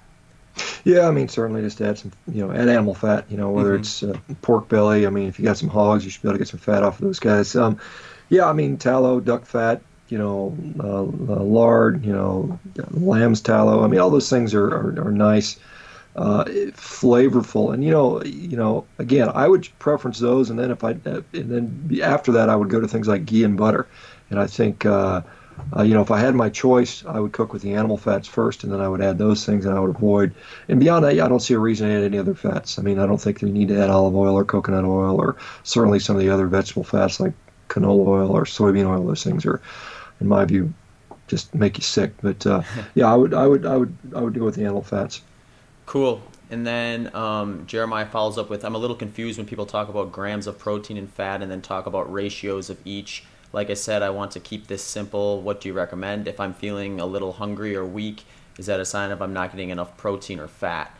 Yeah, 0.84 1.06
I 1.06 1.11
mean 1.11 1.28
certainly 1.28 1.62
just 1.62 1.80
add 1.80 1.98
some 1.98 2.12
you 2.32 2.46
know 2.46 2.52
add 2.52 2.68
animal 2.68 2.94
fat. 2.94 3.26
You 3.30 3.36
know 3.36 3.50
whether 3.50 3.72
mm-hmm. 3.72 3.80
it's 3.80 4.02
uh, 4.02 4.18
pork 4.42 4.68
belly. 4.68 5.06
I 5.06 5.11
mean 5.11 5.28
if 5.28 5.38
you 5.38 5.44
got 5.44 5.58
some 5.58 5.68
hogs, 5.68 6.04
you 6.04 6.11
should 6.11 6.22
be 6.22 6.28
able 6.28 6.34
to 6.34 6.38
get 6.38 6.48
some 6.48 6.61
fat 6.61 6.82
off 6.82 6.98
of 6.98 7.04
those 7.04 7.18
guys. 7.18 7.54
Um, 7.54 7.78
yeah, 8.28 8.48
I 8.48 8.52
mean 8.52 8.76
tallow, 8.76 9.20
duck 9.20 9.44
fat, 9.44 9.82
you 10.08 10.18
know, 10.18 10.56
uh, 10.78 11.02
uh, 11.02 11.42
lard, 11.42 12.04
you 12.04 12.12
know, 12.12 12.58
lamb's 12.90 13.40
tallow. 13.40 13.84
I 13.84 13.88
mean, 13.88 14.00
all 14.00 14.11
those 14.11 14.30
things 14.30 14.54
are, 14.54 14.66
are, 14.66 15.08
are 15.08 15.12
nice, 15.12 15.58
uh, 16.16 16.44
flavorful, 16.44 17.74
and 17.74 17.84
you 17.84 17.90
know, 17.90 18.22
you 18.22 18.56
know, 18.56 18.86
again, 18.98 19.30
I 19.34 19.48
would 19.48 19.68
preference 19.78 20.18
those, 20.18 20.50
and 20.50 20.58
then 20.58 20.70
if 20.70 20.84
I, 20.84 20.90
and 20.92 21.24
then 21.32 22.00
after 22.02 22.32
that, 22.32 22.48
I 22.48 22.56
would 22.56 22.70
go 22.70 22.80
to 22.80 22.88
things 22.88 23.08
like 23.08 23.24
ghee 23.24 23.44
and 23.44 23.56
butter, 23.56 23.86
and 24.30 24.38
I 24.38 24.46
think. 24.46 24.86
Uh, 24.86 25.22
uh, 25.76 25.82
you 25.82 25.94
know, 25.94 26.02
if 26.02 26.11
I 26.11 26.18
had 26.18 26.34
my 26.34 26.48
choice, 26.48 27.04
I 27.06 27.20
would 27.20 27.32
cook 27.32 27.52
with 27.52 27.62
the 27.62 27.74
animal 27.74 27.96
fats 27.96 28.28
first, 28.28 28.64
and 28.64 28.72
then 28.72 28.80
I 28.80 28.88
would 28.88 29.00
add 29.00 29.18
those 29.18 29.44
things, 29.44 29.66
and 29.66 29.76
I 29.76 29.80
would 29.80 29.96
avoid. 29.96 30.34
And 30.68 30.80
beyond 30.80 31.04
that, 31.04 31.14
yeah, 31.14 31.24
I 31.24 31.28
don't 31.28 31.40
see 31.40 31.54
a 31.54 31.58
reason 31.58 31.88
to 31.88 31.94
add 31.94 32.04
any 32.04 32.18
other 32.18 32.34
fats. 32.34 32.78
I 32.78 32.82
mean, 32.82 32.98
I 32.98 33.06
don't 33.06 33.20
think 33.20 33.42
you 33.42 33.48
need 33.48 33.68
to 33.68 33.82
add 33.82 33.90
olive 33.90 34.14
oil 34.14 34.34
or 34.34 34.44
coconut 34.44 34.84
oil, 34.84 35.20
or 35.20 35.36
certainly 35.62 35.98
some 35.98 36.16
of 36.16 36.22
the 36.22 36.30
other 36.30 36.46
vegetable 36.46 36.84
fats 36.84 37.20
like 37.20 37.32
canola 37.68 38.06
oil 38.06 38.30
or 38.30 38.44
soybean 38.44 38.86
oil. 38.86 39.06
Those 39.06 39.24
things 39.24 39.46
are 39.46 39.61
in 40.20 40.28
my 40.28 40.44
view, 40.44 40.72
just 41.28 41.54
make 41.54 41.78
you 41.78 41.82
sick. 41.84 42.12
But 42.20 42.46
uh, 42.46 42.62
yeah, 42.94 43.12
I 43.12 43.16
would, 43.16 43.34
I 43.34 43.46
would, 43.46 43.66
I 43.66 43.76
would, 43.76 43.96
I 44.14 44.20
would 44.20 44.34
go 44.34 44.44
with 44.44 44.56
the 44.56 44.64
animal 44.64 44.82
fats. 44.82 45.22
Cool. 45.86 46.22
And 46.50 46.66
then 46.66 47.14
um, 47.14 47.64
Jeremiah 47.66 48.06
follows 48.06 48.36
up 48.36 48.50
with, 48.50 48.64
I'm 48.64 48.74
a 48.74 48.78
little 48.78 48.96
confused 48.96 49.38
when 49.38 49.46
people 49.46 49.66
talk 49.66 49.88
about 49.88 50.11
grams 50.11 50.46
of 50.46 50.58
protein 50.58 50.96
and 50.96 51.11
fat, 51.11 51.42
and 51.42 51.50
then 51.50 51.62
talk 51.62 51.86
about 51.86 52.12
ratios 52.12 52.70
of 52.70 52.78
each. 52.84 53.24
Like 53.53 53.70
I 53.70 53.74
said, 53.74 54.03
I 54.03 54.11
want 54.11 54.32
to 54.32 54.40
keep 54.40 54.66
this 54.66 54.82
simple. 54.82 55.42
What 55.42 55.61
do 55.61 55.68
you 55.68 55.74
recommend? 55.74 56.28
If 56.28 56.38
I'm 56.38 56.55
feeling 56.55 57.01
a 57.01 57.07
little 57.07 57.32
hungry 57.32 57.74
or 57.74 57.84
weak, 57.84 58.24
is 58.59 58.66
that 58.66 58.80
a 58.80 58.84
sign 58.84 59.11
of 59.11 59.20
I'm 59.20 59.32
not 59.32 59.51
getting 59.51 59.70
enough 59.70 59.96
protein 59.96 60.38
or 60.38 60.48
fat? 60.48 60.96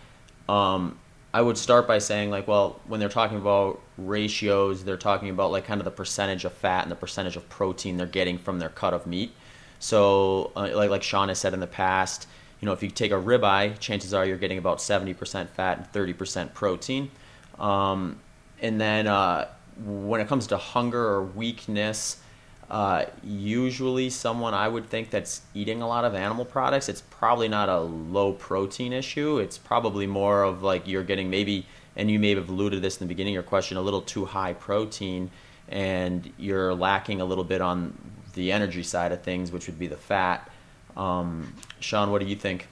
Um, 0.49 0.99
I 1.33 1.43
would 1.43 1.57
start 1.57 1.87
by 1.87 1.99
saying 1.99 2.31
like, 2.31 2.49
well, 2.49 2.81
when 2.87 2.99
they're 2.99 3.09
talking 3.09 3.37
about 3.37 3.81
ratios, 3.97 4.83
they're 4.83 4.97
talking 4.97 5.31
about 5.31 5.53
like 5.53 5.65
kind 5.65 5.81
of 5.81 5.85
the 5.85 5.91
percentage 5.93 6.45
of 6.45 6.53
fat 6.53 6.83
and 6.83 6.91
the 6.91 6.97
percentage 6.97 7.37
of 7.37 7.49
protein 7.49 7.97
they're 7.97 8.07
getting 8.07 8.37
from 8.37 8.59
their 8.59 8.69
cut 8.69 8.95
of 8.95 9.07
meat. 9.07 9.33
So, 9.79 10.51
uh, 10.57 10.71
like 10.75 10.91
like 10.91 11.03
Shawn 11.03 11.29
has 11.29 11.39
said 11.39 11.55
in 11.55 11.61
the 11.61 11.67
past, 11.69 12.27
you 12.61 12.67
know, 12.67 12.73
if 12.73 12.83
you 12.83 12.91
take 12.91 13.13
a 13.13 13.15
ribeye, 13.15 13.79
chances 13.79 14.13
are 14.13 14.27
you're 14.27 14.37
getting 14.37 14.59
about 14.59 14.79
70% 14.79 15.49
fat 15.49 15.79
and 15.79 15.93
30% 15.93 16.53
protein. 16.53 17.11
Um, 17.59 18.21
and 18.61 18.81
then 18.81 19.07
uh, 19.07 19.49
when 19.85 20.21
it 20.21 20.29
comes 20.29 20.49
to 20.49 20.57
hunger 20.57 21.03
or 21.03 21.23
weakness, 21.23 22.21
uh, 22.71 23.07
usually 23.25 24.11
someone 24.11 24.55
I 24.55 24.69
would 24.69 24.89
think 24.89 25.11
that's 25.11 25.43
eating 25.55 25.83
a 25.83 25.89
lot 25.89 26.05
of 26.05 26.15
animal 26.15 26.45
products, 26.45 26.89
it's 26.89 27.03
probably 27.03 27.49
not 27.49 27.69
a 27.69 27.81
low 27.81 28.33
protein 28.33 28.93
issue. 28.93 29.39
It's 29.39 29.59
probably 29.59 30.07
more 30.07 30.45
of 30.45 30.63
like 30.63 30.87
you're 30.87 31.03
getting 31.03 31.31
maybe, 31.31 31.67
and 31.97 32.09
you 32.11 32.21
may 32.21 32.35
have 32.35 32.49
alluded 32.49 32.77
to 32.77 32.81
this 32.81 33.01
in 33.01 33.07
the 33.07 33.13
beginning 33.13 33.33
of 33.33 33.35
your 33.35 33.43
question, 33.43 33.77
a 33.77 33.83
little 33.83 34.03
too 34.03 34.25
high 34.25 34.53
protein, 34.53 35.31
and 35.69 36.33
you're 36.39 36.73
lacking 36.73 37.21
a 37.21 37.25
little 37.25 37.45
bit 37.45 37.61
on 37.61 37.93
the 38.35 38.53
energy 38.53 38.85
side 38.85 39.11
of 39.11 39.23
things, 39.23 39.51
which 39.51 39.67
would 39.67 39.79
be 39.79 39.89
the 39.89 39.97
fat. 39.97 40.49
Um, 40.97 41.55
Shawn, 41.81 42.13
what 42.13 42.21
do 42.21 42.27
you 42.27 42.37
think? 42.37 42.69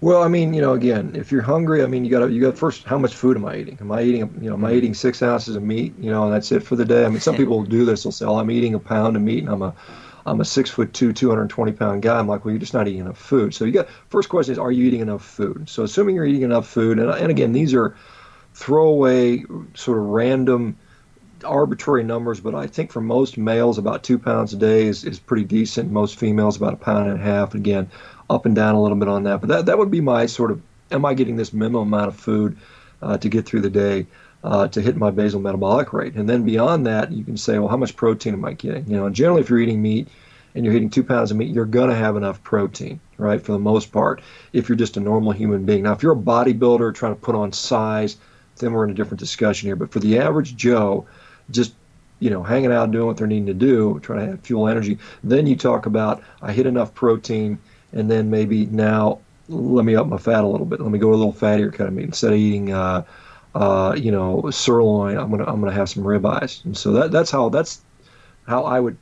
Well, 0.00 0.22
I 0.22 0.28
mean, 0.28 0.52
you 0.52 0.60
know, 0.60 0.74
again, 0.74 1.12
if 1.14 1.32
you're 1.32 1.42
hungry, 1.42 1.82
I 1.82 1.86
mean, 1.86 2.04
you 2.04 2.10
got 2.10 2.20
to 2.20 2.30
you 2.30 2.40
got 2.40 2.58
first. 2.58 2.84
How 2.84 2.98
much 2.98 3.14
food 3.14 3.36
am 3.36 3.44
I 3.46 3.56
eating? 3.56 3.78
Am 3.80 3.90
I 3.90 4.02
eating, 4.02 4.38
you 4.40 4.50
know, 4.50 4.54
am 4.54 4.64
I 4.64 4.68
mm-hmm. 4.68 4.78
eating 4.78 4.94
six 4.94 5.22
ounces 5.22 5.56
of 5.56 5.62
meat? 5.62 5.94
You 5.98 6.10
know, 6.10 6.24
and 6.24 6.32
that's 6.32 6.52
it 6.52 6.62
for 6.62 6.76
the 6.76 6.84
day. 6.84 7.04
I 7.04 7.08
mean, 7.08 7.20
some 7.20 7.36
people 7.36 7.58
will 7.58 7.66
do 7.66 7.84
this. 7.84 8.02
They'll 8.02 8.12
say, 8.12 8.26
"Oh, 8.26 8.36
I'm 8.36 8.50
eating 8.50 8.74
a 8.74 8.78
pound 8.78 9.16
of 9.16 9.22
meat, 9.22 9.44
and 9.44 9.48
I'm 9.48 9.62
a 9.62 9.74
I'm 10.26 10.40
a 10.40 10.44
six 10.44 10.70
foot 10.70 10.92
two, 10.92 11.12
220 11.12 11.72
pound 11.72 12.02
guy. 12.02 12.18
I'm 12.18 12.26
like, 12.26 12.44
well, 12.44 12.52
you're 12.52 12.60
just 12.60 12.74
not 12.74 12.88
eating 12.88 13.00
enough 13.00 13.18
food. 13.18 13.54
So 13.54 13.64
you 13.64 13.72
got 13.72 13.88
first 14.08 14.28
question 14.28 14.52
is, 14.52 14.58
are 14.58 14.72
you 14.72 14.84
eating 14.84 15.00
enough 15.00 15.24
food? 15.24 15.68
So 15.68 15.82
assuming 15.82 16.14
you're 16.14 16.26
eating 16.26 16.42
enough 16.42 16.66
food, 16.66 16.98
and, 16.98 17.10
and 17.10 17.30
again, 17.30 17.52
these 17.52 17.74
are 17.74 17.96
throwaway, 18.54 19.44
sort 19.74 19.98
of 19.98 20.04
random, 20.04 20.76
arbitrary 21.44 22.04
numbers, 22.04 22.40
but 22.40 22.54
I 22.54 22.66
think 22.66 22.90
for 22.90 23.00
most 23.00 23.36
males, 23.36 23.76
about 23.76 24.02
two 24.02 24.18
pounds 24.18 24.52
a 24.54 24.56
day 24.56 24.86
is, 24.86 25.04
is 25.04 25.18
pretty 25.18 25.44
decent. 25.44 25.90
Most 25.90 26.18
females, 26.18 26.56
about 26.56 26.72
a 26.72 26.76
pound 26.76 27.08
and 27.08 27.20
a 27.20 27.22
half. 27.22 27.54
Again, 27.54 27.90
up 28.30 28.46
and 28.46 28.54
down 28.54 28.74
a 28.74 28.82
little 28.82 28.98
bit 28.98 29.08
on 29.08 29.24
that. 29.24 29.40
But 29.40 29.48
that, 29.48 29.66
that 29.66 29.78
would 29.78 29.90
be 29.90 30.00
my 30.00 30.26
sort 30.26 30.50
of 30.50 30.62
am 30.90 31.04
I 31.04 31.14
getting 31.14 31.36
this 31.36 31.52
minimum 31.52 31.92
amount 31.92 32.08
of 32.08 32.16
food 32.16 32.56
uh, 33.02 33.18
to 33.18 33.28
get 33.28 33.46
through 33.46 33.60
the 33.60 33.70
day 33.70 34.06
uh, 34.42 34.68
to 34.68 34.80
hit 34.80 34.96
my 34.96 35.10
basal 35.10 35.40
metabolic 35.40 35.92
rate? 35.92 36.14
And 36.14 36.28
then 36.28 36.44
beyond 36.44 36.86
that, 36.86 37.12
you 37.12 37.24
can 37.24 37.36
say, 37.36 37.58
well, 37.58 37.68
how 37.68 37.76
much 37.76 37.96
protein 37.96 38.34
am 38.34 38.44
I 38.44 38.52
getting? 38.52 38.88
You 38.88 38.96
know, 38.96 39.06
and 39.06 39.14
generally, 39.14 39.40
if 39.40 39.50
you're 39.50 39.60
eating 39.60 39.82
meat 39.82 40.08
and 40.54 40.64
you're 40.64 40.74
eating 40.74 40.90
two 40.90 41.04
pounds 41.04 41.30
of 41.30 41.36
meat, 41.36 41.52
you're 41.52 41.64
going 41.64 41.90
to 41.90 41.96
have 41.96 42.16
enough 42.16 42.42
protein, 42.42 43.00
right, 43.18 43.42
for 43.42 43.52
the 43.52 43.58
most 43.58 43.92
part, 43.92 44.22
if 44.52 44.68
you're 44.68 44.76
just 44.76 44.96
a 44.96 45.00
normal 45.00 45.32
human 45.32 45.64
being. 45.64 45.82
Now, 45.82 45.92
if 45.92 46.02
you're 46.02 46.12
a 46.12 46.16
bodybuilder 46.16 46.94
trying 46.94 47.14
to 47.14 47.20
put 47.20 47.34
on 47.34 47.52
size, 47.52 48.16
then 48.58 48.72
we're 48.72 48.84
in 48.84 48.90
a 48.90 48.94
different 48.94 49.18
discussion 49.18 49.66
here. 49.66 49.76
But 49.76 49.90
for 49.90 49.98
the 49.98 50.18
average 50.18 50.54
Joe, 50.54 51.06
just 51.50 51.74
you 52.20 52.30
know, 52.30 52.42
hanging 52.42 52.72
out 52.72 52.90
doing 52.90 53.06
what 53.06 53.16
they're 53.16 53.26
needing 53.26 53.46
to 53.46 53.54
do, 53.54 53.98
trying 54.00 54.20
to 54.20 54.26
have 54.26 54.40
fuel 54.40 54.68
energy. 54.68 54.98
Then 55.24 55.46
you 55.46 55.56
talk 55.56 55.86
about 55.86 56.22
I 56.40 56.52
hit 56.52 56.64
enough 56.64 56.94
protein 56.94 57.58
and 57.94 58.10
then 58.10 58.28
maybe 58.28 58.66
now 58.66 59.20
let 59.48 59.84
me 59.84 59.94
up 59.94 60.06
my 60.06 60.18
fat 60.18 60.44
a 60.44 60.46
little 60.46 60.66
bit. 60.66 60.80
Let 60.80 60.90
me 60.90 60.98
go 60.98 61.10
a 61.10 61.14
little 61.14 61.32
fattier 61.32 61.72
kind 61.72 61.88
of 61.88 61.94
meat 61.94 62.04
instead 62.04 62.32
of 62.32 62.38
eating, 62.38 62.72
uh, 62.72 63.04
uh, 63.54 63.94
you 63.96 64.10
know, 64.10 64.50
sirloin. 64.50 65.16
I'm 65.16 65.30
gonna 65.30 65.44
I'm 65.44 65.60
gonna 65.60 65.72
have 65.72 65.88
some 65.88 66.02
ribeyes, 66.02 66.64
and 66.64 66.76
so 66.76 66.92
that 66.92 67.12
that's 67.12 67.30
how 67.30 67.48
that's 67.48 67.82
how 68.46 68.64
I 68.64 68.80
would 68.80 68.96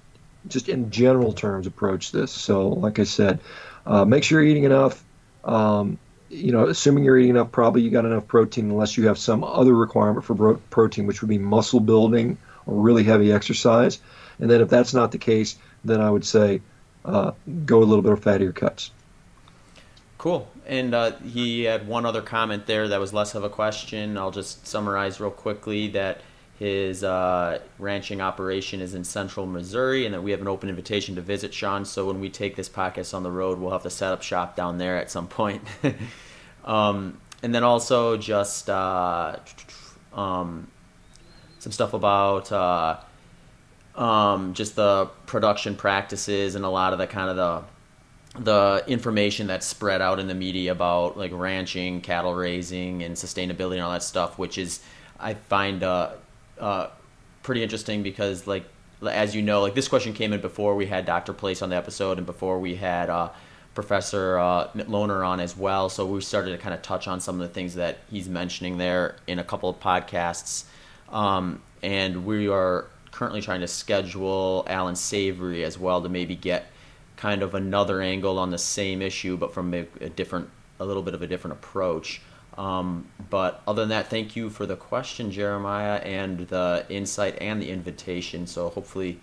just 0.48 0.68
in 0.68 0.90
general 0.90 1.32
terms 1.32 1.66
approach 1.66 2.12
this. 2.12 2.30
So 2.30 2.68
like 2.68 2.98
I 2.98 3.04
said, 3.04 3.40
uh, 3.86 4.04
make 4.04 4.24
sure 4.24 4.40
you're 4.40 4.50
eating 4.50 4.64
enough. 4.64 5.04
Um, 5.44 5.98
you 6.28 6.52
know, 6.52 6.66
assuming 6.66 7.04
you're 7.04 7.18
eating 7.18 7.30
enough, 7.30 7.52
probably 7.52 7.82
you 7.82 7.90
got 7.90 8.04
enough 8.04 8.26
protein, 8.26 8.70
unless 8.70 8.96
you 8.96 9.06
have 9.06 9.18
some 9.18 9.44
other 9.44 9.74
requirement 9.74 10.24
for 10.24 10.34
bro- 10.34 10.60
protein, 10.70 11.06
which 11.06 11.20
would 11.20 11.28
be 11.28 11.38
muscle 11.38 11.80
building 11.80 12.38
or 12.66 12.80
really 12.80 13.04
heavy 13.04 13.32
exercise. 13.32 14.00
And 14.38 14.50
then 14.50 14.60
if 14.60 14.68
that's 14.68 14.94
not 14.94 15.12
the 15.12 15.18
case, 15.18 15.56
then 15.84 16.00
I 16.00 16.08
would 16.10 16.24
say 16.24 16.62
uh, 17.04 17.32
go 17.64 17.78
a 17.78 17.84
little 17.84 18.02
bit 18.02 18.12
of 18.12 18.20
fattier 18.20 18.54
cuts. 18.54 18.90
Cool. 20.18 20.48
And 20.66 20.94
uh, 20.94 21.16
he 21.18 21.64
had 21.64 21.88
one 21.88 22.06
other 22.06 22.22
comment 22.22 22.66
there 22.66 22.88
that 22.88 23.00
was 23.00 23.12
less 23.12 23.34
of 23.34 23.42
a 23.42 23.48
question. 23.48 24.16
I'll 24.16 24.30
just 24.30 24.66
summarize 24.66 25.20
real 25.20 25.30
quickly 25.30 25.88
that 25.88 26.20
his 26.58 27.02
uh, 27.02 27.58
ranching 27.80 28.20
operation 28.20 28.80
is 28.80 28.94
in 28.94 29.02
central 29.02 29.46
Missouri 29.46 30.06
and 30.06 30.14
that 30.14 30.22
we 30.22 30.30
have 30.30 30.40
an 30.40 30.46
open 30.46 30.68
invitation 30.68 31.16
to 31.16 31.20
visit 31.20 31.52
Shawn. 31.52 31.84
So 31.84 32.06
when 32.06 32.20
we 32.20 32.30
take 32.30 32.54
this 32.54 32.68
podcast 32.68 33.14
on 33.14 33.24
the 33.24 33.32
road, 33.32 33.58
we'll 33.58 33.72
have 33.72 33.82
to 33.82 33.90
set 33.90 34.12
up 34.12 34.22
shop 34.22 34.54
down 34.54 34.78
there 34.78 34.96
at 34.96 35.10
some 35.10 35.26
point. 35.26 35.62
um, 36.64 37.18
and 37.42 37.52
then 37.52 37.64
also 37.64 38.16
just 38.16 38.70
uh, 38.70 39.38
um, 40.14 40.68
some 41.58 41.72
stuff 41.72 41.94
about 41.94 42.52
uh, 42.52 42.98
um, 43.94 44.54
just 44.54 44.76
the 44.76 45.08
production 45.26 45.76
practices 45.76 46.54
and 46.54 46.64
a 46.64 46.68
lot 46.68 46.92
of 46.92 46.98
the 46.98 47.06
kind 47.06 47.30
of 47.30 47.36
the 47.36 47.62
the 48.34 48.82
information 48.86 49.46
that's 49.46 49.66
spread 49.66 50.00
out 50.00 50.18
in 50.18 50.26
the 50.26 50.34
media 50.34 50.72
about 50.72 51.18
like 51.18 51.30
ranching, 51.34 52.00
cattle 52.00 52.34
raising, 52.34 53.02
and 53.02 53.14
sustainability 53.14 53.74
and 53.74 53.82
all 53.82 53.92
that 53.92 54.02
stuff, 54.02 54.38
which 54.38 54.56
is 54.56 54.80
I 55.20 55.34
find 55.34 55.82
uh, 55.82 56.12
uh, 56.58 56.88
pretty 57.42 57.62
interesting 57.62 58.02
because 58.02 58.46
like 58.46 58.64
as 59.02 59.34
you 59.34 59.42
know, 59.42 59.60
like 59.60 59.74
this 59.74 59.88
question 59.88 60.12
came 60.14 60.32
in 60.32 60.40
before 60.40 60.74
we 60.76 60.86
had 60.86 61.04
Dr. 61.04 61.32
Place 61.32 61.60
on 61.60 61.70
the 61.70 61.76
episode 61.76 62.18
and 62.18 62.26
before 62.26 62.58
we 62.58 62.76
had 62.76 63.10
uh, 63.10 63.30
Professor 63.74 64.38
uh, 64.38 64.68
Lohner 64.74 65.26
on 65.26 65.40
as 65.40 65.56
well. 65.56 65.88
So 65.88 66.06
we 66.06 66.20
started 66.20 66.52
to 66.52 66.58
kind 66.58 66.74
of 66.74 66.82
touch 66.82 67.08
on 67.08 67.20
some 67.20 67.40
of 67.40 67.46
the 67.46 67.52
things 67.52 67.74
that 67.74 67.98
he's 68.10 68.28
mentioning 68.28 68.78
there 68.78 69.16
in 69.26 69.38
a 69.38 69.44
couple 69.44 69.68
of 69.68 69.80
podcasts. 69.80 70.64
Um, 71.10 71.60
and 71.82 72.24
we 72.24 72.48
are 72.48 72.86
currently 73.22 73.40
trying 73.40 73.60
to 73.60 73.68
schedule 73.68 74.64
Allan 74.66 74.96
Savory 74.96 75.62
as 75.62 75.78
well 75.78 76.02
to 76.02 76.08
maybe 76.08 76.34
get 76.34 76.66
kind 77.14 77.40
of 77.40 77.54
another 77.54 78.02
angle 78.02 78.36
on 78.36 78.50
the 78.50 78.58
same 78.58 79.00
issue, 79.00 79.36
but 79.36 79.54
from 79.54 79.72
a, 79.72 79.86
a 80.00 80.08
different, 80.08 80.50
a 80.80 80.84
little 80.84 81.04
bit 81.04 81.14
of 81.14 81.22
a 81.22 81.26
different 81.28 81.56
approach. 81.56 82.20
Um, 82.58 83.06
but 83.30 83.62
other 83.64 83.82
than 83.82 83.90
that, 83.90 84.10
thank 84.10 84.34
you 84.34 84.50
for 84.50 84.66
the 84.66 84.74
question, 84.74 85.30
Jeremiah, 85.30 86.00
and 86.00 86.48
the 86.48 86.84
insight 86.88 87.40
and 87.40 87.62
the 87.62 87.70
invitation. 87.70 88.48
So 88.48 88.70
hopefully, 88.70 89.20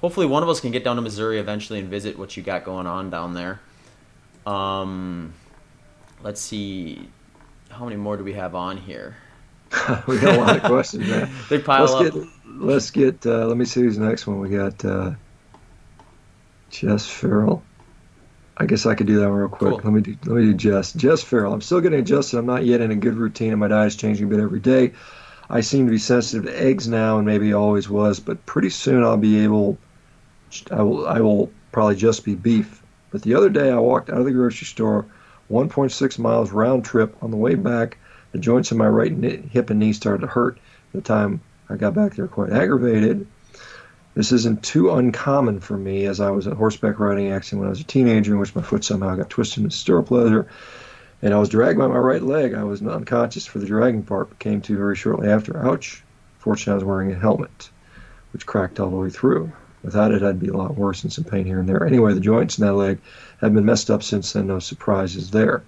hopefully 0.00 0.24
one 0.24 0.42
of 0.42 0.48
us 0.48 0.58
can 0.58 0.70
get 0.70 0.82
down 0.82 0.96
to 0.96 1.02
Missouri 1.02 1.38
eventually 1.38 1.80
and 1.80 1.90
visit 1.90 2.18
what 2.18 2.38
you 2.38 2.42
got 2.42 2.64
going 2.64 2.86
on 2.86 3.10
down 3.10 3.34
there. 3.34 3.60
Um, 4.46 5.34
let's 6.22 6.40
see, 6.40 7.10
how 7.68 7.84
many 7.84 7.96
more 7.96 8.16
do 8.16 8.24
we 8.24 8.32
have 8.32 8.54
on 8.54 8.78
here? 8.78 9.16
we 10.06 10.18
got 10.18 10.36
a 10.36 10.40
lot 10.40 10.56
of 10.56 10.62
questions, 10.62 11.08
man. 11.08 11.30
they 11.48 11.58
pile 11.58 11.82
let's 11.82 11.94
up. 11.94 12.14
Get, 12.14 12.28
let's 12.46 12.90
get. 12.90 13.26
Uh, 13.26 13.46
let 13.46 13.56
me 13.56 13.64
see 13.64 13.80
who's 13.80 13.98
next 13.98 14.26
one. 14.26 14.40
We 14.40 14.50
got 14.50 14.84
uh, 14.84 15.12
Jess 16.70 17.06
Farrell. 17.06 17.62
I 18.56 18.66
guess 18.66 18.86
I 18.86 18.94
could 18.94 19.08
do 19.08 19.18
that 19.20 19.30
real 19.30 19.48
quick. 19.48 19.72
Cool. 19.72 19.80
Let 19.82 19.92
me 19.92 20.00
do. 20.00 20.16
Let 20.24 20.36
me 20.36 20.44
do 20.44 20.54
Jess. 20.54 20.92
Jess 20.92 21.22
Farrell. 21.22 21.52
I'm 21.52 21.60
still 21.60 21.80
getting 21.80 21.98
adjusted. 21.98 22.38
I'm 22.38 22.46
not 22.46 22.64
yet 22.64 22.80
in 22.80 22.90
a 22.90 22.96
good 22.96 23.14
routine, 23.14 23.50
and 23.50 23.60
my 23.60 23.68
diet 23.68 23.88
is 23.88 23.96
changing 23.96 24.26
a 24.26 24.28
bit 24.28 24.40
every 24.40 24.60
day. 24.60 24.92
I 25.50 25.60
seem 25.60 25.86
to 25.86 25.90
be 25.90 25.98
sensitive 25.98 26.46
to 26.46 26.62
eggs 26.62 26.88
now, 26.88 27.18
and 27.18 27.26
maybe 27.26 27.52
always 27.52 27.88
was, 27.88 28.20
but 28.20 28.46
pretty 28.46 28.70
soon 28.70 29.02
I'll 29.02 29.16
be 29.16 29.40
able. 29.40 29.78
I 30.70 30.82
will. 30.82 31.06
I 31.06 31.20
will 31.20 31.50
probably 31.72 31.96
just 31.96 32.24
be 32.24 32.34
beef. 32.34 32.82
But 33.10 33.22
the 33.22 33.34
other 33.34 33.48
day 33.48 33.70
I 33.70 33.78
walked 33.78 34.10
out 34.10 34.18
of 34.18 34.24
the 34.24 34.32
grocery 34.32 34.66
store, 34.66 35.06
1.6 35.50 36.18
miles 36.18 36.52
round 36.52 36.84
trip. 36.84 37.16
On 37.22 37.30
the 37.30 37.36
way 37.36 37.54
back, 37.54 37.98
the 38.34 38.40
joints 38.40 38.72
in 38.72 38.78
my 38.78 38.88
right 38.88 39.12
hip 39.12 39.70
and 39.70 39.78
knee 39.78 39.92
started 39.92 40.22
to 40.22 40.26
hurt. 40.26 40.58
At 40.88 40.92
the 40.92 41.00
time 41.02 41.40
I 41.70 41.76
got 41.76 41.94
back 41.94 42.16
there 42.16 42.26
quite 42.26 42.50
aggravated. 42.50 43.28
This 44.14 44.32
isn't 44.32 44.64
too 44.64 44.90
uncommon 44.90 45.60
for 45.60 45.76
me, 45.76 46.06
as 46.06 46.18
I 46.18 46.30
was 46.30 46.48
a 46.48 46.54
horseback 46.54 46.98
riding 46.98 47.30
accident 47.30 47.60
when 47.60 47.68
I 47.68 47.70
was 47.70 47.80
a 47.80 47.84
teenager, 47.84 48.32
in 48.32 48.40
which 48.40 48.54
my 48.56 48.62
foot 48.62 48.82
somehow 48.82 49.14
got 49.14 49.30
twisted 49.30 49.62
in 49.62 49.70
stirrup 49.70 50.10
leather, 50.10 50.48
and 51.22 51.32
I 51.32 51.38
was 51.38 51.48
dragged 51.48 51.78
by 51.78 51.86
my 51.86 51.96
right 51.96 52.22
leg. 52.22 52.54
I 52.54 52.64
was 52.64 52.82
unconscious 52.82 53.46
for 53.46 53.60
the 53.60 53.66
dragging 53.66 54.02
part, 54.02 54.30
but 54.30 54.40
came 54.40 54.60
to 54.62 54.76
very 54.76 54.96
shortly 54.96 55.28
after. 55.28 55.56
Ouch! 55.64 56.02
Fortunately, 56.40 56.72
I 56.72 56.74
was 56.74 56.84
wearing 56.84 57.12
a 57.12 57.18
helmet, 57.18 57.70
which 58.32 58.46
cracked 58.46 58.80
all 58.80 58.90
the 58.90 58.96
way 58.96 59.10
through. 59.10 59.52
Without 59.84 60.10
it, 60.10 60.24
I'd 60.24 60.40
be 60.40 60.48
a 60.48 60.56
lot 60.56 60.76
worse 60.76 61.04
and 61.04 61.12
some 61.12 61.24
pain 61.24 61.44
here 61.44 61.60
and 61.60 61.68
there. 61.68 61.86
Anyway, 61.86 62.14
the 62.14 62.20
joints 62.20 62.58
in 62.58 62.66
that 62.66 62.74
leg 62.74 62.98
have 63.40 63.54
been 63.54 63.64
messed 63.64 63.92
up 63.92 64.02
since 64.02 64.32
then. 64.32 64.48
No 64.48 64.58
surprises 64.58 65.30
there. 65.30 65.62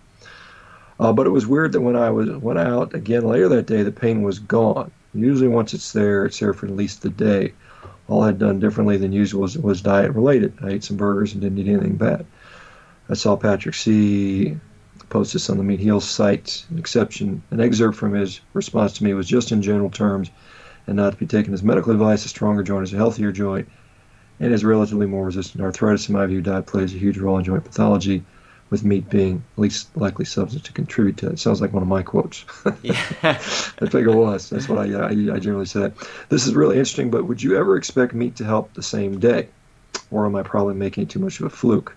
Uh, 0.98 1.12
but 1.12 1.26
it 1.26 1.30
was 1.30 1.46
weird 1.46 1.72
that 1.72 1.80
when 1.80 1.96
I 1.96 2.10
was 2.10 2.30
went 2.30 2.58
out 2.58 2.94
again 2.94 3.24
later 3.24 3.48
that 3.48 3.66
day, 3.66 3.82
the 3.82 3.92
pain 3.92 4.22
was 4.22 4.38
gone. 4.38 4.90
Usually, 5.14 5.48
once 5.48 5.74
it's 5.74 5.92
there, 5.92 6.24
it's 6.26 6.38
there 6.38 6.52
for 6.54 6.66
at 6.66 6.76
least 6.76 7.02
the 7.02 7.10
day. 7.10 7.52
All 8.08 8.22
I'd 8.22 8.38
done 8.38 8.60
differently 8.60 8.96
than 8.96 9.12
usual 9.12 9.42
was, 9.42 9.58
was 9.58 9.80
diet 9.82 10.12
related. 10.14 10.54
I 10.62 10.70
ate 10.70 10.84
some 10.84 10.96
burgers 10.96 11.32
and 11.32 11.42
didn't 11.42 11.58
eat 11.58 11.68
anything 11.68 11.96
bad. 11.96 12.24
I 13.08 13.14
saw 13.14 13.36
Patrick 13.36 13.74
C. 13.74 14.56
post 15.08 15.32
this 15.32 15.50
on 15.50 15.58
the 15.58 15.64
Meat 15.64 15.80
Heals 15.80 16.08
site. 16.08 16.64
An 16.70 16.78
exception, 16.78 17.42
an 17.50 17.60
excerpt 17.60 17.96
from 17.96 18.12
his 18.14 18.40
response 18.52 18.94
to 18.94 19.04
me 19.04 19.14
was 19.14 19.26
just 19.26 19.52
in 19.52 19.62
general 19.62 19.90
terms 19.90 20.30
and 20.86 20.96
not 20.96 21.12
to 21.12 21.18
be 21.18 21.26
taken 21.26 21.52
as 21.52 21.62
medical 21.62 21.92
advice. 21.92 22.24
A 22.24 22.28
stronger 22.28 22.62
joint 22.62 22.84
is 22.84 22.92
a 22.92 22.96
healthier 22.96 23.32
joint. 23.32 23.68
and 24.38 24.52
is 24.52 24.64
relatively 24.64 25.06
more 25.06 25.24
resistant 25.24 25.58
to 25.58 25.64
arthritis. 25.64 26.08
In 26.08 26.14
my 26.14 26.26
view, 26.26 26.40
diet 26.40 26.66
plays 26.66 26.94
a 26.94 26.98
huge 26.98 27.18
role 27.18 27.38
in 27.38 27.44
joint 27.44 27.64
pathology, 27.64 28.22
with 28.68 28.84
meat 28.84 29.08
being 29.08 29.44
least 29.56 29.96
likely 29.96 30.24
substance 30.24 30.64
to 30.64 30.72
contribute 30.72 31.16
to 31.18 31.28
it. 31.28 31.38
Sounds 31.38 31.60
like 31.60 31.72
one 31.72 31.82
of 31.82 31.88
my 31.88 32.02
quotes. 32.02 32.44
yeah. 32.82 33.00
I 33.22 33.34
think 33.34 33.94
it 34.06 34.14
was. 34.14 34.50
That's 34.50 34.68
what 34.68 34.78
I, 34.78 34.92
I, 34.92 35.08
I 35.08 35.38
generally 35.38 35.66
say. 35.66 35.92
This 36.28 36.46
is 36.46 36.54
really 36.54 36.76
interesting, 36.76 37.10
but 37.10 37.24
would 37.24 37.42
you 37.42 37.56
ever 37.56 37.76
expect 37.76 38.14
meat 38.14 38.36
to 38.36 38.44
help 38.44 38.74
the 38.74 38.82
same 38.82 39.20
day? 39.20 39.48
Or 40.10 40.26
am 40.26 40.34
I 40.34 40.42
probably 40.42 40.74
making 40.74 41.04
it 41.04 41.10
too 41.10 41.20
much 41.20 41.38
of 41.38 41.46
a 41.46 41.50
fluke? 41.50 41.94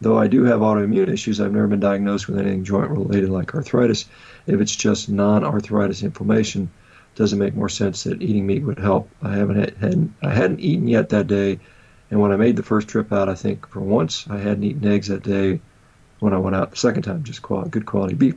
Though 0.00 0.18
I 0.18 0.26
do 0.26 0.42
have 0.44 0.60
autoimmune 0.60 1.08
issues, 1.08 1.40
I've 1.40 1.52
never 1.52 1.68
been 1.68 1.78
diagnosed 1.78 2.26
with 2.26 2.38
anything 2.38 2.64
joint 2.64 2.90
related 2.90 3.28
like 3.28 3.54
arthritis. 3.54 4.06
If 4.48 4.60
it's 4.60 4.74
just 4.74 5.08
non 5.08 5.44
arthritis 5.44 6.02
inflammation, 6.02 6.68
does 7.14 7.32
it 7.32 7.36
make 7.36 7.54
more 7.54 7.68
sense 7.68 8.02
that 8.02 8.20
eating 8.20 8.44
meat 8.44 8.64
would 8.64 8.80
help? 8.80 9.08
I 9.22 9.36
haven't 9.36 9.56
had, 9.56 9.76
hadn't, 9.76 10.14
I 10.22 10.34
hadn't 10.34 10.58
eaten 10.58 10.88
yet 10.88 11.10
that 11.10 11.28
day, 11.28 11.60
and 12.10 12.20
when 12.20 12.32
I 12.32 12.36
made 12.36 12.56
the 12.56 12.64
first 12.64 12.88
trip 12.88 13.12
out, 13.12 13.28
I 13.28 13.36
think 13.36 13.68
for 13.68 13.80
once 13.80 14.26
I 14.28 14.38
hadn't 14.38 14.64
eaten 14.64 14.90
eggs 14.90 15.06
that 15.06 15.22
day 15.22 15.60
when 16.22 16.32
I 16.32 16.38
went 16.38 16.54
out 16.54 16.70
the 16.70 16.76
second 16.76 17.02
time, 17.02 17.24
just 17.24 17.42
good 17.42 17.84
quality 17.84 18.14
beef. 18.14 18.36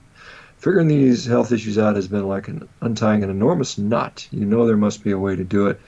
Figuring 0.57 0.87
these 0.87 1.25
health 1.25 1.51
issues 1.51 1.77
out 1.77 1.95
has 1.95 2.07
been 2.07 2.27
like 2.27 2.47
an, 2.47 2.67
untying 2.81 3.23
an 3.23 3.29
enormous 3.29 3.77
knot. 3.77 4.27
You 4.31 4.45
know 4.45 4.65
there 4.65 4.75
must 4.75 5.03
be 5.03 5.11
a 5.11 5.19
way 5.19 5.35
to 5.35 5.43
do 5.43 5.67
it, 5.67 5.79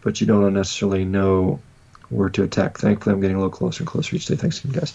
but 0.00 0.20
you 0.20 0.26
don't 0.26 0.54
necessarily 0.54 1.04
know 1.04 1.60
where 2.08 2.30
to 2.30 2.44
attack. 2.44 2.78
Thankfully, 2.78 3.12
I'm 3.12 3.20
getting 3.20 3.36
a 3.36 3.40
little 3.40 3.52
closer 3.52 3.82
and 3.82 3.86
closer 3.86 4.16
each 4.16 4.24
day. 4.24 4.36
Thanks 4.36 4.64
again, 4.64 4.72
guys. 4.72 4.94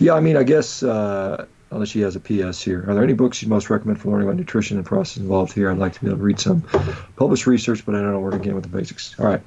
Yeah, 0.00 0.14
I 0.14 0.20
mean, 0.20 0.36
I 0.36 0.42
guess 0.42 0.82
uh, 0.82 1.46
unless 1.70 1.90
she 1.90 2.00
has 2.00 2.16
a 2.16 2.20
PS 2.20 2.60
here. 2.60 2.84
Are 2.88 2.94
there 2.94 3.04
any 3.04 3.12
books 3.12 3.40
you'd 3.40 3.48
most 3.48 3.70
recommend 3.70 4.00
for 4.00 4.10
learning 4.10 4.26
about 4.26 4.36
nutrition 4.36 4.76
and 4.78 4.86
process 4.86 5.18
involved 5.18 5.52
here? 5.52 5.70
I'd 5.70 5.78
like 5.78 5.92
to 5.92 6.00
be 6.00 6.08
able 6.08 6.18
to 6.18 6.24
read 6.24 6.40
some 6.40 6.62
published 7.16 7.46
research, 7.46 7.86
but 7.86 7.94
I 7.94 8.00
don't 8.00 8.10
know 8.10 8.20
where 8.20 8.32
to 8.32 8.38
begin 8.38 8.56
with 8.56 8.64
the 8.64 8.76
basics. 8.76 9.14
All 9.18 9.26
right. 9.26 9.42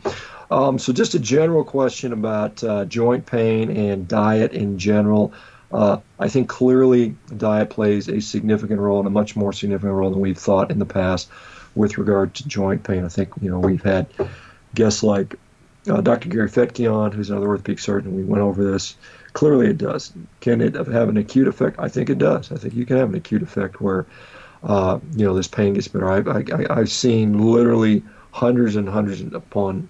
Um, 0.50 0.80
so, 0.80 0.94
just 0.94 1.14
a 1.14 1.20
general 1.20 1.66
question 1.66 2.14
about 2.14 2.64
uh, 2.64 2.86
joint 2.86 3.26
pain 3.26 3.76
and 3.76 4.08
diet 4.08 4.54
in 4.54 4.80
general. 4.80 5.34
Uh, 5.72 5.98
I 6.20 6.30
think 6.30 6.48
clearly 6.48 7.16
diet 7.36 7.70
plays 7.70 8.08
a 8.08 8.22
significant 8.22 8.80
role 8.80 9.00
and 9.00 9.08
a 9.08 9.12
much 9.12 9.36
more 9.36 9.52
significant 9.52 9.94
role 9.94 10.10
than 10.10 10.20
we've 10.20 10.38
thought 10.38 10.72
in 10.72 10.80
the 10.80 10.86
past 10.86 11.30
with 11.76 11.98
regard 11.98 12.34
to 12.36 12.48
joint 12.48 12.84
pain. 12.84 13.04
I 13.04 13.10
think 13.10 13.30
you 13.42 13.50
know 13.50 13.60
we've 13.60 13.84
had 13.84 14.08
guests 14.74 15.04
like 15.04 15.36
uh, 15.90 16.02
Dr. 16.02 16.30
Gary 16.30 16.50
Fettke 16.50 16.92
on, 16.92 17.12
who's 17.12 17.30
another 17.30 17.48
orthopedic 17.48 17.80
surgeon. 17.80 18.16
We 18.16 18.24
went 18.24 18.42
over 18.42 18.64
this. 18.72 18.96
Clearly, 19.34 19.68
it 19.68 19.78
does. 19.78 20.14
Can 20.42 20.62
it 20.62 20.76
have 20.76 21.10
an 21.10 21.18
acute 21.18 21.48
effect? 21.48 21.78
I 21.80 21.90
think 21.90 22.10
it 22.10 22.18
does. 22.18 22.52
I 22.52 22.56
think 22.56 22.74
you 22.74 22.86
can 22.86 22.98
have 22.98 23.10
an 23.10 23.16
acute 23.16 23.44
effect 23.44 23.80
where 23.82 24.06
uh, 24.64 25.00
you 25.16 25.26
know 25.26 25.34
this 25.34 25.48
pain 25.48 25.74
gets 25.74 25.88
better. 25.88 26.10
I, 26.10 26.40
I, 26.40 26.80
I've 26.80 26.90
seen 26.90 27.40
literally 27.40 28.04
hundreds 28.32 28.76
and 28.76 28.88
hundreds 28.88 29.22
upon 29.22 29.90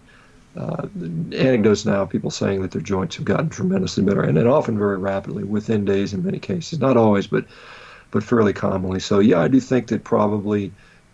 uh, 0.58 0.88
anecdotes 1.36 1.86
now 1.86 2.02
of 2.02 2.10
people 2.10 2.32
saying 2.32 2.62
that 2.62 2.72
their 2.72 2.82
joints 2.82 3.16
have 3.16 3.26
gotten 3.26 3.50
tremendously 3.50 4.04
better, 4.04 4.24
and 4.24 4.38
often 4.48 4.78
very 4.78 4.98
rapidly, 4.98 5.44
within 5.44 5.86
days 5.86 6.14
in 6.14 6.24
many 6.24 6.40
cases. 6.40 6.80
Not 6.80 6.98
always, 6.98 7.28
but 7.28 7.46
but 8.12 8.24
fairly 8.24 8.54
commonly. 8.54 9.00
So 9.00 9.20
yeah, 9.20 9.40
I 9.40 9.48
do 9.48 9.60
think 9.60 9.88
that 9.88 10.04
probably, 10.04 10.72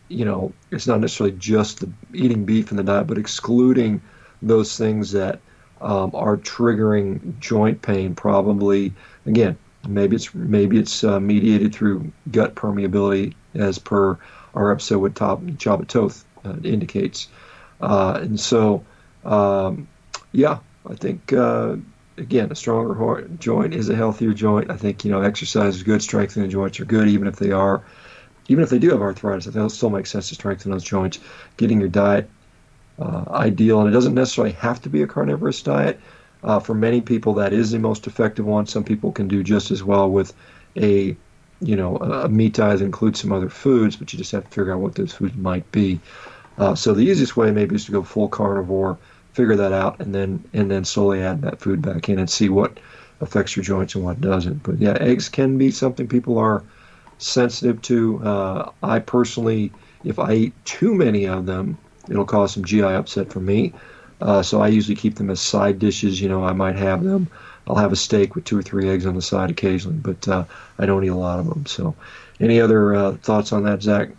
you 0.10 0.24
know, 0.24 0.54
it's 0.72 0.88
not 0.88 1.00
necessarily 1.00 1.36
just 1.38 1.80
the 1.80 1.90
eating 2.14 2.46
beef 2.46 2.72
in 2.72 2.78
the 2.78 2.84
diet, 2.84 3.08
but 3.08 3.18
excluding 3.18 4.02
those 4.42 4.78
things 4.78 5.12
that 5.12 5.40
um, 5.82 6.12
are 6.14 6.38
triggering 6.38 7.38
joint 7.40 7.82
pain. 7.82 8.16
Probably 8.16 8.94
again, 9.26 9.58
maybe 9.88 10.16
it's 10.16 10.34
maybe 10.34 10.80
it's 10.80 11.04
uh, 11.04 11.20
mediated 11.20 11.74
through 11.76 12.12
gut 12.32 12.56
permeability, 12.56 13.34
as 13.56 13.78
per 13.80 14.18
our 14.54 14.72
episode 14.72 15.00
with 15.00 15.16
Top 15.16 15.42
Csaba 15.42 15.88
Toth 15.88 16.24
uh, 16.46 16.56
indicates, 16.64 17.28
uh, 17.82 18.20
and 18.22 18.40
so 18.40 18.84
um, 19.26 19.88
yeah, 20.32 20.60
I 20.90 20.96
think 20.96 21.34
uh, 21.34 21.78
again 22.18 22.52
a 22.52 22.56
stronger 22.56 23.28
joint 23.40 23.74
is 23.74 23.90
a 23.90 23.96
healthier 23.96 24.34
joint. 24.34 24.70
I 24.70 24.78
think 24.78 25.06
you 25.06 25.12
know 25.12 25.22
exercise 25.22 25.76
is 25.76 25.84
good, 25.84 26.02
strengthening 26.02 26.50
joints 26.50 26.80
are 26.80 26.86
good, 26.86 27.08
even 27.08 27.28
if 27.28 27.38
they 27.38 27.52
are, 27.52 27.84
even 28.48 28.64
if 28.64 28.70
they 28.70 28.80
do 28.80 28.92
have 28.92 29.02
arthritis. 29.02 29.48
I 29.48 29.52
think 29.52 29.66
it 29.66 29.74
still 29.74 29.90
makes 29.90 30.12
sense 30.12 30.30
to 30.30 30.36
strengthen 30.36 30.72
those 30.72 30.84
joints. 30.84 31.20
Getting 31.58 31.80
your 31.80 31.90
diet 31.90 32.30
uh, 33.00 33.26
ideal, 33.30 33.80
and 33.80 33.90
it 33.90 33.94
doesn't 33.94 34.14
necessarily 34.14 34.54
have 34.54 34.82
to 34.82 34.90
be 34.90 35.02
a 35.02 35.08
carnivorous 35.08 35.62
diet. 35.62 36.00
Uh, 36.44 36.60
for 36.60 36.74
many 36.74 37.00
people, 37.00 37.34
that 37.34 37.54
is 37.54 37.72
the 37.72 37.80
most 37.80 38.06
effective 38.06 38.46
one. 38.46 38.68
Some 38.68 38.84
people 38.84 39.14
can 39.14 39.30
do 39.30 39.44
just 39.44 39.72
as 39.72 39.84
well 39.84 40.10
with 40.10 40.34
a 40.78 41.16
you 41.62 41.76
know 41.76 41.96
a 41.98 42.28
meat 42.28 42.56
diet 42.56 42.80
that 42.80 42.86
includes 42.86 43.22
some 43.22 43.32
other 43.32 43.50
foods, 43.50 43.96
but 43.96 44.12
you 44.12 44.18
just 44.18 44.32
have 44.32 44.44
to 44.44 44.50
figure 44.50 44.74
out 44.74 44.82
what 44.82 44.96
those 44.96 45.14
foods 45.14 45.36
might 45.38 45.70
be. 45.72 46.02
Uh, 46.58 46.76
so 46.76 46.94
the 46.94 47.02
easiest 47.02 47.36
way 47.38 47.52
maybe 47.52 47.76
is 47.76 47.86
to 47.86 47.92
go 47.92 48.04
full 48.04 48.28
carnivore 48.28 48.98
figure 49.34 49.56
that 49.56 49.74
out, 49.74 50.00
and 50.00 50.14
then 50.14 50.44
and 50.54 50.72
then 50.72 50.86
slowly 50.86 51.22
add 51.22 51.42
that 51.42 51.60
food 51.60 51.82
back 51.82 52.10
in 52.10 52.20
and 52.20 52.30
see 52.30 52.50
what 52.50 52.80
affects 53.22 53.56
your 53.56 53.64
joints 53.64 53.96
and 53.96 54.04
what 54.04 54.22
doesn't. 54.22 54.64
But 54.64 54.80
yeah, 54.80 54.98
eggs 55.00 55.30
can 55.30 55.58
be 55.58 55.72
something 55.72 56.08
people 56.08 56.38
are 56.38 56.64
sensitive 57.18 57.82
to. 57.84 58.24
Uh, 58.24 58.72
I 58.82 59.00
personally, 59.00 59.72
if 60.04 60.20
I 60.20 60.34
eat 60.34 60.66
too 60.66 60.94
many 60.94 61.28
of 61.28 61.46
them, 61.46 61.78
it'll 62.10 62.26
cause 62.26 62.54
some 62.54 62.64
GI 62.64 62.84
upset 62.84 63.32
for 63.32 63.40
me. 63.40 63.74
Uh, 64.22 64.42
so 64.42 64.62
I 64.62 64.68
usually 64.70 64.96
keep 64.96 65.16
them 65.16 65.30
as 65.30 65.42
side 65.42 65.80
dishes. 65.80 66.22
You 66.22 66.30
know, 66.30 66.44
I 66.44 66.54
might 66.54 66.76
have 66.76 67.04
them. 67.04 67.28
I'll 67.68 67.76
have 67.76 67.92
a 67.92 67.98
steak 67.98 68.36
with 68.36 68.46
two 68.46 68.58
or 68.58 68.62
three 68.62 68.90
eggs 68.90 69.06
on 69.06 69.16
the 69.16 69.22
side 69.22 69.50
occasionally, 69.50 69.98
but 69.98 70.28
uh, 70.28 70.46
I 70.78 70.86
don't 70.86 71.04
eat 71.04 71.10
a 71.10 71.16
lot 71.16 71.40
of 71.40 71.48
them. 71.48 71.66
So, 71.66 71.96
any 72.40 72.60
other 72.60 72.94
uh, 72.94 73.14
thoughts 73.24 73.54
on 73.54 73.64
that, 73.64 73.82
Zach? 73.82 74.10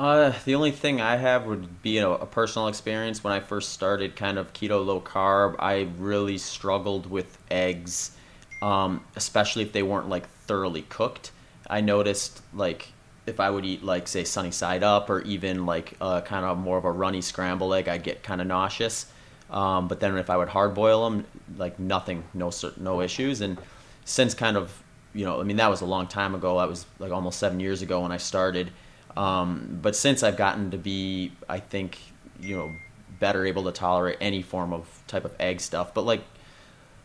Uh, 0.00 0.32
the 0.46 0.54
only 0.54 0.70
thing 0.70 0.98
I 0.98 1.16
have 1.16 1.44
would 1.44 1.82
be 1.82 1.98
a, 1.98 2.08
a, 2.08 2.24
personal 2.24 2.68
experience. 2.68 3.22
When 3.22 3.34
I 3.34 3.40
first 3.40 3.74
started 3.74 4.16
kind 4.16 4.38
of 4.38 4.50
keto 4.54 4.82
low 4.82 4.98
carb, 4.98 5.56
I 5.58 5.90
really 5.98 6.38
struggled 6.38 7.04
with 7.04 7.36
eggs, 7.50 8.16
um, 8.62 9.04
especially 9.14 9.62
if 9.62 9.72
they 9.72 9.82
weren't 9.82 10.08
like 10.08 10.26
thoroughly 10.46 10.86
cooked. 10.88 11.32
I 11.68 11.82
noticed 11.82 12.40
like 12.54 12.94
if 13.26 13.40
I 13.40 13.50
would 13.50 13.66
eat 13.66 13.84
like 13.84 14.08
say 14.08 14.24
sunny 14.24 14.52
side 14.52 14.82
up 14.82 15.10
or 15.10 15.20
even 15.20 15.66
like 15.66 15.92
uh, 16.00 16.22
kind 16.22 16.46
of 16.46 16.56
more 16.56 16.78
of 16.78 16.86
a 16.86 16.90
runny 16.90 17.20
scramble 17.20 17.74
egg, 17.74 17.86
I'd 17.86 18.02
get 18.02 18.22
kind 18.22 18.40
of 18.40 18.46
nauseous. 18.46 19.04
Um, 19.50 19.86
but 19.86 20.00
then 20.00 20.16
if 20.16 20.30
I 20.30 20.38
would 20.38 20.48
hard 20.48 20.72
boil 20.72 21.10
them, 21.10 21.26
like 21.58 21.78
nothing, 21.78 22.24
no 22.32 22.50
no 22.78 23.02
issues. 23.02 23.42
And 23.42 23.58
since 24.06 24.32
kind 24.32 24.56
of 24.56 24.82
you 25.12 25.26
know, 25.26 25.42
I 25.42 25.44
mean 25.44 25.58
that 25.58 25.68
was 25.68 25.82
a 25.82 25.86
long 25.86 26.06
time 26.06 26.34
ago. 26.34 26.56
That 26.58 26.70
was 26.70 26.86
like 26.98 27.12
almost 27.12 27.38
seven 27.38 27.60
years 27.60 27.82
ago 27.82 28.00
when 28.00 28.12
I 28.12 28.16
started 28.16 28.70
um, 29.16 29.78
but 29.82 29.96
since 29.96 30.22
I've 30.22 30.36
gotten 30.36 30.70
to 30.70 30.78
be, 30.78 31.32
I 31.48 31.58
think, 31.60 31.98
you 32.40 32.56
know, 32.56 32.72
better 33.18 33.44
able 33.44 33.64
to 33.64 33.72
tolerate 33.72 34.16
any 34.20 34.42
form 34.42 34.72
of 34.72 35.02
type 35.06 35.24
of 35.24 35.34
egg 35.38 35.60
stuff. 35.60 35.92
But 35.94 36.04
like, 36.04 36.22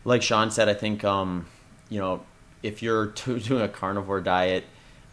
like 0.04 0.22
Shawn 0.22 0.50
said, 0.50 0.68
I 0.68 0.74
think, 0.74 1.04
um, 1.04 1.46
you 1.88 2.00
know, 2.00 2.22
if 2.62 2.82
you're 2.82 3.06
doing 3.24 3.62
a 3.62 3.68
carnivore 3.68 4.20
diet, 4.20 4.64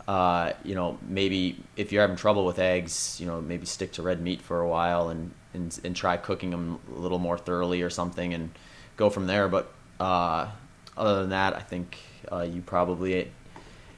uh, 0.07 0.53
you 0.63 0.75
know, 0.75 0.97
maybe 1.07 1.61
if 1.77 1.91
you're 1.91 2.01
having 2.01 2.17
trouble 2.17 2.45
with 2.45 2.59
eggs, 2.59 3.17
you 3.19 3.25
know, 3.25 3.41
maybe 3.41 3.65
stick 3.65 3.91
to 3.93 4.01
red 4.01 4.21
meat 4.21 4.41
for 4.41 4.59
a 4.59 4.67
while 4.67 5.09
and, 5.09 5.31
and, 5.53 5.79
and 5.83 5.95
try 5.95 6.17
cooking 6.17 6.49
them 6.49 6.79
a 6.95 6.99
little 6.99 7.19
more 7.19 7.37
thoroughly 7.37 7.81
or 7.81 7.89
something 7.89 8.33
and 8.33 8.49
go 8.97 9.09
from 9.09 9.27
there. 9.27 9.47
But 9.47 9.71
uh, 9.99 10.49
other 10.97 11.21
than 11.21 11.29
that, 11.29 11.55
I 11.55 11.61
think 11.61 11.97
uh, 12.31 12.41
you 12.41 12.61
probably 12.61 13.31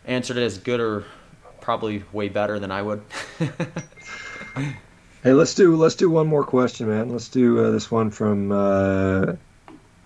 answered 0.05 0.37
it 0.37 0.43
as 0.43 0.59
good 0.59 0.79
or 0.79 1.05
probably 1.65 2.03
way 2.13 2.29
better 2.29 2.59
than 2.59 2.71
I 2.71 2.83
would. 2.83 3.01
hey, 5.23 5.33
let's 5.33 5.55
do 5.55 5.75
let's 5.75 5.95
do 5.95 6.11
one 6.11 6.27
more 6.27 6.45
question, 6.45 6.87
man. 6.87 7.09
Let's 7.09 7.27
do 7.27 7.65
uh, 7.65 7.71
this 7.71 7.89
one 7.89 8.11
from 8.11 8.51
uh, 8.51 9.33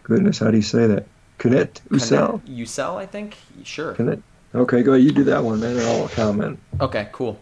goodness, 0.04 0.40
how 0.40 0.52
do 0.52 0.58
you 0.58 0.64
say 0.64 0.88
that? 0.88 1.06
Kunet 1.38 1.82
Usel. 1.90 2.42
Usel, 2.48 2.96
I 2.96 3.06
think. 3.06 3.36
Sure. 3.64 3.94
Kunet. 3.94 4.22
Okay, 4.56 4.82
go 4.82 4.94
ahead. 4.94 5.04
You 5.04 5.12
do 5.12 5.26
that 5.26 5.44
one, 5.44 5.60
man, 5.60 5.78
and 5.78 5.86
I'll 5.86 6.08
comment. 6.08 6.60
Okay, 6.82 7.10
cool. 7.12 7.40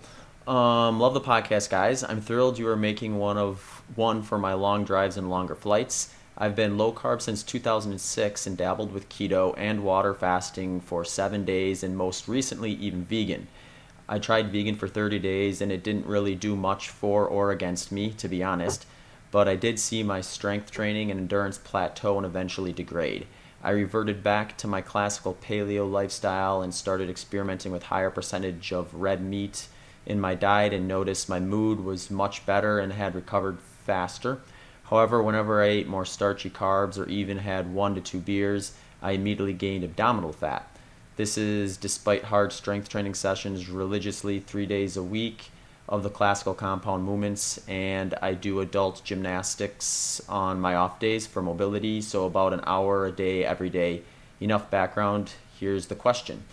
Um, 0.47 0.99
love 0.99 1.13
the 1.13 1.21
podcast, 1.21 1.69
guys. 1.69 2.03
I'm 2.03 2.19
thrilled 2.19 2.57
you 2.57 2.67
are 2.67 2.75
making 2.75 3.17
one 3.17 3.37
of 3.37 3.83
one 3.95 4.23
for 4.23 4.37
my 4.37 4.53
long 4.53 4.83
drives 4.83 5.15
and 5.15 5.29
longer 5.29 5.55
flights. 5.55 6.13
I've 6.37 6.55
been 6.55 6.77
low 6.77 6.91
carb 6.91 7.21
since 7.21 7.41
2006 7.43 8.47
and 8.47 8.57
dabbled 8.57 8.93
with 8.93 9.09
keto 9.09 9.53
and 9.57 9.83
water 9.83 10.13
fasting 10.13 10.81
for 10.81 11.05
seven 11.05 11.45
days, 11.45 11.83
and 11.83 11.95
most 11.95 12.27
recently 12.27 12.71
even 12.73 13.05
vegan. 13.05 13.47
I 14.09 14.19
tried 14.19 14.51
vegan 14.51 14.75
for 14.75 14.87
30 14.87 15.19
days 15.19 15.61
and 15.61 15.71
it 15.71 15.83
didn't 15.83 16.05
really 16.05 16.35
do 16.35 16.55
much 16.55 16.89
for 16.89 17.25
or 17.25 17.51
against 17.51 17.91
me, 17.91 18.11
to 18.11 18.27
be 18.27 18.43
honest. 18.43 18.85
But 19.31 19.47
I 19.47 19.55
did 19.55 19.79
see 19.79 20.03
my 20.03 20.21
strength 20.21 20.71
training 20.71 21.11
and 21.11 21.19
endurance 21.19 21.57
plateau 21.57 22.17
and 22.17 22.25
eventually 22.25 22.71
degrade. 22.71 23.27
I 23.63 23.71
reverted 23.71 24.23
back 24.23 24.55
to 24.57 24.67
my 24.67 24.81
classical 24.81 25.33
paleo 25.33 25.89
lifestyle 25.89 26.61
and 26.61 26.73
started 26.73 27.09
experimenting 27.09 27.71
with 27.71 27.83
higher 27.83 28.09
percentage 28.09 28.71
of 28.71 28.93
red 28.93 29.21
meat 29.21 29.67
in 30.05 30.21
my 30.21 30.35
diet 30.35 30.73
and 30.73 30.87
noticed 30.87 31.27
my 31.27 31.39
mood 31.39 31.81
was 31.81 32.09
much 32.09 32.45
better 32.45 32.79
and 32.79 32.93
had 32.93 33.13
recovered 33.13 33.59
faster. 33.59 34.39
However, 34.85 35.21
whenever 35.21 35.61
I 35.61 35.67
ate 35.67 35.87
more 35.87 36.05
starchy 36.05 36.49
carbs 36.49 36.97
or 36.97 37.09
even 37.09 37.39
had 37.39 37.73
one 37.73 37.93
to 37.95 38.01
two 38.01 38.19
beers, 38.19 38.73
I 39.01 39.11
immediately 39.11 39.53
gained 39.53 39.83
abdominal 39.83 40.31
fat. 40.31 40.69
This 41.17 41.37
is 41.37 41.77
despite 41.77 42.25
hard 42.25 42.53
strength 42.53 42.89
training 42.89 43.15
sessions 43.15 43.69
religiously 43.69 44.39
three 44.39 44.65
days 44.65 44.95
a 44.95 45.03
week. 45.03 45.49
of 45.89 46.03
the 46.03 46.09
classical 46.09 46.53
compound 46.53 47.03
movements, 47.03 47.61
and 47.67 48.13
I 48.21 48.33
do 48.33 48.59
adult 48.59 49.01
gymnastics 49.03 50.21
on 50.27 50.59
my 50.59 50.75
off 50.75 50.99
days 50.99 51.25
for 51.25 51.41
mobility, 51.41 52.01
so 52.01 52.25
about 52.25 52.53
an 52.53 52.61
hour 52.65 53.05
a 53.05 53.11
day 53.11 53.45
every 53.45 53.69
day. 53.69 54.01
Enough 54.41 54.69
background. 54.69 55.33
Here's 55.59 55.87
the 55.87 55.95
question. 55.95 56.43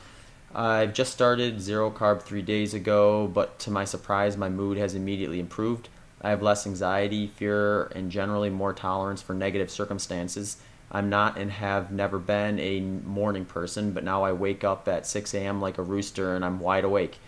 I've 0.55 0.95
just 0.95 1.13
started 1.13 1.61
zero 1.61 1.91
carb 1.91 2.23
three 2.23 2.43
days 2.43 2.75
ago, 2.75 3.27
but 3.27 3.59
to 3.61 3.73
my 3.73 3.85
surprise, 3.85 4.37
my 4.37 4.49
mood 4.49 4.79
has 4.79 4.95
immediately 4.95 5.41
improved. 5.41 5.89
I 6.23 6.31
have 6.31 6.43
less 6.43 6.65
anxiety, 6.65 7.27
fear, 7.27 7.87
and 7.87 8.11
generally 8.11 8.51
more 8.51 8.73
tolerance 8.73 9.21
for 9.21 9.35
negative 9.35 9.71
circumstances. 9.71 10.59
I'm 10.95 11.11
not 11.11 11.37
and 11.37 11.51
have 11.51 11.91
never 11.91 12.21
been 12.21 12.61
a 12.61 12.81
morning 12.81 13.45
person, 13.45 13.91
but 13.91 14.05
now 14.05 14.23
I 14.23 14.33
wake 14.33 14.63
up 14.63 14.87
at 14.87 15.07
6 15.07 15.35
a.m. 15.35 15.61
like 15.61 15.77
a 15.77 15.83
rooster 15.83 16.37
and 16.37 16.45
I'm 16.45 16.61
wide 16.61 16.85
awake 16.85 17.19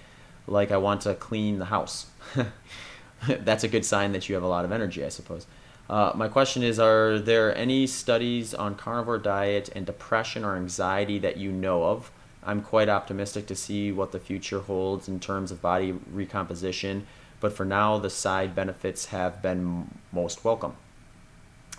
like 0.47 0.71
I 0.71 0.77
want 0.77 1.01
to 1.03 1.14
clean 1.14 1.59
the 1.59 1.64
house. 1.64 2.07
That's 3.29 3.64
a 3.64 3.69
good 3.69 3.85
sign 3.85 4.12
that 4.12 4.29
you 4.29 4.37
have 4.37 4.45
a 4.45 4.49
lot 4.49 4.64
of 4.64 4.71
energy, 4.71 5.05
I 5.05 5.09
suppose. 5.09 5.47
Uh, 5.91 6.12
my 6.14 6.29
question 6.29 6.62
is 6.62 6.79
Are 6.79 7.19
there 7.19 7.57
any 7.57 7.89
studies 7.89 8.55
on 8.55 8.77
carnivore 8.77 9.19
diet 9.19 9.69
and 9.75 9.85
depression 9.85 10.45
or 10.45 10.55
anxiety 10.55 11.19
that 11.19 11.37
you 11.37 11.51
know 11.51 11.85
of? 11.85 12.12
I'm 12.45 12.62
quite 12.62 12.89
optimistic 12.89 13.49
to 13.49 13.57
see 13.57 13.91
what 13.91 14.12
the 14.12 14.21
future 14.21 14.61
holds 14.61 15.09
in 15.09 15.19
terms 15.19 15.51
of 15.51 15.61
body 15.61 15.93
recomposition, 16.12 17.09
but 17.41 17.53
for 17.53 17.64
now, 17.64 17.99
the 17.99 18.11
side 18.11 18.55
benefits 18.55 19.07
have 19.07 19.43
been 19.43 19.91
most 20.12 20.45
welcome. 20.45 20.75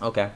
Okay. 0.02 0.30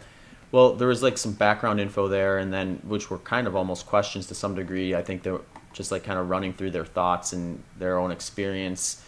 Well, 0.52 0.74
there 0.74 0.88
was 0.88 1.02
like 1.02 1.18
some 1.18 1.32
background 1.32 1.80
info 1.80 2.08
there, 2.08 2.38
and 2.38 2.52
then 2.52 2.80
which 2.84 3.10
were 3.10 3.18
kind 3.18 3.46
of 3.46 3.56
almost 3.56 3.86
questions 3.86 4.26
to 4.26 4.34
some 4.34 4.54
degree. 4.54 4.94
I 4.94 5.02
think 5.02 5.22
there 5.22 5.40
just 5.72 5.90
like 5.90 6.04
kind 6.04 6.18
of 6.18 6.28
running 6.28 6.52
through 6.52 6.70
their 6.70 6.84
thoughts 6.84 7.32
and 7.32 7.62
their 7.78 7.98
own 7.98 8.10
experience. 8.10 9.04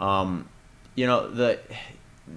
Um, 0.00 0.48
you 0.94 1.06
know, 1.06 1.30
the 1.30 1.60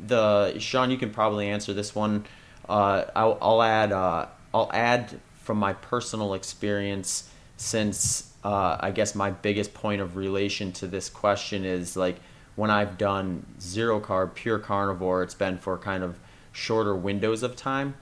the 0.08 0.58
Shawn, 0.60 0.92
you 0.92 0.98
can 0.98 1.12
probably 1.12 1.50
answer 1.50 1.74
this 1.74 1.94
one. 1.94 2.26
Uh, 2.70 3.06
I'll, 3.16 3.38
I'll, 3.42 3.62
add 3.62 3.92
uh, 3.92 4.28
I'll 4.54 4.70
add 4.72 5.20
from 5.42 5.58
my 5.58 5.74
personal 5.74 6.36
experience 6.36 7.30
since 7.58 8.32
uh, 8.44 8.78
I 8.80 8.92
guess 8.92 9.16
my 9.16 9.32
biggest 9.32 9.74
point 9.74 10.02
of 10.02 10.16
relation 10.16 10.72
to 10.74 10.88
this 10.88 11.10
question 11.10 11.66
is 11.66 11.98
like 11.98 12.18
when 12.56 12.70
I've 12.70 12.98
done 12.98 13.46
zero 13.60 14.00
carb, 14.00 14.36
pure 14.36 14.60
carnivore, 14.60 15.24
it's 15.24 15.34
been 15.34 15.58
for 15.58 15.78
kind 15.78 16.04
of 16.04 16.18
shorter 16.52 16.96
windows 16.96 17.44
of 17.44 17.56
time. 17.56 17.96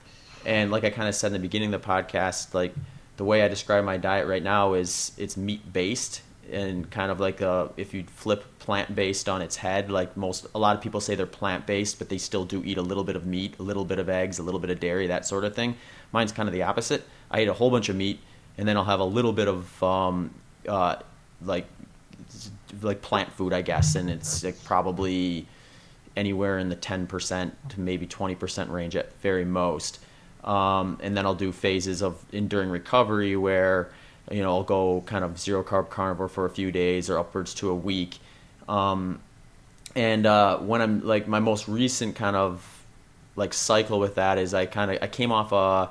And 0.45 0.71
like 0.71 0.83
I 0.83 0.89
kind 0.89 1.07
of 1.09 1.15
said 1.15 1.27
in 1.27 1.33
the 1.33 1.39
beginning 1.39 1.73
of 1.73 1.81
the 1.81 1.87
podcast, 1.87 2.53
like 2.53 2.73
the 3.17 3.25
way 3.25 3.43
I 3.43 3.47
describe 3.47 3.83
my 3.83 3.97
diet 3.97 4.27
right 4.27 4.43
now 4.43 4.73
is 4.73 5.11
it's 5.17 5.37
meat 5.37 5.73
based 5.73 6.21
and 6.51 6.89
kind 6.89 7.11
of 7.11 7.19
like 7.19 7.41
a, 7.41 7.71
if 7.77 7.93
you 7.93 8.03
flip 8.03 8.43
plant 8.59 8.95
based 8.95 9.29
on 9.29 9.41
its 9.41 9.57
head, 9.57 9.91
like 9.91 10.15
most 10.17 10.47
a 10.55 10.59
lot 10.59 10.75
of 10.75 10.81
people 10.81 11.01
say 11.01 11.15
they're 11.15 11.25
plant 11.25 11.67
based, 11.67 11.99
but 11.99 12.09
they 12.09 12.17
still 12.17 12.45
do 12.45 12.63
eat 12.65 12.77
a 12.77 12.81
little 12.81 13.03
bit 13.03 13.15
of 13.15 13.25
meat, 13.25 13.55
a 13.59 13.63
little 13.63 13.85
bit 13.85 13.99
of 13.99 14.09
eggs, 14.09 14.39
a 14.39 14.43
little 14.43 14.59
bit 14.59 14.69
of 14.69 14.79
dairy, 14.79 15.07
that 15.07 15.25
sort 15.25 15.43
of 15.43 15.55
thing. 15.55 15.75
Mine's 16.11 16.31
kind 16.31 16.49
of 16.49 16.53
the 16.53 16.63
opposite. 16.63 17.03
I 17.29 17.41
eat 17.41 17.47
a 17.47 17.53
whole 17.53 17.69
bunch 17.69 17.89
of 17.89 17.95
meat, 17.95 18.19
and 18.57 18.67
then 18.67 18.77
I'll 18.77 18.85
have 18.85 18.99
a 18.99 19.05
little 19.05 19.33
bit 19.33 19.47
of 19.47 19.83
um, 19.83 20.33
uh, 20.67 20.95
like 21.43 21.65
like 22.81 23.01
plant 23.01 23.31
food, 23.31 23.53
I 23.53 23.61
guess, 23.61 23.95
and 23.95 24.09
it's 24.09 24.43
like 24.43 24.63
probably 24.63 25.47
anywhere 26.15 26.59
in 26.59 26.69
the 26.69 26.75
10% 26.75 27.51
to 27.69 27.79
maybe 27.79 28.05
20% 28.05 28.69
range 28.69 28.95
at 28.95 29.13
very 29.21 29.45
most. 29.45 29.99
Um, 30.43 30.99
and 31.01 31.15
then 31.17 31.25
I'll 31.25 31.35
do 31.35 31.51
phases 31.51 32.01
of 32.01 32.23
enduring 32.31 32.69
recovery 32.69 33.35
where 33.35 33.89
you 34.31 34.41
know 34.41 34.51
I'll 34.55 34.63
go 34.63 35.01
kind 35.05 35.23
of 35.23 35.39
zero 35.39 35.63
carb 35.63 35.89
carnivore 35.89 36.29
for 36.29 36.45
a 36.45 36.49
few 36.49 36.71
days 36.71 37.09
or 37.09 37.17
upwards 37.17 37.53
to 37.55 37.69
a 37.69 37.75
week. 37.75 38.19
Um, 38.67 39.19
and 39.95 40.25
uh, 40.25 40.59
when 40.59 40.81
I'm 40.81 41.05
like 41.05 41.27
my 41.27 41.39
most 41.39 41.67
recent 41.67 42.15
kind 42.15 42.35
of 42.35 42.85
like 43.35 43.53
cycle 43.53 43.99
with 43.99 44.15
that 44.15 44.37
is 44.37 44.53
I 44.53 44.65
kind 44.65 44.91
of 44.91 44.99
I 45.01 45.07
came 45.07 45.31
off 45.31 45.51
a 45.51 45.89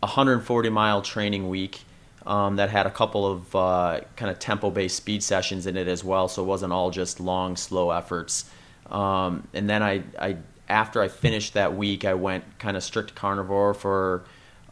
140 0.00 0.68
mile 0.70 1.02
training 1.02 1.48
week 1.48 1.80
um, 2.26 2.56
that 2.56 2.70
had 2.70 2.86
a 2.86 2.90
couple 2.90 3.26
of 3.26 3.56
uh, 3.56 4.00
kind 4.16 4.30
of 4.30 4.38
tempo 4.38 4.70
based 4.70 4.96
speed 4.96 5.22
sessions 5.22 5.66
in 5.66 5.76
it 5.76 5.88
as 5.88 6.02
well, 6.02 6.28
so 6.28 6.42
it 6.42 6.46
wasn't 6.46 6.72
all 6.72 6.90
just 6.90 7.20
long 7.20 7.56
slow 7.56 7.90
efforts. 7.90 8.50
Um, 8.90 9.46
and 9.54 9.68
then 9.70 9.82
I 9.82 10.02
I 10.18 10.36
after 10.72 11.02
I 11.02 11.08
finished 11.08 11.52
that 11.54 11.76
week, 11.76 12.04
I 12.06 12.14
went 12.14 12.58
kind 12.58 12.76
of 12.76 12.82
strict 12.82 13.14
carnivore 13.14 13.74
for 13.74 14.24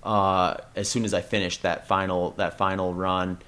uh, 0.02 0.56
as 0.74 0.88
soon 0.88 1.04
as 1.04 1.12
I 1.12 1.20
finished 1.20 1.62
that 1.62 1.86
final 1.86 2.30
that 2.32 2.56
final 2.56 2.94
run. 2.94 3.38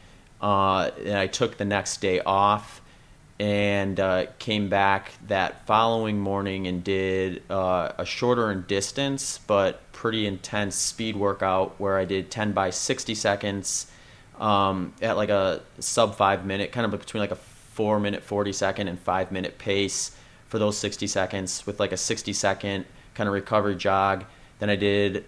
Uh, 0.41 0.91
and 1.05 1.17
I 1.17 1.29
took 1.29 1.57
the 1.57 1.65
next 1.65 2.01
day 2.01 2.21
off 2.21 2.83
and 3.41 3.99
uh, 3.99 4.27
came 4.39 4.69
back 4.69 5.13
that 5.29 5.67
following 5.67 6.21
morning 6.21 6.67
and 6.67 6.85
did 6.85 7.43
uh, 7.49 7.93
a 7.97 8.05
shorter 8.05 8.53
in 8.53 8.63
distance 8.63 9.39
but 9.47 9.81
pretty 9.93 10.27
intense 10.27 10.77
speed 10.77 11.17
workout 11.17 11.81
where 11.81 11.97
I 11.97 12.05
did 12.05 12.31
10 12.31 12.53
by 12.53 12.71
60 12.71 13.15
seconds 13.15 13.87
um, 14.39 14.93
at 15.01 15.17
like 15.17 15.31
a 15.31 15.63
sub 15.79 16.17
five 16.17 16.45
minute, 16.45 16.73
kind 16.73 16.85
of 16.85 17.01
between 17.01 17.21
like 17.21 17.31
a 17.31 17.37
four 17.37 17.99
minute 17.99 18.23
40 18.23 18.53
second 18.53 18.89
and 18.89 18.99
five 18.99 19.33
minute 19.33 19.57
pace 19.59 20.15
for 20.53 20.59
those 20.59 20.77
60 20.77 21.07
seconds 21.07 21.67
with 21.67 21.81
like 21.81 21.93
a 21.93 21.97
60 21.97 22.35
second 22.35 22.85
kind 23.15 23.27
of 23.27 23.33
recovery 23.33 23.75
jog. 23.75 24.27
Then 24.59 24.69
I 24.69 24.77
did 24.77 25.25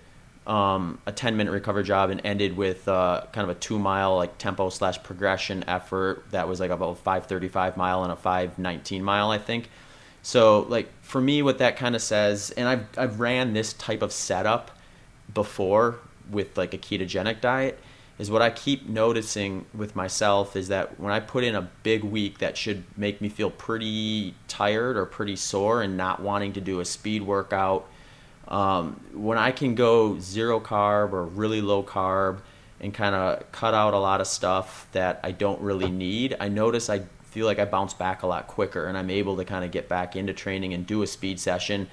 um, 0.47 0.99
a 1.07 1.12
10 1.12 1.35
minute 1.35 1.51
recovery 1.51 1.83
job 1.83 2.11
and 2.11 2.20
ended 2.25 2.59
with 2.59 2.87
uh, 2.87 3.22
kind 3.33 3.49
of 3.49 3.57
a 3.57 3.59
two 3.59 3.79
mile 3.79 4.16
like 4.18 4.37
tempo 4.37 4.68
slash 4.68 5.03
progression 5.03 5.64
effort 5.66 6.27
that 6.33 6.47
was 6.47 6.61
like 6.61 6.70
about 6.70 6.91
a 6.91 6.95
535 6.97 7.79
mile 7.79 8.03
and 8.03 8.12
a 8.12 8.16
519 8.16 9.03
mile 9.03 9.31
I 9.31 9.39
think. 9.39 9.70
So 10.20 10.66
like 10.68 10.91
for 11.01 11.22
me, 11.22 11.41
what 11.41 11.57
that 11.57 11.79
kind 11.79 11.97
of 11.97 12.03
says, 12.03 12.51
and 12.51 12.68
I've 12.68 12.87
I've 12.99 13.18
ran 13.18 13.55
this 13.55 13.72
type 13.72 14.03
of 14.03 14.12
setup 14.12 14.72
before 15.33 16.01
with 16.31 16.59
like 16.59 16.75
a 16.75 16.79
ketogenic 16.79 17.41
diet 17.41 17.79
is 18.18 18.30
what 18.30 18.42
I 18.42 18.50
keep 18.50 18.88
noticing 18.88 19.66
with 19.74 19.96
myself 19.96 20.54
is 20.54 20.68
that 20.68 21.00
when 21.00 21.12
I 21.12 21.20
put 21.20 21.42
in 21.42 21.54
a 21.56 21.68
big 21.82 22.04
week 22.04 22.38
that 22.38 22.56
should 22.56 22.84
make 22.96 23.20
me 23.20 23.28
feel 23.28 23.50
pretty 23.50 24.34
tired 24.46 24.96
or 24.96 25.04
pretty 25.04 25.36
sore 25.36 25.82
and 25.82 25.96
not 25.96 26.20
wanting 26.20 26.52
to 26.52 26.60
do 26.60 26.80
a 26.80 26.84
speed 26.84 27.22
workout, 27.22 27.88
um, 28.46 29.00
when 29.12 29.38
I 29.38 29.50
can 29.50 29.74
go 29.74 30.18
zero 30.20 30.60
carb 30.60 31.12
or 31.12 31.24
really 31.24 31.60
low 31.60 31.82
carb 31.82 32.38
and 32.80 32.94
kind 32.94 33.14
of 33.14 33.50
cut 33.50 33.74
out 33.74 33.94
a 33.94 33.98
lot 33.98 34.20
of 34.20 34.26
stuff 34.26 34.86
that 34.92 35.18
I 35.24 35.32
don't 35.32 35.60
really 35.60 35.90
need, 35.90 36.36
I 36.38 36.48
notice 36.48 36.88
I 36.88 37.02
feel 37.22 37.46
like 37.46 37.58
I 37.58 37.64
bounce 37.64 37.94
back 37.94 38.22
a 38.22 38.28
lot 38.28 38.46
quicker 38.46 38.86
and 38.86 38.96
I'm 38.96 39.10
able 39.10 39.36
to 39.38 39.44
kind 39.44 39.64
of 39.64 39.72
get 39.72 39.88
back 39.88 40.14
into 40.14 40.32
training 40.32 40.72
and 40.72 40.86
do 40.86 41.02
a 41.02 41.06
speed 41.06 41.40
session. 41.40 41.88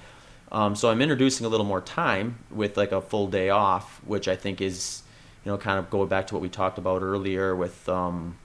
Um, 0.52 0.76
so 0.76 0.88
I'm 0.88 1.02
introducing 1.02 1.46
a 1.46 1.48
little 1.48 1.66
more 1.66 1.80
time 1.80 2.38
with 2.50 2.76
like 2.76 2.92
a 2.92 3.00
full 3.00 3.26
day 3.26 3.50
off, 3.50 4.00
which 4.04 4.28
I 4.28 4.36
think 4.36 4.60
is 4.60 5.01
you 5.44 5.50
know, 5.50 5.58
kind 5.58 5.78
of 5.78 5.90
going 5.90 6.08
back 6.08 6.26
to 6.28 6.34
what 6.34 6.42
we 6.42 6.48
talked 6.48 6.78
about 6.78 7.02
earlier 7.02 7.54
with, 7.54 7.88
um, 7.88 8.36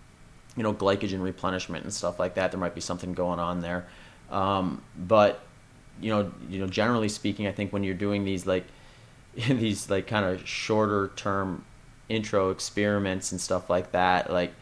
you 0.56 0.64
know, 0.64 0.74
glycogen 0.74 1.22
replenishment 1.22 1.84
and 1.84 1.94
stuff 1.94 2.20
like 2.20 2.36
that. 2.36 2.52
There 2.52 2.60
might 2.60 2.76
be 2.76 2.82
something 2.82 3.14
going 3.14 3.40
on 3.40 3.62
there, 3.62 3.88
um, 4.32 4.82
but 4.98 5.42
you 6.02 6.10
know, 6.10 6.32
you 6.50 6.60
know, 6.60 6.68
generally 6.68 7.10
speaking, 7.10 7.48
I 7.48 7.52
think 7.52 7.74
when 7.74 7.84
you're 7.84 7.96
doing 7.96 8.24
these 8.24 8.46
like 8.46 8.66
these 9.36 9.90
like 9.90 10.08
kind 10.08 10.26
of 10.26 10.48
shorter 10.48 11.12
term 11.16 11.64
intro 12.10 12.50
experiments 12.50 13.32
and 13.32 13.40
stuff 13.42 13.70
like 13.70 13.92
that, 13.92 14.32
like 14.32 14.54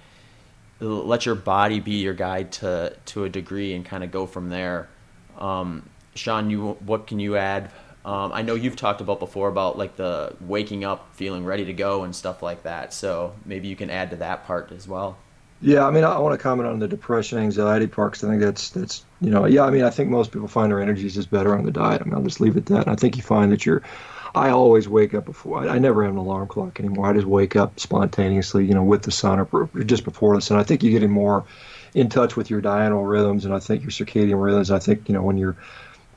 let 0.80 1.26
your 1.26 1.36
body 1.36 1.80
be 1.80 2.02
your 2.02 2.14
guide 2.14 2.52
to 2.52 2.96
to 3.06 3.24
a 3.24 3.30
degree 3.30 3.74
and 3.74 3.86
kind 3.86 4.04
of 4.04 4.12
go 4.12 4.26
from 4.26 4.50
there. 4.50 4.90
Um, 5.38 5.90
Shawn, 6.16 6.50
you 6.50 6.74
what 6.86 7.08
can 7.08 7.20
you 7.20 7.38
add 7.38 7.72
um, 8.06 8.32
I 8.34 8.44
know 8.44 8.54
you've 8.54 8.76
talked 8.76 9.02
about 9.02 9.20
before 9.20 9.50
about 9.50 9.80
like 9.80 9.96
the 9.96 10.36
waking 10.42 10.86
up 10.86 11.14
feeling 11.16 11.44
ready 11.44 11.66
to 11.66 11.74
go 11.74 12.04
and 12.04 12.16
stuff 12.16 12.44
like 12.44 12.62
that. 12.64 12.94
So 12.94 13.34
maybe 13.46 13.68
you 13.68 13.76
can 13.76 13.90
add 13.90 14.12
to 14.12 14.18
that 14.18 14.46
part 14.46 14.72
as 14.72 14.88
well. 14.88 15.18
Yeah, 15.60 15.88
I 15.88 15.90
mean, 15.90 16.04
I 16.04 16.20
want 16.20 16.38
to 16.38 16.42
comment 16.42 16.70
on 16.70 16.78
the 16.78 16.88
depression, 16.88 17.40
anxiety 17.40 17.88
part 17.88 18.12
because 18.12 18.24
I 18.26 18.30
think 18.30 18.42
that's 18.42 18.70
that's 18.70 19.04
you 19.22 19.32
know, 19.32 19.46
yeah, 19.46 19.64
I 19.64 19.72
mean, 19.72 19.84
I 19.84 19.90
think 19.90 20.12
most 20.12 20.32
people 20.32 20.48
find 20.48 20.72
their 20.72 20.82
energies 20.82 21.18
is 21.18 21.26
better 21.26 21.58
on 21.58 21.66
the 21.66 21.72
diet. 21.72 22.02
I 22.02 22.06
mean, 22.06 22.14
I'll 22.14 22.22
just 22.22 22.40
leave 22.40 22.56
it 22.56 22.60
at 22.60 22.66
that. 22.68 22.82
And 22.88 22.92
I 22.92 22.96
think 22.96 23.18
you 23.18 23.24
find 23.24 23.52
that 23.52 23.66
you're. 23.66 23.82
I 24.36 24.50
always 24.50 24.88
wake 24.88 25.14
up 25.14 25.26
before. 25.26 25.64
I, 25.64 25.76
I 25.76 25.80
never 25.80 26.04
have 26.04 26.12
an 26.12 26.20
alarm 26.20 26.48
clock 26.50 26.80
anymore. 26.80 27.08
I 27.08 27.14
just 27.14 27.26
wake 27.26 27.56
up 27.56 27.80
spontaneously, 27.80 28.66
you 28.66 28.74
know, 28.74 28.84
with 28.84 29.04
the 29.04 29.12
sun 29.12 29.40
or 29.40 29.70
just 29.86 30.04
before 30.04 30.36
the 30.36 30.42
sun. 30.42 30.60
I 30.60 30.64
think 30.64 30.84
you're 30.84 30.92
getting 30.92 31.10
more 31.10 31.46
in 31.96 32.10
touch 32.10 32.36
with 32.36 32.50
your 32.50 32.60
diurnal 32.60 33.06
rhythms, 33.06 33.46
and 33.46 33.54
I 33.54 33.60
think 33.60 33.82
your 33.82 33.92
circadian 33.92 34.44
rhythms. 34.44 34.70
I 34.70 34.80
think 34.80 35.08
you 35.08 35.16
know 35.16 35.24
when 35.24 35.38
you're 35.38 35.56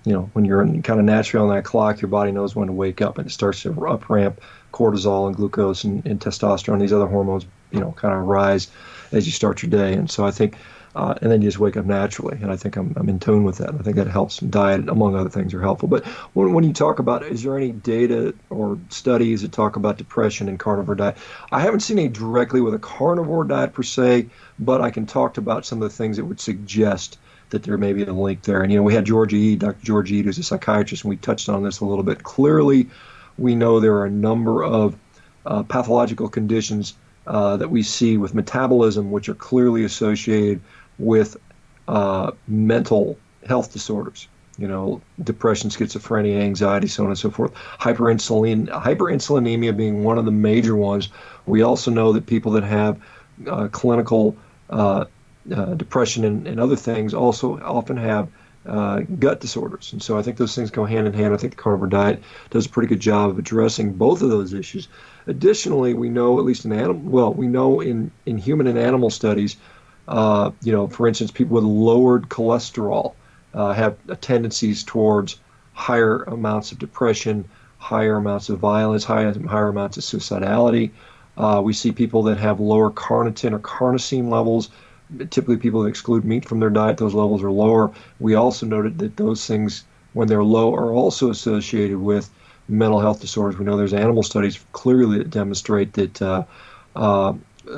you 0.08 0.14
know, 0.14 0.30
when 0.32 0.44
you're 0.44 0.64
kind 0.82 0.98
of 1.00 1.04
naturally 1.04 1.48
on 1.48 1.54
that 1.54 1.64
clock, 1.64 2.00
your 2.00 2.08
body 2.08 2.32
knows 2.32 2.56
when 2.56 2.68
to 2.68 2.72
wake 2.72 3.02
up, 3.02 3.18
and 3.18 3.26
it 3.26 3.30
starts 3.30 3.62
to 3.62 3.86
up 3.86 4.08
ramp 4.08 4.40
cortisol 4.72 5.26
and 5.26 5.36
glucose 5.36 5.84
and, 5.84 6.04
and 6.06 6.20
testosterone. 6.20 6.80
These 6.80 6.92
other 6.92 7.06
hormones, 7.06 7.46
you 7.70 7.80
know, 7.80 7.92
kind 7.92 8.14
of 8.14 8.26
rise 8.26 8.68
as 9.12 9.26
you 9.26 9.32
start 9.32 9.62
your 9.62 9.70
day. 9.70 9.94
And 9.94 10.10
so 10.10 10.26
I 10.26 10.30
think 10.30 10.56
uh, 10.94 11.14
and 11.22 11.30
then 11.30 11.42
you 11.42 11.48
just 11.48 11.60
wake 11.60 11.76
up 11.76 11.84
naturally. 11.84 12.38
And 12.42 12.50
I 12.50 12.56
think 12.56 12.76
I'm, 12.76 12.92
I'm 12.96 13.08
in 13.08 13.20
tune 13.20 13.44
with 13.44 13.58
that. 13.58 13.74
I 13.74 13.78
think 13.78 13.96
that 13.96 14.08
helps. 14.08 14.38
Diet, 14.38 14.88
among 14.88 15.14
other 15.14 15.28
things, 15.28 15.54
are 15.54 15.60
helpful. 15.60 15.88
But 15.88 16.04
when, 16.34 16.52
when 16.54 16.64
you 16.64 16.72
talk 16.72 16.98
about, 16.98 17.24
is 17.24 17.44
there 17.44 17.56
any 17.56 17.70
data 17.70 18.34
or 18.50 18.78
studies 18.88 19.42
that 19.42 19.52
talk 19.52 19.76
about 19.76 19.98
depression 19.98 20.48
and 20.48 20.58
carnivore 20.58 20.96
diet? 20.96 21.16
I 21.52 21.60
haven't 21.60 21.80
seen 21.80 21.98
any 21.98 22.08
directly 22.08 22.60
with 22.60 22.74
a 22.74 22.80
carnivore 22.80 23.44
diet 23.44 23.74
per 23.74 23.84
se, 23.84 24.26
but 24.58 24.80
I 24.80 24.90
can 24.90 25.06
talk 25.06 25.38
about 25.38 25.64
some 25.64 25.80
of 25.80 25.88
the 25.88 25.94
things 25.94 26.16
that 26.16 26.24
would 26.24 26.40
suggest 26.40 27.18
that 27.50 27.62
there 27.62 27.78
may 27.78 27.92
be 27.92 28.04
a 28.04 28.12
link 28.12 28.42
there. 28.42 28.62
And 28.62 28.72
you 28.72 28.78
know, 28.78 28.82
we 28.82 28.94
had 28.94 29.04
George 29.04 29.32
E. 29.32 29.56
Dr. 29.56 29.82
George 29.82 30.12
E. 30.12 30.22
who's 30.22 30.38
a 30.38 30.42
psychiatrist, 30.42 31.04
and 31.04 31.10
we 31.10 31.16
touched 31.16 31.48
on 31.48 31.62
this 31.62 31.80
a 31.80 31.84
little 31.84 32.04
bit. 32.04 32.22
Clearly, 32.22 32.88
we 33.36 33.54
know 33.54 33.80
there 33.80 33.94
are 33.94 34.06
a 34.06 34.10
number 34.10 34.62
of 34.62 34.96
uh, 35.46 35.62
pathological 35.62 36.28
conditions 36.28 36.94
uh, 37.26 37.56
that 37.56 37.70
we 37.70 37.82
see 37.82 38.16
with 38.16 38.34
metabolism, 38.34 39.10
which 39.10 39.28
are 39.28 39.34
clearly 39.34 39.84
associated 39.84 40.60
with 40.98 41.36
uh, 41.86 42.32
mental 42.46 43.18
health 43.46 43.72
disorders. 43.72 44.28
You 44.58 44.66
know, 44.66 45.00
depression, 45.22 45.70
schizophrenia, 45.70 46.40
anxiety, 46.40 46.88
so 46.88 47.04
on 47.04 47.10
and 47.10 47.18
so 47.18 47.30
forth. 47.30 47.54
Hyperinsulin, 47.54 48.66
hyperinsulinemia 48.68 49.76
being 49.76 50.02
one 50.02 50.18
of 50.18 50.24
the 50.24 50.32
major 50.32 50.74
ones. 50.74 51.10
We 51.46 51.62
also 51.62 51.92
know 51.92 52.12
that 52.12 52.26
people 52.26 52.52
that 52.52 52.64
have 52.64 53.00
uh, 53.46 53.68
clinical 53.68 54.36
uh, 55.52 55.74
depression 55.74 56.24
and, 56.24 56.46
and, 56.46 56.60
other 56.60 56.76
things 56.76 57.14
also 57.14 57.58
often 57.60 57.96
have 57.96 58.28
uh, 58.66 59.00
gut 59.18 59.40
disorders. 59.40 59.92
And 59.92 60.02
so 60.02 60.18
I 60.18 60.22
think 60.22 60.36
those 60.36 60.54
things 60.54 60.70
go 60.70 60.84
hand 60.84 61.06
in 61.06 61.14
hand. 61.14 61.32
I 61.32 61.36
think 61.36 61.56
the 61.56 61.62
carnivore 61.62 61.88
diet 61.88 62.22
does 62.50 62.66
a 62.66 62.68
pretty 62.68 62.88
good 62.88 63.00
job 63.00 63.30
of 63.30 63.38
addressing 63.38 63.94
both 63.94 64.22
of 64.22 64.30
those 64.30 64.52
issues. 64.52 64.88
Additionally, 65.26 65.94
we 65.94 66.08
know, 66.08 66.38
at 66.38 66.44
least 66.44 66.64
in 66.64 66.72
animal, 66.72 67.00
well, 67.10 67.32
we 67.32 67.46
know 67.46 67.80
in, 67.80 68.10
in 68.26 68.38
human 68.38 68.66
and 68.66 68.78
animal 68.78 69.10
studies, 69.10 69.56
uh, 70.06 70.50
you 70.62 70.72
know, 70.72 70.88
for 70.88 71.06
instance, 71.06 71.30
people 71.30 71.54
with 71.54 71.64
lowered 71.64 72.28
cholesterol 72.28 73.14
uh, 73.54 73.72
have 73.72 73.96
tendencies 74.20 74.84
towards 74.84 75.38
higher 75.72 76.22
amounts 76.24 76.72
of 76.72 76.78
depression, 76.78 77.44
higher 77.78 78.16
amounts 78.16 78.48
of 78.48 78.58
violence, 78.58 79.04
higher, 79.04 79.32
higher 79.46 79.68
amounts 79.68 79.96
of 79.96 80.02
suicidality. 80.02 80.90
Uh, 81.36 81.60
we 81.62 81.72
see 81.72 81.92
people 81.92 82.24
that 82.24 82.38
have 82.38 82.58
lower 82.58 82.90
carnitine 82.90 83.52
or 83.52 83.60
carnosine 83.60 84.28
levels 84.28 84.70
typically 85.30 85.56
people 85.56 85.82
that 85.82 85.88
exclude 85.88 86.24
meat 86.24 86.44
from 86.48 86.60
their 86.60 86.70
diet, 86.70 86.98
those 86.98 87.14
levels 87.14 87.42
are 87.42 87.50
lower. 87.50 87.90
We 88.20 88.34
also 88.34 88.66
noted 88.66 88.98
that 88.98 89.16
those 89.16 89.46
things, 89.46 89.84
when 90.12 90.28
they're 90.28 90.44
low, 90.44 90.74
are 90.74 90.92
also 90.92 91.30
associated 91.30 91.98
with 91.98 92.30
mental 92.68 93.00
health 93.00 93.20
disorders. 93.20 93.58
We 93.58 93.64
know 93.64 93.76
there's 93.76 93.94
animal 93.94 94.22
studies 94.22 94.64
clearly 94.72 95.18
that 95.18 95.30
demonstrate 95.30 95.94
that 95.94 96.22
uh, 96.22 96.44
uh, 96.94 97.34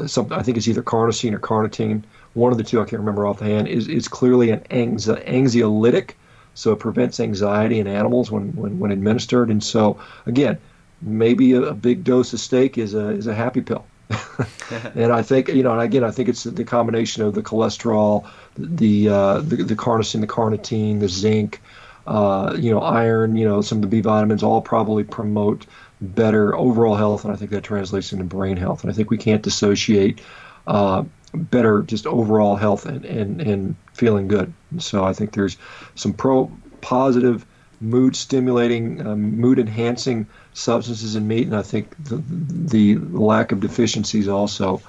some, 0.07 0.33
I 0.33 0.43
think 0.43 0.57
it's 0.57 0.69
either 0.69 0.83
carnosine 0.83 1.33
or 1.33 1.39
carnitine, 1.39 2.03
one 2.35 2.53
of 2.53 2.59
the 2.59 2.65
two, 2.65 2.81
I 2.81 2.85
can't 2.85 3.01
remember 3.01 3.27
offhand, 3.27 3.69
is, 3.69 3.89
is 3.89 4.09
clearly 4.09 4.51
an 4.51 4.61
anxiolytic, 4.71 6.13
so 6.55 6.73
it 6.73 6.79
prevents 6.79 7.21
anxiety 7.21 7.81
in 7.81 7.87
animals 7.87 8.31
when, 8.31 8.53
when, 8.55 8.79
when 8.79 8.93
administered. 8.93 9.51
And 9.51 9.63
so, 9.63 9.99
again, 10.27 10.59
maybe 11.03 11.53
a, 11.53 11.63
a 11.63 11.75
big 11.75 12.05
dose 12.05 12.33
of 12.33 12.41
steak 12.41 12.79
is 12.79 12.95
a, 12.95 13.09
is 13.11 13.27
a 13.27 13.35
happy 13.35 13.61
pill. 13.61 13.85
and 14.95 15.13
I 15.13 15.23
think 15.23 15.49
you 15.49 15.63
know, 15.63 15.73
and 15.73 15.81
again, 15.81 16.05
I 16.05 16.11
think 16.11 16.29
it's 16.29 16.45
the 16.45 16.65
combination 16.65 17.23
of 17.23 17.35
the 17.35 17.43
cholesterol, 17.43 18.29
the 18.57 19.09
uh, 19.09 19.41
the, 19.41 19.57
the 19.57 19.77
carnosine, 19.77 20.21
the 20.21 20.27
carnitine, 20.27 21.01
the 21.01 21.09
zinc, 21.09 21.61
uh, 22.07 22.57
you 22.59 22.71
know, 22.71 22.81
iron, 22.81 23.37
you 23.37 23.47
know, 23.47 23.61
some 23.61 23.79
of 23.79 23.83
the 23.83 23.89
B 23.89 24.01
vitamins, 24.01 24.43
all 24.43 24.61
probably 24.61 25.05
promote 25.05 25.67
better 26.01 26.55
overall 26.55 26.97
health, 26.97 27.25
and 27.25 27.33
I 27.33 27.37
think 27.37 27.51
that 27.51 27.63
translates 27.63 28.13
into 28.13 28.25
brain 28.25 28.57
health. 28.57 28.83
And 28.83 28.93
I 28.93 28.95
think 28.95 29.11
we 29.11 29.19
can't 29.19 29.43
dissociate 29.43 30.21
uh, 30.67 31.05
better 31.35 31.83
just 31.83 32.07
overall 32.07 32.57
health 32.57 32.87
and, 32.87 33.05
and, 33.05 33.41
and 33.41 33.77
feeling 33.93 34.29
good. 34.29 34.53
so 34.79 35.05
I 35.05 35.13
think 35.13 35.33
there's 35.33 35.57
some 35.95 36.13
pro 36.13 36.51
positive 36.81 37.45
mood 37.81 38.15
stimulating, 38.15 39.07
um, 39.07 39.39
mood 39.41 39.59
enhancing 39.59 40.27
substances 40.53 41.17
in 41.17 41.27
meat, 41.27 41.47
and 41.47 41.57
I 41.57 41.63
think 41.63 41.97
the, 42.05 42.23
the 42.27 42.97
lack 42.97 43.53
of 43.53 43.61
deficiencies 43.61 44.29
also 44.29 44.83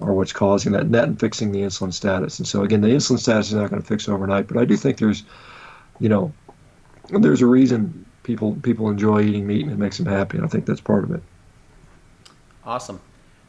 are 0.00 0.12
what's 0.12 0.32
causing 0.32 0.72
that, 0.72 0.90
that 0.92 1.04
and 1.04 1.18
fixing 1.18 1.52
the 1.52 1.60
insulin 1.60 1.92
status. 1.92 2.38
And 2.38 2.46
so 2.46 2.62
again, 2.62 2.80
the 2.80 2.88
insulin 2.88 3.18
status 3.18 3.48
is 3.48 3.54
not 3.54 3.70
going 3.70 3.80
to 3.80 3.88
fix 3.88 4.08
overnight, 4.08 4.48
but 4.48 4.58
I 4.58 4.64
do 4.64 4.76
think 4.76 4.98
there's, 4.98 5.22
you 6.00 6.08
know, 6.08 6.32
there's 7.10 7.42
a 7.42 7.46
reason 7.46 8.04
people 8.22 8.56
people 8.62 8.88
enjoy 8.88 9.22
eating 9.22 9.46
meat 9.46 9.62
and 9.62 9.72
it 9.72 9.78
makes 9.78 9.98
them 9.98 10.06
happy, 10.06 10.36
and 10.36 10.46
I 10.46 10.48
think 10.48 10.66
that's 10.66 10.80
part 10.80 11.04
of 11.04 11.10
it. 11.12 11.22
Awesome, 12.64 13.00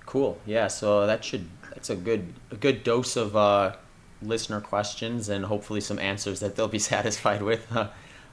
cool, 0.05 0.39
yeah. 0.45 0.67
So 0.67 1.07
that 1.07 1.23
should 1.23 1.47
that's 1.73 1.89
a 1.89 1.95
good 1.95 2.33
a 2.51 2.55
good 2.55 2.83
dose 2.83 3.15
of 3.15 3.35
uh, 3.35 3.75
listener 4.21 4.61
questions 4.61 5.29
and 5.29 5.45
hopefully 5.45 5.81
some 5.81 5.99
answers 5.99 6.39
that 6.41 6.55
they'll 6.55 6.67
be 6.67 6.79
satisfied 6.93 7.41
with. 7.41 7.65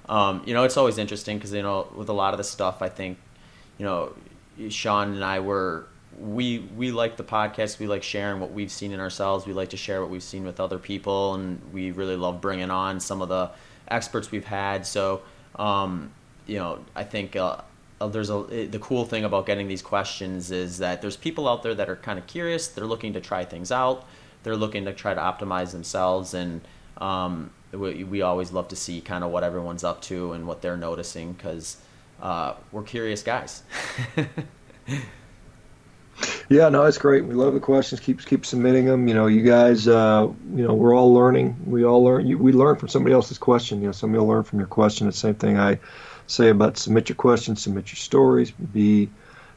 Um, 0.08 0.42
you 0.46 0.54
know, 0.54 0.64
it's 0.64 0.76
always 0.76 0.98
interesting 0.98 1.38
because 1.38 1.52
you 1.52 1.62
know, 1.62 1.88
with 1.94 2.08
a 2.08 2.12
lot 2.12 2.34
of 2.34 2.38
the 2.38 2.44
stuff, 2.44 2.82
I 2.82 2.88
think, 2.88 3.18
you 3.78 3.84
know, 3.84 4.12
Shawn 4.68 5.14
and 5.14 5.24
I 5.24 5.40
were 5.40 5.86
we 6.18 6.58
we 6.76 6.92
like 6.92 7.16
the 7.16 7.24
podcast. 7.24 7.78
We 7.78 7.86
like 7.86 8.02
sharing 8.02 8.40
what 8.40 8.52
we've 8.52 8.70
seen 8.70 8.92
in 8.92 9.00
ourselves. 9.00 9.46
We 9.46 9.52
like 9.52 9.70
to 9.70 9.76
share 9.76 10.00
what 10.00 10.10
we've 10.10 10.22
seen 10.22 10.44
with 10.44 10.60
other 10.60 10.78
people, 10.78 11.34
and 11.34 11.60
we 11.72 11.90
really 11.90 12.16
love 12.16 12.40
bringing 12.40 12.70
on 12.70 13.00
some 13.00 13.22
of 13.22 13.28
the 13.28 13.50
experts 13.88 14.30
we've 14.30 14.44
had. 14.44 14.86
So, 14.86 15.22
um, 15.56 16.12
you 16.46 16.58
know, 16.58 16.84
I 16.94 17.04
think. 17.04 17.36
Uh, 17.36 17.58
uh 18.00 18.08
there's 18.08 18.30
a 18.30 18.66
the 18.66 18.80
cool 18.80 19.04
thing 19.04 19.24
about 19.24 19.46
getting 19.46 19.68
these 19.68 19.82
questions 19.82 20.50
is 20.50 20.78
that 20.78 21.00
there's 21.00 21.16
people 21.16 21.48
out 21.48 21.62
there 21.62 21.74
that 21.74 21.88
are 21.88 21.96
kind 21.96 22.18
of 22.18 22.26
curious. 22.26 22.68
They're 22.68 22.86
looking 22.86 23.12
to 23.12 23.20
try 23.20 23.44
things 23.44 23.70
out. 23.70 24.04
They're 24.42 24.56
looking 24.56 24.84
to 24.86 24.92
try 24.92 25.14
to 25.14 25.20
optimize 25.20 25.70
themselves, 25.70 26.34
and 26.34 26.60
um, 26.98 27.50
we, 27.72 28.04
we 28.04 28.22
always 28.22 28.52
love 28.52 28.68
to 28.68 28.76
see 28.76 29.00
kind 29.00 29.24
of 29.24 29.30
what 29.30 29.42
everyone's 29.42 29.84
up 29.84 30.02
to 30.02 30.32
and 30.32 30.46
what 30.46 30.62
they're 30.62 30.76
noticing 30.76 31.32
because 31.32 31.78
uh, 32.20 32.54
we're 32.70 32.82
curious 32.82 33.22
guys. 33.22 33.62
yeah, 36.48 36.68
no, 36.68 36.84
it's 36.84 36.98
great. 36.98 37.24
We 37.24 37.34
love 37.34 37.54
the 37.54 37.60
questions. 37.60 38.00
Keep 38.00 38.24
keep 38.26 38.44
submitting 38.44 38.84
them. 38.84 39.08
You 39.08 39.14
know, 39.14 39.26
you 39.26 39.42
guys, 39.42 39.88
uh, 39.88 40.28
you 40.54 40.66
know, 40.66 40.74
we're 40.74 40.94
all 40.94 41.12
learning. 41.12 41.56
We 41.66 41.84
all 41.84 42.04
learn. 42.04 42.26
You, 42.26 42.38
we 42.38 42.52
learn 42.52 42.76
from 42.76 42.88
somebody 42.88 43.14
else's 43.14 43.38
question. 43.38 43.80
You 43.80 43.86
know, 43.86 43.92
somebody 43.92 44.20
will 44.20 44.28
learn 44.28 44.44
from 44.44 44.58
your 44.58 44.68
question. 44.68 45.06
The 45.06 45.12
same 45.12 45.34
thing 45.34 45.58
I 45.58 45.78
say 46.26 46.50
about 46.50 46.76
submit 46.76 47.08
your 47.08 47.16
questions, 47.16 47.62
submit 47.62 47.90
your 47.90 47.96
stories, 47.96 48.50
be 48.50 49.08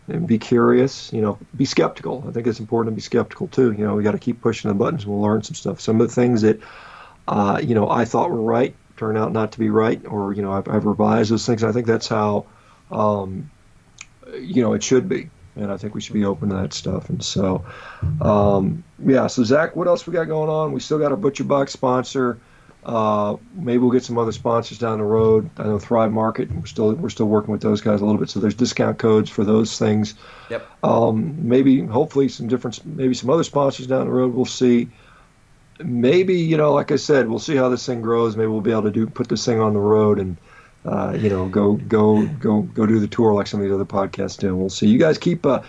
and 0.07 0.27
be 0.27 0.37
curious. 0.37 1.11
You 1.11 1.21
know, 1.21 1.37
be 1.55 1.65
skeptical. 1.65 2.23
I 2.27 2.31
think 2.31 2.47
it's 2.47 2.59
important 2.59 2.93
to 2.93 2.95
be 2.95 3.01
skeptical 3.01 3.47
too. 3.47 3.73
You 3.73 3.85
know, 3.85 3.95
we 3.95 4.03
got 4.03 4.11
to 4.11 4.19
keep 4.19 4.41
pushing 4.41 4.69
the 4.69 4.75
buttons. 4.75 5.05
We'll 5.05 5.21
learn 5.21 5.43
some 5.43 5.55
stuff. 5.55 5.81
Some 5.81 5.99
of 5.99 6.07
the 6.07 6.13
things 6.13 6.41
that 6.43 6.59
uh, 7.27 7.59
you 7.63 7.75
know, 7.75 7.89
I 7.89 8.05
thought 8.05 8.29
were 8.29 8.41
right 8.41 8.75
turn 8.97 9.17
out 9.17 9.31
not 9.31 9.51
to 9.53 9.59
be 9.59 9.69
right, 9.69 10.01
or 10.05 10.33
you 10.33 10.41
know, 10.41 10.53
I've, 10.53 10.67
I've 10.67 10.85
revised 10.85 11.31
those 11.31 11.45
things. 11.45 11.63
I 11.63 11.71
think 11.71 11.85
that's 11.87 12.07
how, 12.07 12.45
um, 12.91 13.49
you 14.39 14.61
know, 14.61 14.73
it 14.73 14.83
should 14.83 15.09
be, 15.09 15.29
and 15.55 15.71
I 15.71 15.77
think 15.77 15.93
we 15.93 16.01
should 16.01 16.13
be 16.13 16.25
open 16.25 16.49
to 16.49 16.55
that 16.55 16.73
stuff. 16.73 17.09
And 17.09 17.23
so, 17.23 17.65
um, 18.21 18.83
yeah. 18.99 19.27
So 19.27 19.43
Zach, 19.43 19.75
what 19.75 19.87
else 19.87 20.07
we 20.07 20.13
got 20.13 20.25
going 20.25 20.49
on? 20.49 20.71
We 20.71 20.79
still 20.79 20.99
got 20.99 21.11
our 21.11 21.17
Butcher 21.17 21.43
Box 21.43 21.73
sponsor. 21.73 22.39
Uh, 22.85 23.37
maybe 23.55 23.79
we'll 23.79 23.91
get 23.91 24.03
some 24.03 24.19
other 24.19 24.31
sponsors 24.31 24.77
down 24.77 24.99
the 24.99 25.03
road. 25.03 25.49
I 25.57 25.63
know 25.63 25.79
Thrive 25.79 26.11
Market. 26.11 26.51
We're 26.51 26.67
still 26.67 26.93
we're 26.93 27.09
still 27.09 27.25
working 27.25 27.51
with 27.51 27.61
those 27.61 27.81
guys 27.81 28.01
a 28.01 28.05
little 28.05 28.19
bit. 28.19 28.29
So 28.29 28.39
there's 28.39 28.53
discount 28.53 28.99
codes 28.99 29.29
for 29.29 29.43
those 29.43 29.79
things. 29.79 30.13
Yep. 30.51 30.67
Um, 30.83 31.47
maybe 31.49 31.81
hopefully 31.81 32.29
some 32.29 32.47
different 32.47 32.85
maybe 32.85 33.15
some 33.15 33.31
other 33.31 33.43
sponsors 33.43 33.87
down 33.87 34.05
the 34.05 34.13
road. 34.13 34.35
We'll 34.35 34.45
see 34.45 34.89
maybe 35.83 36.35
you 36.35 36.57
know, 36.57 36.73
like 36.73 36.91
I 36.91 36.95
said, 36.95 37.27
we'll 37.27 37.39
see 37.39 37.55
how 37.55 37.69
this 37.69 37.85
thing 37.85 38.01
grows. 38.01 38.35
Maybe 38.35 38.47
we'll 38.47 38.61
be 38.61 38.71
able 38.71 38.83
to 38.83 38.91
do 38.91 39.07
put 39.07 39.27
this 39.27 39.45
thing 39.45 39.59
on 39.59 39.73
the 39.73 39.79
road 39.79 40.19
and 40.19 40.37
uh, 40.85 41.17
you 41.19 41.29
know 41.29 41.47
go 41.47 41.73
go 41.73 42.25
go 42.39 42.61
go 42.61 42.85
do 42.85 42.99
the 42.99 43.07
tour 43.07 43.33
like 43.33 43.47
some 43.47 43.59
of 43.59 43.65
these 43.65 43.73
other 43.73 43.85
podcasts 43.85 44.37
do. 44.37 44.55
We'll 44.55 44.69
see. 44.69 44.87
You 44.87 44.99
guys 44.99 45.17
keep 45.17 45.45
uh, 45.45 45.61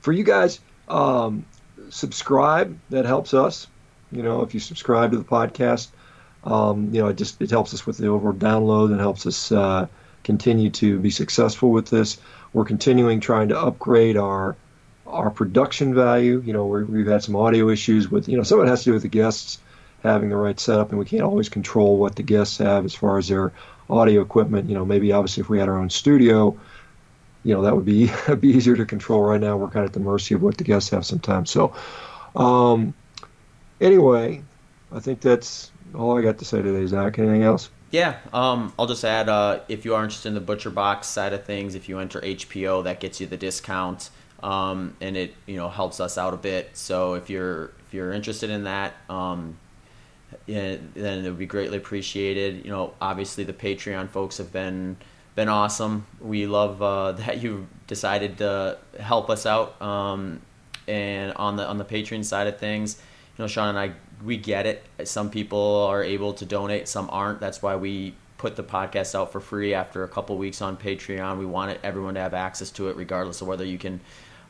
for 0.00 0.12
you 0.12 0.24
guys 0.24 0.60
um, 0.88 1.44
subscribe. 1.88 2.78
That 2.90 3.04
helps 3.04 3.34
us. 3.34 3.66
You 4.12 4.22
know, 4.22 4.42
if 4.42 4.54
you 4.54 4.60
subscribe 4.60 5.10
to 5.12 5.16
the 5.16 5.24
podcast, 5.24 5.88
um, 6.44 6.92
you 6.92 7.00
know, 7.00 7.08
it 7.08 7.16
just 7.16 7.40
it 7.40 7.50
helps 7.50 7.74
us 7.74 7.86
with 7.86 7.98
the 7.98 8.08
overall 8.08 8.34
download 8.34 8.90
and 8.90 9.00
helps 9.00 9.26
us 9.26 9.50
uh, 9.50 9.86
continue 10.22 10.70
to 10.70 10.98
be 10.98 11.10
successful 11.10 11.70
with 11.70 11.88
this. 11.88 12.18
We're 12.52 12.64
continuing 12.64 13.20
trying 13.20 13.48
to 13.48 13.58
upgrade 13.58 14.16
our 14.16 14.56
our 15.14 15.30
production 15.30 15.94
value. 15.94 16.42
You 16.44 16.52
know, 16.52 16.66
we 16.66 17.00
have 17.00 17.08
had 17.08 17.22
some 17.22 17.36
audio 17.36 17.68
issues 17.68 18.10
with, 18.10 18.28
you 18.28 18.36
know, 18.36 18.42
some 18.42 18.60
of 18.60 18.66
it 18.66 18.68
has 18.68 18.80
to 18.80 18.90
do 18.90 18.92
with 18.94 19.02
the 19.02 19.08
guests 19.08 19.58
having 20.02 20.28
the 20.28 20.36
right 20.36 20.60
setup, 20.60 20.90
and 20.90 20.98
we 20.98 21.06
can't 21.06 21.22
always 21.22 21.48
control 21.48 21.96
what 21.96 22.16
the 22.16 22.22
guests 22.22 22.58
have 22.58 22.84
as 22.84 22.94
far 22.94 23.16
as 23.16 23.28
their 23.28 23.52
audio 23.88 24.20
equipment. 24.20 24.68
You 24.68 24.74
know, 24.74 24.84
maybe 24.84 25.12
obviously 25.12 25.40
if 25.40 25.48
we 25.48 25.58
had 25.58 25.68
our 25.68 25.78
own 25.78 25.88
studio, 25.88 26.58
you 27.42 27.54
know, 27.54 27.62
that 27.62 27.74
would 27.74 27.84
be 27.84 28.10
be 28.40 28.48
easier 28.48 28.76
to 28.76 28.84
control. 28.84 29.22
Right 29.22 29.40
now, 29.40 29.56
we're 29.56 29.68
kind 29.68 29.84
of 29.84 29.90
at 29.90 29.92
the 29.94 30.00
mercy 30.00 30.34
of 30.34 30.42
what 30.42 30.58
the 30.58 30.64
guests 30.64 30.90
have 30.90 31.06
sometimes. 31.06 31.50
So, 31.50 31.74
um, 32.36 32.92
anyway, 33.80 34.42
I 34.92 35.00
think 35.00 35.20
that's 35.20 35.70
all 35.94 36.18
I 36.18 36.22
got 36.22 36.38
to 36.38 36.44
say 36.44 36.60
today. 36.60 36.86
Zach, 36.86 37.18
anything 37.18 37.42
else? 37.42 37.70
Yeah, 37.90 38.16
um, 38.32 38.72
I'll 38.76 38.88
just 38.88 39.04
add 39.04 39.28
uh, 39.28 39.60
if 39.68 39.84
you 39.84 39.94
are 39.94 40.02
interested 40.02 40.28
in 40.28 40.34
the 40.34 40.40
butcher 40.40 40.70
box 40.70 41.06
side 41.06 41.32
of 41.32 41.44
things, 41.44 41.76
if 41.76 41.88
you 41.88 42.00
enter 42.00 42.20
HPO, 42.20 42.82
that 42.82 42.98
gets 42.98 43.20
you 43.20 43.28
the 43.28 43.36
discount 43.36 44.10
um, 44.44 44.94
and 45.00 45.16
it 45.16 45.34
you 45.46 45.56
know 45.56 45.68
helps 45.68 45.98
us 45.98 46.18
out 46.18 46.34
a 46.34 46.36
bit. 46.36 46.76
So 46.76 47.14
if 47.14 47.30
you're 47.30 47.72
if 47.86 47.94
you're 47.94 48.12
interested 48.12 48.50
in 48.50 48.64
that, 48.64 48.94
um, 49.08 49.56
then 50.46 50.92
it 50.96 51.24
would 51.24 51.38
be 51.38 51.46
greatly 51.46 51.78
appreciated. 51.78 52.64
You 52.64 52.70
know, 52.70 52.94
obviously 53.00 53.44
the 53.44 53.54
Patreon 53.54 54.10
folks 54.10 54.36
have 54.36 54.52
been 54.52 54.96
been 55.34 55.48
awesome. 55.48 56.06
We 56.20 56.46
love 56.46 56.82
uh, 56.82 57.12
that 57.24 57.42
you 57.42 57.66
decided 57.86 58.38
to 58.38 58.78
help 59.00 59.30
us 59.30 59.46
out. 59.46 59.80
Um, 59.82 60.42
and 60.86 61.32
on 61.32 61.56
the 61.56 61.66
on 61.66 61.78
the 61.78 61.84
Patreon 61.84 62.24
side 62.24 62.46
of 62.46 62.58
things, 62.58 63.00
you 63.38 63.42
know, 63.42 63.48
Shawn 63.48 63.70
and 63.70 63.78
I, 63.78 63.92
we 64.22 64.36
get 64.36 64.66
it. 64.66 64.84
Some 65.04 65.30
people 65.30 65.86
are 65.88 66.04
able 66.04 66.34
to 66.34 66.44
donate, 66.44 66.86
some 66.86 67.08
aren't. 67.10 67.40
That's 67.40 67.62
why 67.62 67.76
we 67.76 68.14
put 68.36 68.56
the 68.56 68.62
podcast 68.62 69.14
out 69.14 69.32
for 69.32 69.40
free 69.40 69.72
after 69.72 70.04
a 70.04 70.08
couple 70.08 70.36
weeks 70.36 70.60
on 70.60 70.76
Patreon. 70.76 71.38
We 71.38 71.46
wanted 71.46 71.80
everyone 71.82 72.12
to 72.12 72.20
have 72.20 72.34
access 72.34 72.70
to 72.72 72.90
it, 72.90 72.96
regardless 72.96 73.40
of 73.40 73.48
whether 73.48 73.64
you 73.64 73.78
can 73.78 74.00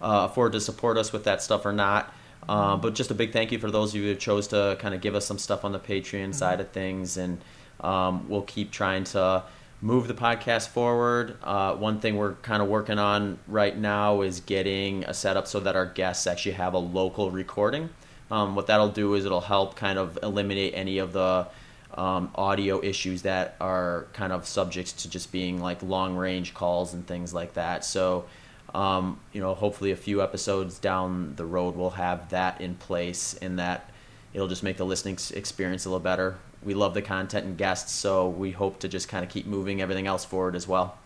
uh, 0.04 0.28
afford 0.30 0.52
to 0.52 0.60
support 0.60 0.98
us 0.98 1.12
with 1.12 1.24
that 1.24 1.42
stuff 1.42 1.64
or 1.64 1.72
not. 1.72 2.14
Uh, 2.46 2.76
but 2.76 2.94
just 2.94 3.10
a 3.10 3.14
big 3.14 3.32
thank 3.32 3.50
you 3.52 3.58
for 3.58 3.70
those 3.70 3.94
of 3.94 4.00
you 4.02 4.08
who 4.08 4.14
chose 4.14 4.48
to 4.48 4.76
kind 4.78 4.94
of 4.94 5.00
give 5.00 5.14
us 5.14 5.24
some 5.24 5.38
stuff 5.38 5.64
on 5.64 5.72
the 5.72 5.80
Patreon 5.80 6.24
mm-hmm. 6.24 6.32
side 6.32 6.60
of 6.60 6.68
things, 6.70 7.16
and 7.16 7.40
um, 7.80 8.28
we'll 8.28 8.42
keep 8.42 8.70
trying 8.70 9.04
to 9.04 9.42
move 9.80 10.06
the 10.06 10.14
podcast 10.14 10.68
forward. 10.68 11.38
Uh, 11.42 11.74
one 11.74 12.00
thing 12.00 12.16
we're 12.16 12.34
kind 12.34 12.62
of 12.62 12.68
working 12.68 12.98
on 12.98 13.38
right 13.48 13.76
now 13.76 14.20
is 14.20 14.40
getting 14.40 15.04
a 15.04 15.14
setup 15.14 15.46
so 15.46 15.58
that 15.60 15.74
our 15.74 15.86
guests 15.86 16.26
actually 16.26 16.52
have 16.52 16.74
a 16.74 16.78
local 16.78 17.30
recording. 17.30 17.88
Um, 18.30 18.54
what 18.54 18.66
that'll 18.66 18.90
do 18.90 19.14
is 19.14 19.24
it'll 19.24 19.40
help 19.40 19.74
kind 19.74 19.98
of 19.98 20.18
eliminate 20.22 20.74
any 20.74 20.98
of 20.98 21.12
the 21.12 21.46
um, 21.94 22.30
audio 22.34 22.82
issues 22.82 23.22
that 23.22 23.56
are 23.60 24.06
kind 24.12 24.32
of 24.32 24.46
subject 24.46 24.98
to 24.98 25.08
just 25.08 25.32
being 25.32 25.60
like 25.60 25.82
long 25.82 26.16
range 26.16 26.52
calls 26.52 26.92
and 26.92 27.06
things 27.06 27.32
like 27.32 27.54
that. 27.54 27.84
So 27.84 28.24
um, 28.72 29.20
you 29.32 29.40
know, 29.40 29.54
hopefully 29.54 29.90
a 29.92 29.96
few 29.96 30.22
episodes 30.22 30.78
down 30.78 31.34
the 31.36 31.44
road 31.44 31.76
we'll 31.76 31.90
have 31.90 32.30
that 32.30 32.60
in 32.60 32.74
place 32.74 33.34
and 33.34 33.58
that 33.58 33.90
it'll 34.32 34.48
just 34.48 34.62
make 34.62 34.76
the 34.76 34.86
listening 34.86 35.18
experience 35.34 35.84
a 35.84 35.88
little 35.88 36.00
better. 36.00 36.36
We 36.62 36.74
love 36.74 36.94
the 36.94 37.02
content 37.02 37.46
and 37.46 37.58
guests, 37.58 37.92
so 37.92 38.28
we 38.28 38.50
hope 38.50 38.80
to 38.80 38.88
just 38.88 39.08
kind 39.08 39.24
of 39.24 39.30
keep 39.30 39.46
moving 39.46 39.82
everything 39.82 40.06
else 40.06 40.24
forward 40.24 40.56
as 40.56 40.66
well. 40.66 40.96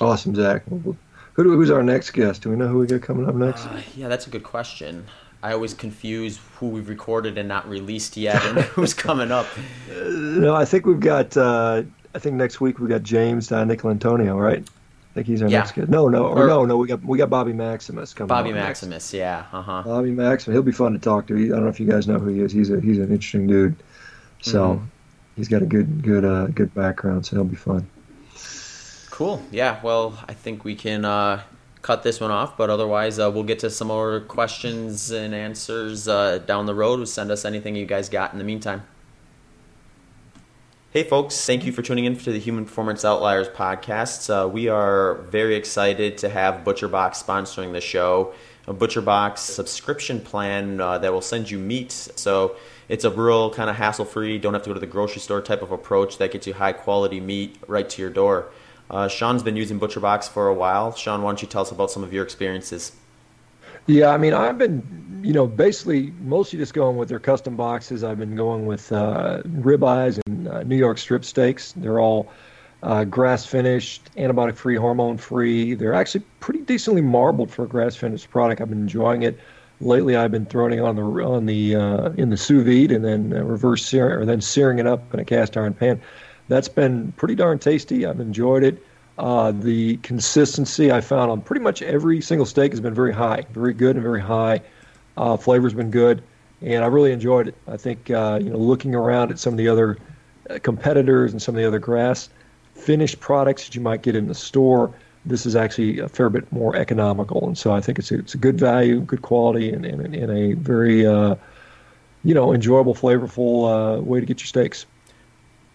Awesome, 0.00 0.34
Zach. 0.34 0.64
Who, 0.66 0.96
who's 1.36 1.70
our 1.70 1.82
next 1.82 2.12
guest? 2.12 2.42
Do 2.42 2.50
we 2.50 2.56
know 2.56 2.68
who 2.68 2.78
we 2.78 2.86
got 2.86 3.02
coming 3.02 3.28
up 3.28 3.34
next? 3.34 3.66
Uh, 3.66 3.80
yeah, 3.96 4.08
that's 4.08 4.26
a 4.26 4.30
good 4.30 4.44
question. 4.44 5.04
I 5.42 5.52
always 5.52 5.74
confuse 5.74 6.40
who 6.56 6.68
we've 6.68 6.88
recorded 6.88 7.36
and 7.36 7.48
not 7.48 7.68
released 7.68 8.16
yet, 8.16 8.42
and 8.44 8.58
who's 8.60 8.94
coming 8.94 9.30
up. 9.30 9.46
No, 9.90 10.54
I 10.54 10.64
think 10.64 10.86
we've 10.86 11.00
got. 11.00 11.36
Uh, 11.36 11.82
I 12.14 12.18
think 12.18 12.36
next 12.36 12.60
week 12.60 12.78
we've 12.78 12.88
got 12.88 13.02
James 13.02 13.50
uh, 13.52 13.64
Nicolantonio, 13.64 14.40
right? 14.40 14.64
I 15.14 15.18
think 15.22 15.28
he's 15.28 15.42
our 15.42 15.48
yeah. 15.48 15.60
next 15.60 15.72
kid. 15.72 15.88
No, 15.88 16.08
no, 16.08 16.26
or, 16.26 16.42
or, 16.42 16.46
no, 16.48 16.64
no. 16.64 16.76
We 16.76 16.88
got 16.88 17.04
we 17.04 17.16
got 17.18 17.30
Bobby 17.30 17.52
Maximus 17.52 18.12
coming. 18.12 18.26
Bobby 18.26 18.52
Maximus, 18.52 19.12
next. 19.12 19.14
yeah, 19.14 19.46
uh 19.52 19.62
huh. 19.62 19.82
Bobby 19.84 20.10
Maximus, 20.10 20.56
he'll 20.56 20.62
be 20.64 20.72
fun 20.72 20.92
to 20.92 20.98
talk 20.98 21.28
to. 21.28 21.36
I 21.36 21.48
don't 21.50 21.62
know 21.62 21.68
if 21.68 21.78
you 21.78 21.86
guys 21.86 22.08
know 22.08 22.18
who 22.18 22.30
he 22.30 22.40
is. 22.40 22.50
He's 22.50 22.70
a 22.70 22.80
he's 22.80 22.98
an 22.98 23.12
interesting 23.12 23.46
dude. 23.46 23.76
So 24.42 24.74
mm-hmm. 24.74 24.84
he's 25.36 25.46
got 25.46 25.62
a 25.62 25.66
good 25.66 26.02
good 26.02 26.24
uh, 26.24 26.48
good 26.48 26.74
background, 26.74 27.26
so 27.26 27.36
he'll 27.36 27.44
be 27.44 27.54
fun. 27.54 27.88
Cool. 29.10 29.40
Yeah. 29.52 29.78
Well, 29.84 30.18
I 30.28 30.34
think 30.34 30.64
we 30.64 30.74
can 30.74 31.04
uh, 31.04 31.42
cut 31.82 32.02
this 32.02 32.20
one 32.20 32.32
off, 32.32 32.56
but 32.56 32.68
otherwise 32.68 33.20
uh, 33.20 33.30
we'll 33.32 33.44
get 33.44 33.60
to 33.60 33.70
some 33.70 33.86
more 33.86 34.18
questions 34.18 35.12
and 35.12 35.32
answers 35.32 36.08
uh, 36.08 36.38
down 36.38 36.66
the 36.66 36.74
road. 36.74 37.06
Send 37.06 37.30
us 37.30 37.44
anything 37.44 37.76
you 37.76 37.86
guys 37.86 38.08
got 38.08 38.32
in 38.32 38.38
the 38.38 38.44
meantime. 38.44 38.82
Hey, 40.94 41.02
folks, 41.02 41.44
thank 41.44 41.64
you 41.64 41.72
for 41.72 41.82
tuning 41.82 42.04
in 42.04 42.16
to 42.18 42.30
the 42.30 42.38
Human 42.38 42.66
Performance 42.66 43.04
Outliers 43.04 43.48
podcast. 43.48 44.30
Uh, 44.30 44.48
we 44.48 44.68
are 44.68 45.14
very 45.22 45.56
excited 45.56 46.18
to 46.18 46.28
have 46.28 46.62
ButcherBox 46.62 47.20
sponsoring 47.20 47.72
the 47.72 47.80
show. 47.80 48.32
A 48.68 48.72
ButcherBox 48.72 49.38
subscription 49.38 50.20
plan 50.20 50.80
uh, 50.80 50.98
that 50.98 51.12
will 51.12 51.20
send 51.20 51.50
you 51.50 51.58
meat. 51.58 51.90
So 51.90 52.54
it's 52.88 53.02
a 53.02 53.10
real 53.10 53.52
kind 53.52 53.68
of 53.68 53.74
hassle 53.74 54.04
free, 54.04 54.38
don't 54.38 54.54
have 54.54 54.62
to 54.62 54.70
go 54.70 54.74
to 54.74 54.78
the 54.78 54.86
grocery 54.86 55.20
store 55.20 55.42
type 55.42 55.62
of 55.62 55.72
approach 55.72 56.18
that 56.18 56.30
gets 56.30 56.46
you 56.46 56.54
high 56.54 56.72
quality 56.72 57.18
meat 57.18 57.56
right 57.66 57.90
to 57.90 58.00
your 58.00 58.12
door. 58.12 58.52
Uh, 58.88 59.08
Shawn's 59.08 59.42
been 59.42 59.56
using 59.56 59.80
ButcherBox 59.80 60.28
for 60.28 60.46
a 60.46 60.54
while. 60.54 60.94
Shawn, 60.94 61.22
why 61.22 61.30
don't 61.30 61.42
you 61.42 61.48
tell 61.48 61.62
us 61.62 61.72
about 61.72 61.90
some 61.90 62.04
of 62.04 62.12
your 62.12 62.22
experiences? 62.22 62.92
Yeah, 63.86 64.10
I 64.10 64.16
mean, 64.16 64.32
I've 64.32 64.56
been, 64.56 65.20
you 65.22 65.32
know, 65.32 65.46
basically 65.46 66.12
mostly 66.22 66.58
just 66.58 66.72
going 66.72 66.96
with 66.96 67.08
their 67.08 67.18
custom 67.18 67.56
boxes. 67.56 68.02
I've 68.02 68.18
been 68.18 68.34
going 68.34 68.66
with 68.66 68.90
uh, 68.92 69.42
ribeyes 69.44 70.18
and 70.26 70.48
uh, 70.48 70.62
New 70.62 70.76
York 70.76 70.96
strip 70.98 71.24
steaks. 71.24 71.72
They're 71.72 72.00
all 72.00 72.32
uh, 72.82 73.04
grass 73.04 73.44
finished, 73.44 74.10
antibiotic 74.16 74.56
free, 74.56 74.76
hormone 74.76 75.18
free. 75.18 75.74
They're 75.74 75.94
actually 75.94 76.24
pretty 76.40 76.60
decently 76.60 77.02
marbled 77.02 77.50
for 77.50 77.64
a 77.64 77.68
grass 77.68 77.94
finished 77.94 78.30
product. 78.30 78.60
I've 78.60 78.70
been 78.70 78.82
enjoying 78.82 79.22
it. 79.22 79.38
Lately, 79.80 80.16
I've 80.16 80.30
been 80.30 80.46
throwing 80.46 80.72
it 80.72 80.80
on 80.80 80.96
the 80.96 81.02
on 81.02 81.46
the 81.46 81.76
uh, 81.76 82.10
in 82.10 82.30
the 82.30 82.36
sous 82.36 82.64
vide 82.64 82.92
and 82.92 83.04
then 83.04 83.32
uh, 83.36 83.42
reverse 83.42 83.84
searing 83.84 84.12
or 84.12 84.24
then 84.24 84.40
searing 84.40 84.78
it 84.78 84.86
up 84.86 85.12
in 85.12 85.20
a 85.20 85.24
cast 85.24 85.56
iron 85.56 85.74
pan. 85.74 86.00
That's 86.48 86.68
been 86.68 87.12
pretty 87.12 87.34
darn 87.34 87.58
tasty. 87.58 88.06
I've 88.06 88.20
enjoyed 88.20 88.62
it. 88.62 88.82
Uh, 89.16 89.52
the 89.52 89.96
consistency 89.98 90.90
I 90.90 91.00
found 91.00 91.30
on 91.30 91.40
pretty 91.40 91.62
much 91.62 91.82
every 91.82 92.20
single 92.20 92.46
steak 92.46 92.72
has 92.72 92.80
been 92.80 92.94
very 92.94 93.12
high, 93.12 93.44
very 93.52 93.72
good 93.72 93.96
and 93.96 94.02
very 94.02 94.20
high. 94.20 94.60
Uh, 95.16 95.36
flavor's 95.36 95.74
been 95.74 95.90
good, 95.90 96.22
and 96.60 96.82
I 96.82 96.88
really 96.88 97.12
enjoyed 97.12 97.48
it. 97.48 97.54
I 97.68 97.76
think 97.76 98.10
uh, 98.10 98.40
you 98.42 98.50
know 98.50 98.58
looking 98.58 98.94
around 98.94 99.30
at 99.30 99.38
some 99.38 99.54
of 99.54 99.58
the 99.58 99.68
other 99.68 99.98
uh, 100.50 100.58
competitors 100.62 101.30
and 101.32 101.40
some 101.40 101.54
of 101.54 101.60
the 101.60 101.66
other 101.66 101.78
grass 101.78 102.28
finished 102.74 103.20
products 103.20 103.64
that 103.64 103.74
you 103.74 103.80
might 103.80 104.02
get 104.02 104.16
in 104.16 104.26
the 104.26 104.34
store, 104.34 104.92
this 105.24 105.46
is 105.46 105.56
actually 105.56 105.98
a 106.00 106.08
fair 106.08 106.28
bit 106.28 106.50
more 106.52 106.76
economical, 106.76 107.46
and 107.46 107.56
so 107.56 107.72
I 107.72 107.80
think 107.80 107.98
it's 107.98 108.10
a, 108.10 108.18
it's 108.18 108.34
a 108.34 108.38
good 108.38 108.58
value, 108.58 109.00
good 109.00 109.22
quality, 109.22 109.72
and, 109.72 109.86
and, 109.86 110.14
and 110.14 110.30
a 110.30 110.52
very 110.54 111.06
uh, 111.06 111.36
you 112.24 112.34
know 112.34 112.52
enjoyable, 112.52 112.94
flavorful 112.94 113.98
uh, 113.98 114.02
way 114.02 114.20
to 114.20 114.26
get 114.26 114.40
your 114.40 114.46
steaks. 114.46 114.86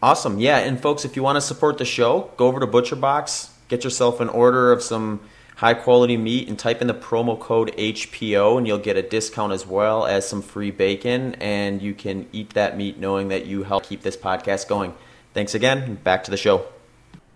Awesome. 0.02 0.40
Yeah. 0.40 0.60
And 0.60 0.80
folks, 0.80 1.04
if 1.04 1.16
you 1.16 1.24
want 1.24 1.36
to 1.36 1.42
support 1.42 1.78
the 1.78 1.86
show, 1.86 2.32
go 2.38 2.48
over 2.48 2.60
to 2.60 2.68
ButcherBox, 2.68 3.50
get 3.68 3.84
yourself 3.84 4.20
an 4.20 4.30
order 4.30 4.72
of 4.72 4.82
some 4.82 5.20
high 5.58 5.74
quality 5.74 6.16
meat 6.16 6.48
and 6.48 6.58
type 6.58 6.82
in 6.82 6.88
the 6.88 6.94
promo 6.94 7.38
code 7.38 7.70
HPO 7.78 8.58
and 8.58 8.66
you'll 8.66 8.78
get 8.78 8.96
a 8.96 9.02
discount 9.02 9.52
as 9.52 9.68
well 9.68 10.06
as 10.06 10.26
some 10.26 10.42
free 10.42 10.72
bacon 10.72 11.36
and 11.36 11.82
you 11.82 11.94
can 11.94 12.26
eat 12.32 12.52
that 12.52 12.78
meat 12.78 12.98
knowing 12.98 13.28
that 13.28 13.46
you 13.46 13.64
help 13.64 13.84
keep 13.84 14.02
this 14.02 14.16
podcast 14.16 14.70
going. 14.70 14.94
Thanks 15.34 15.54
again. 15.54 15.96
Back 15.96 16.24
to 16.24 16.32
the 16.32 16.38
show. 16.38 16.66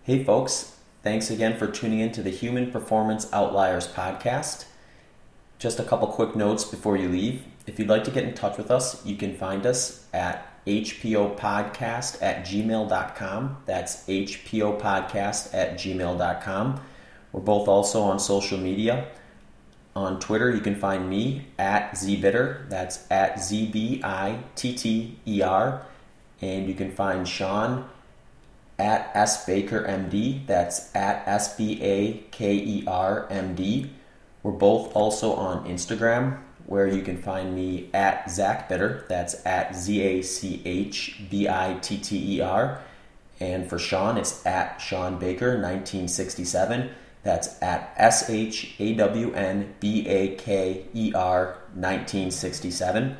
Hey 0.03 0.23
folks, 0.23 0.77
thanks 1.03 1.29
again 1.29 1.57
for 1.57 1.67
tuning 1.67 1.99
in 1.99 2.13
to 2.13 2.23
the 2.23 2.29
Human 2.29 2.71
Performance 2.71 3.27
Outliers 3.33 3.89
podcast. 3.89 4.67
Just 5.59 5.77
a 5.77 5.83
couple 5.83 6.07
quick 6.07 6.33
notes 6.33 6.63
before 6.63 6.95
you 6.95 7.09
leave. 7.09 7.43
If 7.67 7.77
you'd 7.77 7.89
like 7.89 8.05
to 8.05 8.11
get 8.11 8.23
in 8.23 8.33
touch 8.33 8.57
with 8.57 8.71
us, 8.71 9.05
you 9.05 9.17
can 9.17 9.35
find 9.35 9.65
us 9.65 10.07
at 10.13 10.52
hpopodcast 10.65 12.21
at 12.21 12.45
gmail.com. 12.45 13.57
That's 13.65 14.05
hpopodcast 14.07 15.53
at 15.53 15.75
gmail.com. 15.75 16.81
We're 17.31 17.41
both 17.41 17.67
also 17.67 18.01
on 18.01 18.19
social 18.19 18.57
media. 18.57 19.07
On 19.95 20.19
Twitter, 20.19 20.49
you 20.49 20.61
can 20.61 20.75
find 20.75 21.09
me 21.09 21.47
at 21.59 21.91
zbitter. 21.91 22.67
That's 22.69 23.05
at 23.11 23.39
Z 23.39 23.67
B 23.67 24.01
I 24.03 24.39
T 24.55 24.75
T 24.75 25.19
E 25.27 25.41
R. 25.41 25.85
And 26.41 26.67
you 26.67 26.73
can 26.73 26.91
find 26.91 27.27
Shawn 27.27 27.87
at 28.79 29.11
S 29.13 29.45
Baker 29.45 29.83
MD. 29.87 30.45
That's 30.47 30.93
at 30.95 31.27
S 31.27 31.55
B 31.55 31.79
A 31.83 32.23
K 32.31 32.53
E 32.55 32.83
R 32.87 33.27
M 33.29 33.55
D. 33.55 33.91
We're 34.41 34.51
both 34.51 34.95
also 34.95 35.33
on 35.33 35.67
Instagram 35.67 36.39
where 36.65 36.87
you 36.87 37.01
can 37.01 37.21
find 37.21 37.55
me 37.55 37.89
at 37.93 38.29
Zach 38.29 38.69
Bitter. 38.69 39.05
That's 39.09 39.45
at 39.45 39.75
Z 39.75 40.01
A 40.01 40.21
C 40.21 40.61
H 40.65 41.21
B 41.29 41.47
I 41.47 41.77
T 41.81 41.97
T 41.97 42.37
E 42.37 42.41
R. 42.41 42.81
And 43.39 43.67
for 43.67 43.79
Shawn, 43.79 44.17
it's 44.17 44.45
at 44.45 44.79
Shawn 44.79 45.19
Baker 45.19 45.47
1967. 45.47 46.89
That's 47.23 47.61
at 47.61 47.93
S 47.97 48.29
H 48.29 48.75
A 48.79 48.93
W 48.95 49.33
N 49.33 49.73
B 49.79 50.07
A 50.07 50.35
K 50.35 50.85
E 50.93 51.13
R 51.13 51.57
1967. 51.73 53.17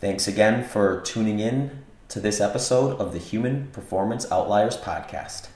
Thanks 0.00 0.28
again 0.28 0.64
for 0.64 1.00
tuning 1.02 1.38
in 1.38 1.84
to 2.08 2.20
this 2.20 2.40
episode 2.40 3.00
of 3.00 3.12
the 3.12 3.18
Human 3.18 3.68
Performance 3.68 4.30
Outliers 4.30 4.76
Podcast. 4.76 5.48